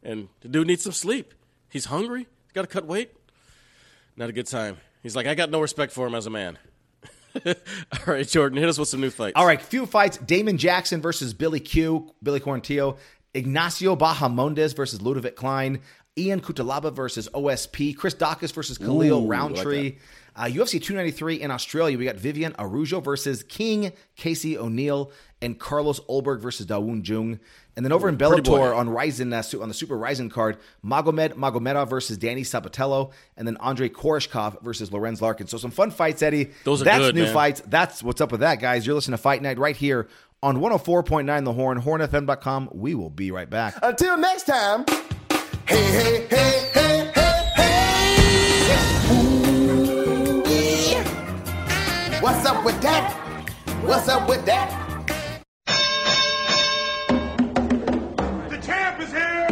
And 0.05 0.29
the 0.41 0.49
dude 0.49 0.67
needs 0.69 0.83
some 0.85 0.93
sleep. 0.93 1.35
He's 1.69 1.87
hungry. 1.87 2.21
He's 2.21 2.53
got 2.55 2.63
to 2.63 2.69
cut 2.69 2.87
weight. 2.87 3.13
Not 4.17 4.29
a 4.29 4.33
good 4.33 4.47
time. 4.47 4.77
He's 5.03 5.17
like, 5.17 5.27
I 5.27 5.35
got 5.35 5.51
no 5.51 5.61
respect 5.61 5.93
for 5.93 6.07
him 6.07 6.15
as 6.15 6.27
a 6.27 6.31
man. 6.31 6.59
all 7.47 7.53
right, 8.07 8.27
Jordan, 8.27 8.59
hit 8.59 8.69
us 8.69 8.79
with 8.79 8.89
some 8.89 9.01
new 9.01 9.11
fights. 9.11 9.35
All 9.37 9.47
right, 9.47 9.61
few 9.61 9.87
fights: 9.87 10.19
Damon 10.19 10.59
Jackson 10.59 11.01
versus 11.01 11.35
Billy 11.35 11.61
Q, 11.61 12.13
Billy 12.23 12.41
Quarantillo, 12.41 12.99
Ignacio 13.35 13.97
Bahamondes 13.97 14.77
versus 14.77 15.01
Ludovic 15.01 15.37
Klein, 15.37 15.81
Ion 16.19 16.41
Cutelaba 16.41 16.93
versus 16.93 17.29
OSP, 17.35 17.97
Chris 17.97 18.15
Daukaus 18.15 18.53
versus 18.53 18.79
Khalil 18.79 19.19
Ooh, 19.19 19.19
I 19.19 19.21
like 19.21 19.29
Rountree. 19.29 19.99
Uh, 20.35 20.45
UFC 20.45 20.73
293 20.83 21.41
in 21.43 21.51
Australia, 21.51 21.99
we 21.99 22.05
got 22.05 22.17
Viviane 22.17 22.55
Araujo 22.59 23.01
versus 23.01 23.43
King 23.43 23.93
Casey 24.17 24.57
O'Neill 24.57 25.11
and 25.43 25.59
Carlos 25.59 26.01
Ulberg 26.09 26.41
versus 26.41 26.67
Dawoon 26.67 27.07
Jung. 27.07 27.39
And 27.77 27.85
then 27.85 27.93
over 27.93 28.09
in 28.09 28.17
pretty. 28.17 28.43
Bellator 28.43 28.77
on 28.77 28.89
Rizin 28.91 29.33
uh, 29.33 29.43
on 29.61 29.69
the 29.69 29.75
Super 29.75 29.97
Rizin 29.97 30.29
card, 30.31 30.59
Magomed 30.85 31.35
Magomedov 31.35 31.89
versus 31.89 32.19
Danny 32.19 32.43
Sabatello, 32.43 33.13
and 33.37 33.47
then 33.47 33.57
Andre 33.59 33.89
Koreshkov 33.89 34.63
versus 34.63 34.93
Lorenz 34.93 35.21
Larkin. 35.23 35.47
So 35.47 35.57
some 35.59 35.71
fun 35.71 35.91
fights, 35.91 36.23
Eddie. 36.23 36.51
Those 36.65 36.83
are 36.83 36.85
That's 36.85 36.99
good, 36.99 37.15
new 37.15 37.25
man. 37.25 37.35
fights. 37.35 37.63
That's 37.67 38.03
what's 38.03 38.21
up 38.21 38.31
with 38.31 38.41
that, 38.41 38.61
guys. 38.61 38.87
You're 38.87 38.95
listening 38.95 39.17
to 39.17 39.23
Fight 39.23 39.43
Night 39.43 39.59
right 39.59 39.77
here 39.77 40.09
on 40.43 40.59
104.9 40.59 41.45
The 41.45 41.53
Horn, 41.53 41.81
hornfm.com. 41.81 42.71
We 42.73 42.95
will 42.95 43.11
be 43.11 43.31
right 43.31 43.49
back. 43.49 43.75
Until 43.83 44.19
next 44.19 44.45
time, 44.45 44.85
hey, 45.67 45.77
hey, 45.77 46.27
hey, 46.29 46.71
hey, 46.75 47.11
hey, 47.15 47.22
up 52.53 52.65
with 52.65 52.81
that? 52.83 53.13
What's 53.83 54.09
up 54.09 54.29
with 54.29 54.45
that? 54.45 54.69
The 58.51 58.59
champ 58.63 59.01
is 59.01 59.11
here! 59.11 59.49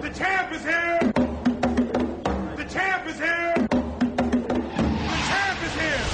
The 0.00 0.10
champ 0.14 0.52
is 0.52 0.62
here! 0.64 0.98
The 2.56 2.64
champ 2.70 3.06
is 3.08 3.18
here! 3.18 3.54
The 3.68 5.18
champ 5.28 5.62
is 5.64 5.74
here! 5.74 6.04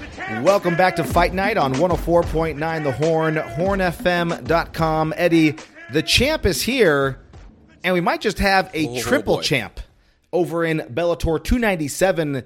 The 0.00 0.06
champ 0.16 0.44
Welcome 0.44 0.72
is 0.74 0.78
back 0.78 0.96
to! 0.96 1.04
Fight 1.04 1.32
Night 1.32 1.56
on 1.56 1.74
104.9 1.74 2.82
The 2.84 2.92
Horn, 2.92 3.34
hornfm.com. 3.36 5.14
Eddie, 5.16 5.56
the 5.92 6.02
champ 6.02 6.44
is 6.44 6.62
here, 6.62 7.20
and 7.84 7.94
we 7.94 8.00
might 8.00 8.20
just 8.20 8.40
have 8.40 8.68
a 8.74 8.86
Oh, 8.88 8.96
oh 8.96 9.00
triple 9.00 9.36
boy. 9.36 9.42
champ 9.42 9.80
over 10.32 10.64
in 10.64 10.80
Bellator 10.80 11.42
297. 11.42 12.42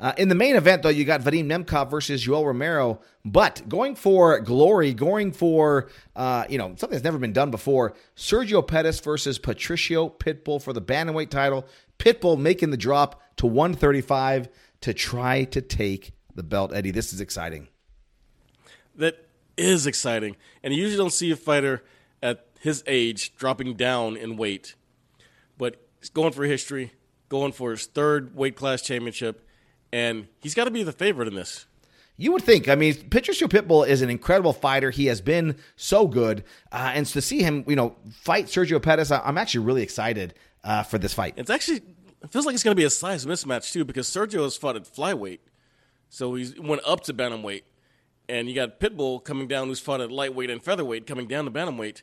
Uh, 0.00 0.12
in 0.16 0.28
the 0.28 0.34
main 0.34 0.54
event, 0.54 0.82
though, 0.82 0.88
you 0.88 1.04
got 1.04 1.22
Vadim 1.22 1.46
Nemkov 1.46 1.90
versus 1.90 2.24
Yoel 2.24 2.44
Romero. 2.44 3.00
But 3.24 3.68
going 3.68 3.96
for 3.96 4.38
glory, 4.40 4.94
going 4.94 5.32
for 5.32 5.90
uh, 6.14 6.44
you 6.48 6.56
know 6.56 6.68
something 6.76 6.90
that's 6.90 7.04
never 7.04 7.18
been 7.18 7.32
done 7.32 7.50
before, 7.50 7.94
Sergio 8.16 8.66
Pettis 8.66 9.00
versus 9.00 9.38
Patricio 9.38 10.08
Pitbull 10.08 10.62
for 10.62 10.72
the 10.72 10.82
bantamweight 10.82 11.30
title. 11.30 11.66
Pitbull 11.98 12.38
making 12.38 12.70
the 12.70 12.76
drop 12.76 13.20
to 13.38 13.46
135 13.46 14.48
to 14.82 14.94
try 14.94 15.44
to 15.44 15.60
take 15.60 16.12
the 16.34 16.44
belt. 16.44 16.72
Eddie, 16.72 16.92
this 16.92 17.12
is 17.12 17.20
exciting. 17.20 17.68
That 18.94 19.26
is 19.56 19.86
exciting. 19.86 20.36
And 20.62 20.72
you 20.72 20.80
usually 20.80 20.98
don't 20.98 21.12
see 21.12 21.32
a 21.32 21.36
fighter 21.36 21.82
at 22.22 22.46
his 22.60 22.84
age 22.86 23.34
dropping 23.36 23.74
down 23.74 24.16
in 24.16 24.36
weight. 24.36 24.74
But 25.56 25.82
he's 25.98 26.10
going 26.10 26.32
for 26.32 26.44
history, 26.44 26.92
going 27.28 27.52
for 27.52 27.72
his 27.72 27.86
third 27.86 28.34
weight 28.36 28.54
class 28.54 28.82
championship, 28.82 29.44
and 29.92 30.26
he's 30.40 30.54
got 30.54 30.64
to 30.64 30.70
be 30.70 30.82
the 30.82 30.92
favorite 30.92 31.28
in 31.28 31.34
this. 31.34 31.66
You 32.20 32.32
would 32.32 32.42
think. 32.42 32.68
I 32.68 32.74
mean, 32.74 32.94
Patricio 33.10 33.46
Pitbull 33.46 33.86
is 33.86 34.02
an 34.02 34.10
incredible 34.10 34.52
fighter. 34.52 34.90
He 34.90 35.06
has 35.06 35.20
been 35.20 35.56
so 35.76 36.08
good, 36.08 36.42
uh, 36.72 36.90
and 36.94 37.06
to 37.06 37.20
see 37.22 37.42
him, 37.42 37.64
you 37.68 37.76
know, 37.76 37.94
fight 38.10 38.46
Sergio 38.46 38.82
Pettis, 38.82 39.12
I- 39.12 39.20
I'm 39.24 39.38
actually 39.38 39.64
really 39.64 39.82
excited 39.82 40.34
uh, 40.64 40.82
for 40.82 40.98
this 40.98 41.14
fight. 41.14 41.34
It's 41.36 41.48
actually 41.50 41.82
it 42.22 42.30
feels 42.30 42.44
like 42.44 42.54
it's 42.54 42.64
going 42.64 42.74
to 42.74 42.80
be 42.80 42.84
a 42.84 42.90
size 42.90 43.24
mismatch 43.24 43.72
too 43.72 43.84
because 43.84 44.08
Sergio 44.08 44.42
has 44.42 44.56
fought 44.56 44.74
at 44.74 44.82
flyweight, 44.82 45.38
so 46.08 46.34
he's 46.34 46.58
went 46.58 46.82
up 46.84 47.02
to 47.02 47.14
bantamweight, 47.14 47.62
and 48.28 48.48
you 48.48 48.54
got 48.56 48.80
Pitbull 48.80 49.22
coming 49.22 49.46
down 49.46 49.68
who's 49.68 49.78
fought 49.78 50.00
at 50.00 50.10
lightweight 50.10 50.50
and 50.50 50.60
featherweight 50.60 51.06
coming 51.06 51.28
down 51.28 51.44
to 51.44 51.52
bantamweight. 51.52 52.02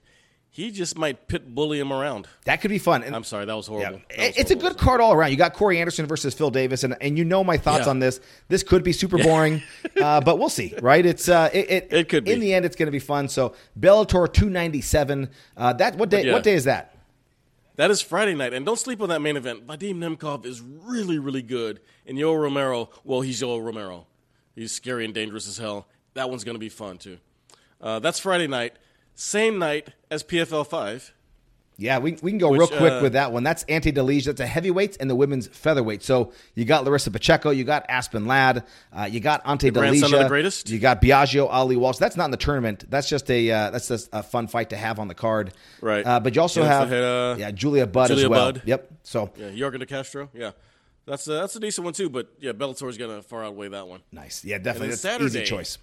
He 0.55 0.71
just 0.71 0.97
might 0.97 1.27
pit 1.27 1.53
bully 1.53 1.81
him 1.81 1.91
around. 1.91 2.29
That 2.45 2.61
could 2.61 2.69
be 2.69 2.77
fun. 2.77 3.03
And 3.03 3.13
I'm 3.13 3.25
sorry, 3.25 3.43
that 3.43 3.53
was 3.53 3.67
horrible. 3.67 3.99
Yeah. 4.09 4.15
That 4.17 4.27
was 4.27 4.37
It's 4.37 4.51
a 4.51 4.55
good 4.55 4.77
card 4.77 5.01
all 5.01 5.11
around. 5.11 5.31
You 5.31 5.35
got 5.35 5.53
Corey 5.53 5.79
Anderson 5.81 6.05
versus 6.05 6.33
Phil 6.33 6.49
Davis, 6.49 6.85
and, 6.85 6.95
and 7.01 7.17
you 7.17 7.25
know 7.25 7.43
my 7.43 7.57
thoughts 7.57 7.87
Yeah. 7.87 7.89
on 7.89 7.99
this. 7.99 8.21
This 8.47 8.63
could 8.63 8.81
be 8.81 8.93
super 8.93 9.17
boring, 9.23 9.61
uh, 10.01 10.21
but 10.21 10.39
we'll 10.39 10.47
see, 10.47 10.73
right? 10.81 11.05
It's 11.05 11.27
uh, 11.27 11.49
it, 11.51 11.69
it, 11.69 11.87
It 11.93 12.07
could 12.07 12.23
be. 12.23 12.31
In 12.31 12.39
the 12.39 12.53
end, 12.53 12.63
it's 12.63 12.77
going 12.77 12.85
to 12.87 12.91
be 12.93 12.99
fun. 12.99 13.27
So 13.27 13.53
Bellator 13.77 14.31
297. 14.31 15.29
Uh, 15.57 15.73
that 15.73 15.97
what 15.97 16.07
day? 16.09 16.23
Yeah. 16.23 16.31
What 16.31 16.43
day 16.43 16.53
is 16.53 16.63
that? 16.63 16.95
That 17.75 17.91
is 17.91 17.99
Friday 18.01 18.33
night, 18.35 18.53
and 18.53 18.65
don't 18.65 18.79
sleep 18.79 19.01
on 19.01 19.09
that 19.09 19.19
main 19.21 19.35
event. 19.35 19.67
Vadim 19.67 19.95
Nemkov 19.97 20.45
is 20.45 20.61
really, 20.61 21.19
really 21.19 21.41
good, 21.41 21.81
and 22.07 22.17
Yoel 22.17 22.41
Romero. 22.41 22.89
Well, 23.03 23.19
he's 23.19 23.41
Yoel 23.41 23.61
Romero. 23.61 24.07
He's 24.55 24.71
scary 24.71 25.03
and 25.03 25.13
dangerous 25.13 25.49
as 25.49 25.57
hell. 25.57 25.85
That 26.13 26.29
one's 26.29 26.45
going 26.45 26.55
to 26.55 26.59
be 26.59 26.69
fun 26.69 26.97
too. 26.97 27.17
Uh, 27.81 27.99
that's 27.99 28.19
Friday 28.19 28.47
night, 28.47 28.77
same 29.15 29.57
night 29.57 29.89
as 30.11 30.23
PFL 30.23 30.67
five. 30.67 31.13
Yeah, 31.77 31.99
we, 31.99 32.17
we 32.21 32.31
can 32.31 32.37
go 32.37 32.51
Which, 32.51 32.59
real 32.59 32.67
quick 32.69 32.93
uh, 32.93 32.99
with 33.01 33.13
that 33.13 33.33
one. 33.33 33.43
That's 33.43 33.63
Ante 33.63 33.91
Delija. 33.91 34.27
That's 34.27 34.39
a 34.39 34.47
heavyweight 34.47 34.95
and 34.99 35.09
the 35.09 35.15
women's 35.15 35.47
featherweight. 35.47 36.03
So 36.03 36.31
you 36.53 36.63
got 36.63 36.85
Larissa 36.85 37.11
Pacheco, 37.11 37.49
you 37.49 37.65
got 37.65 37.85
Aspen 37.89 38.25
Ladd, 38.27 38.63
uh, 38.93 39.03
you 39.11 39.19
got 39.19 39.41
Ante 39.45 39.71
Delija, 39.71 40.09
the 40.23 40.27
greatest? 40.29 40.69
you 40.69 40.79
got 40.79 41.01
Biagio 41.01 41.47
Ali 41.49 41.75
Walsh. 41.75 41.97
That's 41.97 42.15
not 42.15 42.25
in 42.25 42.31
the 42.31 42.37
tournament. 42.37 42.89
That's 42.89 43.09
just 43.09 43.29
a 43.29 43.51
uh, 43.51 43.71
that's 43.71 43.89
just 43.89 44.09
a 44.13 44.23
fun 44.23 44.47
fight 44.47 44.69
to 44.69 44.77
have 44.77 44.99
on 44.99 45.09
the 45.09 45.15
card. 45.15 45.53
Right. 45.81 46.05
Uh, 46.05 46.21
but 46.21 46.33
you 46.35 46.41
also 46.41 46.61
Yeah, 46.61 46.67
have 46.67 46.93
uh, 46.93 47.35
yeah 47.37 47.51
Julia 47.51 47.85
Budd 47.87 48.11
as 48.11 48.25
well. 48.25 48.53
Budd. 48.53 48.61
Yep. 48.65 48.91
So 49.03 49.31
Yeah, 49.35 49.49
Yorgan 49.49 49.79
De 49.79 49.85
Castro. 49.85 50.29
Yeah, 50.33 50.51
that's 51.05 51.27
a, 51.27 51.33
that's 51.33 51.57
a 51.57 51.59
decent 51.59 51.83
one 51.83 51.93
too. 51.93 52.09
But 52.09 52.29
yeah, 52.39 52.53
Bellator's 52.53 52.97
going 52.97 53.13
to 53.17 53.21
far 53.21 53.43
outweigh 53.43 53.67
that 53.69 53.87
one. 53.87 53.99
nice. 54.13 54.45
Yeah, 54.45 54.59
definitely. 54.59 54.95
That's 54.95 55.21
easy 55.21 55.43
choice. 55.43 55.77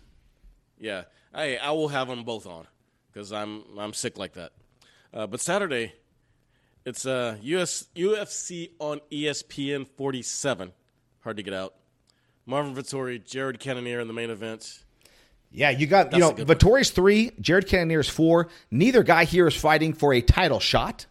Yeah, 0.78 1.02
I 1.34 1.56
I 1.58 1.72
will 1.72 1.88
have 1.88 2.08
them 2.08 2.24
both 2.24 2.46
on 2.46 2.66
because 3.12 3.32
I'm 3.32 3.64
I'm 3.78 3.92
sick 3.92 4.18
like 4.18 4.34
that. 4.34 4.52
Uh, 5.12 5.26
but 5.26 5.40
Saturday, 5.40 5.92
it's 6.84 7.06
uh 7.06 7.36
US 7.40 7.86
UFC 7.94 8.70
on 8.78 9.00
ESPN 9.10 9.86
47. 9.86 10.72
Hard 11.20 11.36
to 11.36 11.42
get 11.42 11.54
out. 11.54 11.74
Marvin 12.46 12.74
Vettori, 12.74 13.24
Jared 13.24 13.60
Cannonier 13.60 14.00
in 14.00 14.08
the 14.08 14.14
main 14.14 14.30
event. 14.30 14.82
Yeah, 15.52 15.70
you 15.70 15.86
got 15.86 16.12
you 16.12 16.18
know 16.18 16.30
one. 16.30 16.46
Vettori's 16.46 16.90
three, 16.90 17.30
Jared 17.40 17.66
Cannonier's 17.66 18.08
four. 18.08 18.48
Neither 18.70 19.02
guy 19.02 19.24
here 19.24 19.46
is 19.46 19.54
fighting 19.54 19.92
for 19.92 20.14
a 20.14 20.20
title 20.22 20.60
shot, 20.60 21.06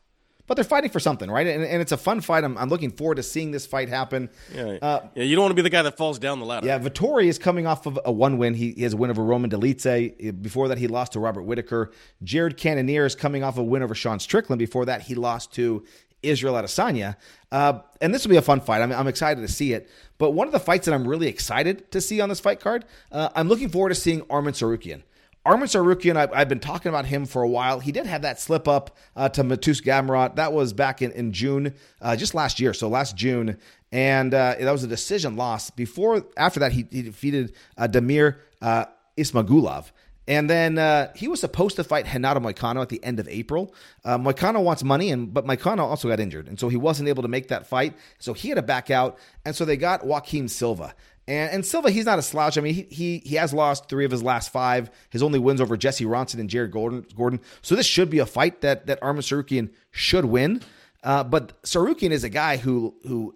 but 0.52 0.56
they're 0.56 0.66
fighting 0.66 0.90
for 0.90 1.00
something, 1.00 1.32
right? 1.32 1.48
And, 1.48 1.64
and 1.64 1.82
it's 1.82 1.94
a 1.94 1.98
fun 1.98 2.20
fight. 2.20 2.44
I'm, 2.44 2.58
I'm 2.58 2.68
looking 2.68 2.92
forward 2.92 3.16
to 3.16 3.24
seeing 3.24 3.52
this 3.52 3.66
fight 3.66 3.88
happen. 3.88 4.30
Yeah, 4.54 4.80
Uh, 4.82 5.00
yeah. 5.16 5.24
You 5.24 5.38
don't 5.38 5.44
want 5.44 5.52
to 5.52 5.56
be 5.56 5.62
the 5.62 5.70
guy 5.70 5.82
that 5.84 5.96
falls 5.96 6.20
down 6.20 6.42
the 6.42 6.46
ladder. 6.46 6.68
Yeah, 6.68 6.78
Vettori 6.78 7.28
is 7.28 7.40
coming 7.40 7.66
off 7.66 7.86
of 7.86 7.98
a 8.04 8.12
one 8.12 8.38
win. 8.38 8.54
He, 8.54 8.74
he 8.74 8.84
has 8.84 8.92
a 8.92 8.98
win 8.98 9.10
over 9.12 9.24
Roman 9.24 9.50
Dolidze. 9.50 10.42
Before 10.42 10.68
that, 10.68 10.78
he 10.78 10.88
lost 10.88 11.14
to 11.14 11.22
Robert 11.22 11.44
Whitaker. 11.44 11.94
Jared 12.22 12.58
Cannonier 12.58 13.06
is 13.06 13.16
coming 13.16 13.46
off 13.46 13.58
a 13.58 13.64
win 13.64 13.82
over 13.82 13.96
Sean 13.96 14.20
Strickland. 14.20 14.60
Before 14.60 14.84
that, 14.88 15.04
he 15.04 15.16
lost 15.16 15.54
to 15.54 15.86
Israel 16.22 16.56
Adesanya. 16.56 17.16
Uh, 17.50 17.80
and 18.02 18.14
this 18.14 18.26
will 18.26 18.32
be 18.32 18.36
a 18.36 18.42
fun 18.42 18.60
fight. 18.60 18.82
I'm, 18.82 18.92
I'm 18.92 19.08
excited 19.08 19.40
to 19.40 19.48
see 19.48 19.72
it. 19.72 19.90
But 20.18 20.32
one 20.32 20.48
of 20.48 20.52
the 20.52 20.60
fights 20.60 20.86
that 20.86 20.94
I'm 20.94 21.08
really 21.08 21.28
excited 21.28 21.90
to 21.94 22.02
see 22.02 22.20
on 22.20 22.28
this 22.28 22.42
fight 22.42 22.60
card, 22.60 22.84
uh, 23.10 23.30
I'm 23.38 23.48
looking 23.48 23.70
forward 23.70 23.90
to 23.90 23.96
seeing 23.96 24.22
Armin 24.30 24.54
Tsarukyan. 24.54 25.04
Armin 25.44 25.68
Tsarukyan, 25.68 26.18
I've, 26.18 26.32
I've 26.34 26.50
been 26.50 26.60
talking 26.60 26.90
about 26.90 27.06
him 27.06 27.26
for 27.26 27.42
a 27.42 27.48
while. 27.50 27.80
He 27.80 27.92
did 27.92 28.06
have 28.06 28.22
that 28.22 28.40
slip 28.40 28.68
up 28.68 28.96
uh, 29.16 29.28
to 29.30 29.44
Mateusz 29.44 29.84
Gamrot. 29.84 30.36
That 30.36 30.54
was 30.54 30.72
back 30.72 31.02
in, 31.02 31.12
in 31.12 31.34
June, 31.34 31.74
uh, 32.00 32.16
just 32.16 32.36
last 32.36 32.60
year. 32.60 32.74
So 32.74 32.88
last 32.88 33.16
June. 33.16 33.58
And 33.92 34.34
uh, 34.34 34.56
that 34.60 34.72
was 34.72 34.84
a 34.84 34.88
decision 34.88 35.36
loss. 35.36 35.72
Before, 35.72 36.24
after 36.38 36.60
that, 36.60 36.72
he, 36.72 36.86
he 36.92 37.02
defeated 37.02 37.54
uh, 37.76 37.88
Damir 37.88 38.38
uh, 38.62 38.86
Ismagulov. 39.18 39.92
And 40.28 40.48
then 40.48 40.78
uh, 40.78 41.12
he 41.16 41.28
was 41.28 41.40
supposed 41.40 41.76
to 41.78 41.84
fight 41.84 42.06
Renato 42.14 42.40
Moicano 42.40 42.82
at 42.82 42.90
the 42.90 43.04
end 43.04 43.20
of 43.20 43.28
April. 43.28 43.74
Uh, 44.06 44.20
wants 44.22 44.84
money, 44.84 45.10
and 45.10 45.34
but 45.34 45.46
Moicano 45.46 45.80
also 45.80 46.08
got 46.08 46.20
injured, 46.20 46.48
and 46.48 46.60
so 46.60 46.70
he 46.70 46.78
wasn't 46.78 47.10
able 47.10 47.24
to 47.24 47.28
make 47.28 47.48
that 47.48 47.66
fight. 47.66 47.96
So 48.20 48.34
he 48.34 48.50
had 48.50 48.56
to 48.56 48.62
back 48.62 48.92
out, 48.92 49.18
and 49.44 49.56
so 49.56 49.66
they 49.66 49.78
got 49.78 50.06
Joaquim 50.06 50.48
Silva. 50.48 50.94
And, 51.32 51.52
and 51.54 51.66
Silva, 51.66 51.92
he's 51.92 52.06
not 52.06 52.20
a 52.20 52.22
slouch. 52.22 52.58
I 52.58 52.62
mean, 52.62 52.74
he, 52.74 52.88
he 52.90 53.18
he 53.20 53.36
has 53.36 53.54
lost 53.54 53.88
three 53.88 54.04
of 54.04 54.12
his 54.12 54.22
last 54.22 54.52
five. 54.52 54.92
His 55.10 55.24
only 55.24 55.40
wins 55.40 55.62
over 55.62 55.78
Jesse 55.78 56.04
Ronson 56.04 56.40
and 56.42 56.50
Jared 56.50 56.72
Gordon. 56.72 57.06
Gordon. 57.16 57.40
So 57.62 57.74
this 57.74 57.86
should 57.86 58.10
be 58.10 58.20
a 58.20 58.26
fight 58.26 58.60
that 58.62 58.88
that 58.88 59.02
Armin 59.02 59.22
Tsarukyan 59.22 59.70
should 59.92 60.26
win. 60.26 60.62
Uh, 61.04 61.24
but 61.24 61.62
Tsarukyan 61.64 62.12
is 62.12 62.26
a 62.26 62.30
guy 62.30 62.58
who 62.58 62.96
who 63.08 63.36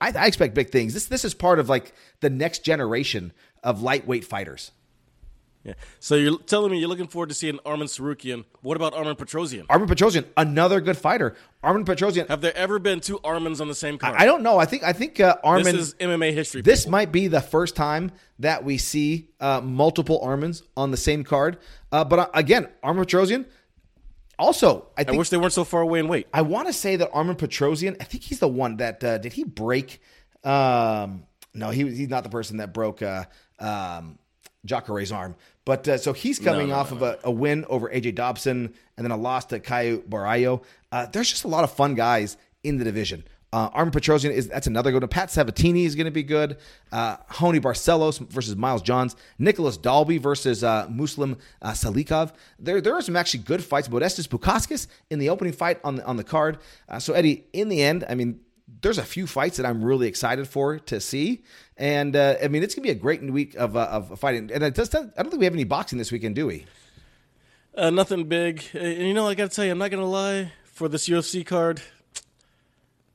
I, 0.00 0.12
I 0.16 0.26
expect 0.26 0.54
big 0.54 0.70
things. 0.70 0.92
This 0.92 1.06
this 1.06 1.24
is 1.24 1.34
part 1.34 1.60
of 1.60 1.68
like 1.68 1.92
the 2.20 2.30
next 2.30 2.64
generation 2.64 3.32
of 3.62 3.80
lightweight 3.80 4.24
fighters. 4.24 4.72
Yeah. 5.66 5.74
So 5.98 6.14
you're 6.14 6.38
telling 6.38 6.70
me 6.70 6.78
you're 6.78 6.88
looking 6.88 7.08
forward 7.08 7.30
to 7.30 7.34
seeing 7.34 7.58
Armin 7.66 7.88
Tsarukyan. 7.88 8.44
What 8.62 8.76
about 8.76 8.94
Armin 8.94 9.16
Petrosyan? 9.16 9.66
Armin 9.68 9.88
Petrosyan, 9.88 10.24
another 10.36 10.80
good 10.80 10.96
fighter. 10.96 11.34
Armin 11.60 11.84
Petrosyan. 11.84 12.28
Have 12.28 12.40
there 12.40 12.56
ever 12.56 12.78
been 12.78 13.00
two 13.00 13.18
Armins 13.18 13.60
on 13.60 13.66
the 13.66 13.74
same 13.74 13.98
card? 13.98 14.14
I 14.16 14.26
don't 14.26 14.44
know. 14.44 14.58
I 14.58 14.64
think 14.64 14.84
I 14.84 14.92
think 14.92 15.18
uh, 15.18 15.36
Armin. 15.42 15.64
This 15.64 15.88
is 15.88 15.94
MMA 15.94 16.32
history. 16.32 16.62
This 16.62 16.82
people. 16.82 16.92
might 16.92 17.10
be 17.10 17.26
the 17.26 17.40
first 17.40 17.74
time 17.74 18.12
that 18.38 18.62
we 18.62 18.78
see 18.78 19.30
uh, 19.40 19.60
multiple 19.60 20.20
Armins 20.24 20.62
on 20.76 20.92
the 20.92 20.96
same 20.96 21.24
card. 21.24 21.58
Uh, 21.90 22.04
but 22.04 22.18
uh, 22.20 22.28
again, 22.32 22.68
Armin 22.84 23.04
Petrosyan. 23.04 23.44
Also, 24.38 24.86
I 24.96 25.04
I 25.08 25.12
wish 25.12 25.30
they 25.30 25.36
weren't 25.36 25.52
so 25.52 25.64
far 25.64 25.80
away 25.80 25.98
in 25.98 26.06
weight. 26.06 26.28
I 26.32 26.42
want 26.42 26.68
to 26.68 26.72
say 26.72 26.94
that 26.94 27.10
Armin 27.12 27.34
Petrosyan. 27.34 27.96
I 28.00 28.04
think 28.04 28.22
he's 28.22 28.38
the 28.38 28.46
one 28.46 28.76
that 28.76 29.02
uh, 29.02 29.18
did 29.18 29.32
he 29.32 29.42
break? 29.42 30.00
Um, 30.44 31.24
no, 31.54 31.70
he 31.70 31.82
he's 31.90 32.08
not 32.08 32.22
the 32.22 32.30
person 32.30 32.58
that 32.58 32.72
broke 32.72 33.02
uh, 33.02 33.24
um, 33.58 34.18
Jacare's 34.66 35.12
arm. 35.12 35.36
But 35.66 35.86
uh, 35.88 35.98
so 35.98 36.14
he's 36.14 36.38
coming 36.38 36.68
no, 36.68 36.76
off 36.76 36.92
of 36.92 37.02
a, 37.02 37.18
a 37.24 37.30
win 37.30 37.66
over 37.68 37.90
AJ 37.90 38.14
Dobson 38.14 38.72
and 38.96 39.04
then 39.04 39.10
a 39.10 39.16
loss 39.16 39.46
to 39.46 39.60
Caio 39.60 39.98
Borralho. 39.98 40.62
Uh, 40.90 41.06
there's 41.06 41.28
just 41.28 41.44
a 41.44 41.48
lot 41.48 41.64
of 41.64 41.72
fun 41.72 41.94
guys 41.94 42.38
in 42.62 42.78
the 42.78 42.84
division. 42.84 43.24
Uh, 43.52 43.70
Armin 43.72 43.92
Petrosyan 43.92 44.30
is 44.30 44.48
that's 44.48 44.66
another 44.66 44.92
good 44.92 45.02
one. 45.02 45.08
Pat 45.08 45.30
Sabatini 45.30 45.84
is 45.84 45.96
going 45.96 46.04
to 46.06 46.12
be 46.12 46.22
good. 46.22 46.56
Uh, 46.92 47.16
Raony 47.30 47.60
Barcelos 47.60 48.18
versus 48.28 48.54
Miles 48.54 48.82
Johns. 48.82 49.16
Nicholas 49.38 49.76
Dalby 49.76 50.18
versus 50.18 50.62
uh, 50.62 50.86
Muslim 50.88 51.36
uh, 51.62 51.70
Salikhov. 51.70 52.32
There, 52.58 52.80
there 52.80 52.94
are 52.94 53.02
some 53.02 53.16
actually 53.16 53.40
good 53.40 53.64
fights. 53.64 53.88
Modestas 53.88 54.28
Bukauskas 54.28 54.86
in 55.10 55.18
the 55.18 55.30
opening 55.30 55.52
fight 55.52 55.80
on 55.82 55.96
the, 55.96 56.04
on 56.04 56.16
the 56.16 56.24
card. 56.24 56.58
Uh, 56.88 56.98
so 56.98 57.12
Eddie, 57.12 57.46
in 57.52 57.68
the 57.68 57.82
end, 57.82 58.04
I 58.08 58.14
mean, 58.14 58.40
there's 58.82 58.98
a 58.98 59.04
few 59.04 59.26
fights 59.26 59.56
that 59.58 59.66
I'm 59.66 59.84
really 59.84 60.08
excited 60.08 60.48
for 60.48 60.78
to 60.80 61.00
see, 61.00 61.44
and 61.76 62.14
uh, 62.16 62.36
I 62.42 62.48
mean, 62.48 62.62
it's 62.62 62.74
gonna 62.74 62.82
be 62.84 62.90
a 62.90 62.94
great 62.94 63.22
week 63.22 63.54
of 63.54 63.76
uh, 63.76 63.80
of 63.84 64.18
fighting. 64.18 64.50
And 64.52 64.62
it 64.62 64.74
does, 64.74 64.94
I 64.94 64.98
don't 65.00 65.30
think 65.30 65.38
we 65.38 65.44
have 65.44 65.54
any 65.54 65.64
boxing 65.64 65.98
this 65.98 66.10
weekend, 66.10 66.34
do 66.34 66.46
we? 66.46 66.66
Uh, 67.76 67.90
nothing 67.90 68.24
big. 68.24 68.64
Uh, 68.74 68.78
And 68.78 69.06
you 69.08 69.14
know, 69.14 69.28
I 69.28 69.34
got 69.34 69.50
to 69.50 69.54
tell 69.54 69.64
you, 69.64 69.70
I'm 69.70 69.78
not 69.78 69.90
going 69.90 70.02
to 70.02 70.08
lie. 70.08 70.52
For 70.64 70.88
this 70.88 71.08
UFC 71.08 71.44
card, 71.44 71.80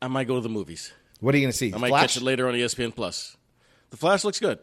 I 0.02 0.08
might 0.08 0.28
go 0.28 0.34
to 0.36 0.42
the 0.42 0.50
movies. 0.50 0.92
What 1.20 1.36
are 1.36 1.38
you 1.38 1.44
gonna 1.46 1.54
see? 1.54 1.72
I 1.72 1.78
might 1.78 1.90
Flash? 1.90 2.02
catch 2.02 2.18
it 2.18 2.24
later 2.24 2.48
on 2.48 2.56
ESPN 2.56 2.96
Plus. 2.96 3.38
The 3.92 3.98
Flash 3.98 4.24
looks 4.24 4.40
good. 4.40 4.58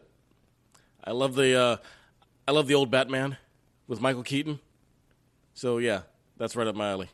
I 1.01 1.11
love 1.11 1.35
the 1.35 1.55
uh, 1.57 1.77
I 2.45 2.51
love 2.51 2.67
the 2.67 2.73
old 2.75 2.91
Batman 2.91 3.37
with 3.87 4.01
Michael 4.01 4.23
Keaton. 4.23 4.59
So 5.53 5.77
yeah, 5.77 6.01
that's 6.35 6.57
right 6.57 6.67
up 6.67 6.75
my 6.75 6.89
alley. 6.91 7.09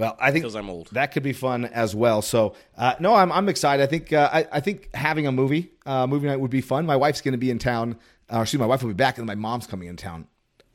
Well, 0.00 0.16
I 0.18 0.30
think 0.32 0.44
'Cause 0.44 0.56
I'm 0.56 0.68
old. 0.70 0.88
That 0.92 1.12
could 1.12 1.22
be 1.22 1.32
fun 1.32 1.66
as 1.66 1.94
well. 1.94 2.22
So, 2.22 2.54
uh, 2.76 2.94
no, 3.00 3.14
I'm, 3.14 3.30
I'm 3.30 3.48
excited. 3.48 3.82
I 3.82 3.86
think 3.86 4.12
uh, 4.12 4.28
I, 4.32 4.46
I 4.52 4.60
think 4.60 4.88
having 4.94 5.26
a 5.26 5.32
movie 5.32 5.70
uh, 5.86 6.06
movie 6.06 6.26
night 6.26 6.40
would 6.40 6.50
be 6.50 6.60
fun. 6.62 6.86
My 6.86 6.96
wife's 6.96 7.20
going 7.20 7.32
to 7.32 7.38
be 7.38 7.50
in 7.50 7.58
town. 7.58 7.96
Uh, 8.32 8.40
excuse 8.40 8.58
me, 8.58 8.64
my 8.64 8.68
wife 8.68 8.82
will 8.82 8.88
be 8.90 8.94
back, 8.94 9.18
and 9.18 9.26
my 9.26 9.34
mom's 9.34 9.66
coming 9.66 9.88
in 9.88 9.96
town 9.96 10.26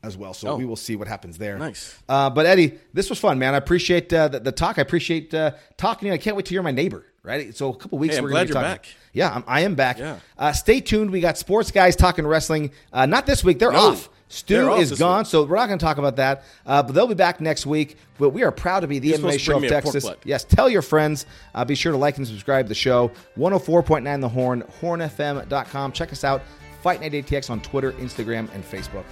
as 0.04 0.16
well. 0.16 0.34
So 0.34 0.50
Oh. 0.50 0.56
we 0.58 0.66
will 0.66 0.76
see 0.76 0.96
what 0.96 1.08
happens 1.08 1.38
there. 1.40 1.58
Nice. 1.58 1.96
Uh, 2.08 2.30
but 2.30 2.46
Eddie, 2.46 2.78
this 2.94 3.10
was 3.10 3.18
fun, 3.18 3.40
man. 3.40 3.54
I 3.56 3.58
appreciate 3.58 4.14
uh, 4.14 4.28
the, 4.28 4.40
the 4.40 4.52
talk. 4.52 4.78
I 4.78 4.82
appreciate 4.84 5.34
uh, 5.34 5.52
talking 5.78 6.02
to 6.02 6.08
you. 6.10 6.14
I 6.14 6.18
can't 6.20 6.36
wait 6.36 6.46
to 6.46 6.52
hear 6.54 6.62
my 6.62 6.72
neighbor. 6.72 7.04
Right. 7.24 7.56
So 7.56 7.70
a 7.74 7.76
couple 7.76 7.98
weeks. 7.98 8.16
Hey, 8.16 8.22
we're 8.22 8.30
glad 8.30 8.48
gonna 8.50 8.60
be 8.66 8.68
you're 8.70 8.76
talking- 8.76 8.76
back. 8.76 8.88
Yeah, 9.14 9.34
I'm, 9.34 9.44
I 9.48 9.62
am 9.62 9.74
back. 9.74 9.98
Yeah. 9.98 10.20
Uh, 10.38 10.52
stay 10.52 10.80
tuned. 10.82 11.10
We 11.10 11.22
got 11.22 11.38
sports 11.40 11.72
guys 11.72 11.96
talking 11.96 12.28
wrestling. 12.28 12.72
Uh, 12.94 13.08
not 13.08 13.26
this 13.26 13.44
week. 13.44 13.58
They're 13.58 13.72
No. 13.72 13.92
off. 13.94 14.10
Stu 14.28 14.74
is 14.74 14.98
gone, 14.98 15.20
week. 15.20 15.28
so 15.28 15.44
we're 15.44 15.56
not 15.56 15.68
going 15.68 15.78
to 15.78 15.86
talk 15.86 15.98
about 15.98 16.16
that. 16.16 16.44
Uh, 16.66 16.82
but 16.82 16.94
they'll 16.94 17.08
be 17.08 17.14
back 17.14 17.40
next 17.40 17.66
week. 17.66 17.98
But 18.18 18.30
we 18.30 18.44
are 18.44 18.52
proud 18.52 18.80
to 18.82 18.88
be 18.88 19.00
the 19.00 19.10
You're 19.10 19.20
MMA 19.20 19.40
show 19.40 19.58
of 19.58 19.62
me 19.62 19.68
a 19.68 19.72
pork 19.72 19.94
Texas. 19.94 20.10
Yes, 20.24 20.44
tell 20.44 20.68
your 20.68 20.82
friends. 20.82 21.26
Uh, 21.54 21.64
be 21.64 21.76
sure 21.76 21.92
to 21.92 21.98
like 21.98 22.18
and 22.18 22.26
subscribe 22.26 22.66
to 22.66 22.70
the 22.70 22.76
show. 22.76 23.12
104.9 23.38 24.22
The 24.22 24.30
Horn, 24.30 24.64
hornfm.com. 24.82 25.92
Check 25.92 26.12
us 26.12 26.24
out. 26.24 26.42
Fight 26.82 27.02
Night 27.02 27.14
ATX 27.14 27.50
on 27.50 27.62
Twitter, 27.62 27.92
Instagram, 27.94 28.54
and 28.54 28.64
Facebook. 28.64 29.06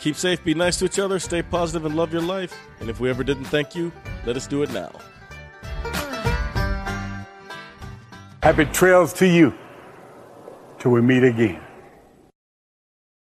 Keep 0.00 0.16
safe, 0.16 0.42
be 0.44 0.54
nice 0.54 0.78
to 0.80 0.86
each 0.86 0.98
other, 0.98 1.18
stay 1.18 1.42
positive, 1.42 1.86
and 1.86 1.96
love 1.96 2.12
your 2.12 2.22
life. 2.22 2.54
And 2.80 2.90
if 2.90 3.00
we 3.00 3.08
ever 3.08 3.22
didn't 3.22 3.44
thank 3.44 3.74
you, 3.74 3.92
let 4.26 4.36
us 4.36 4.46
do 4.46 4.62
it 4.62 4.72
now. 4.72 4.90
Happy 8.42 8.64
trails 8.66 9.12
to 9.14 9.26
you 9.26 9.54
till 10.78 10.90
we 10.90 11.00
meet 11.00 11.22
again. 11.22 11.62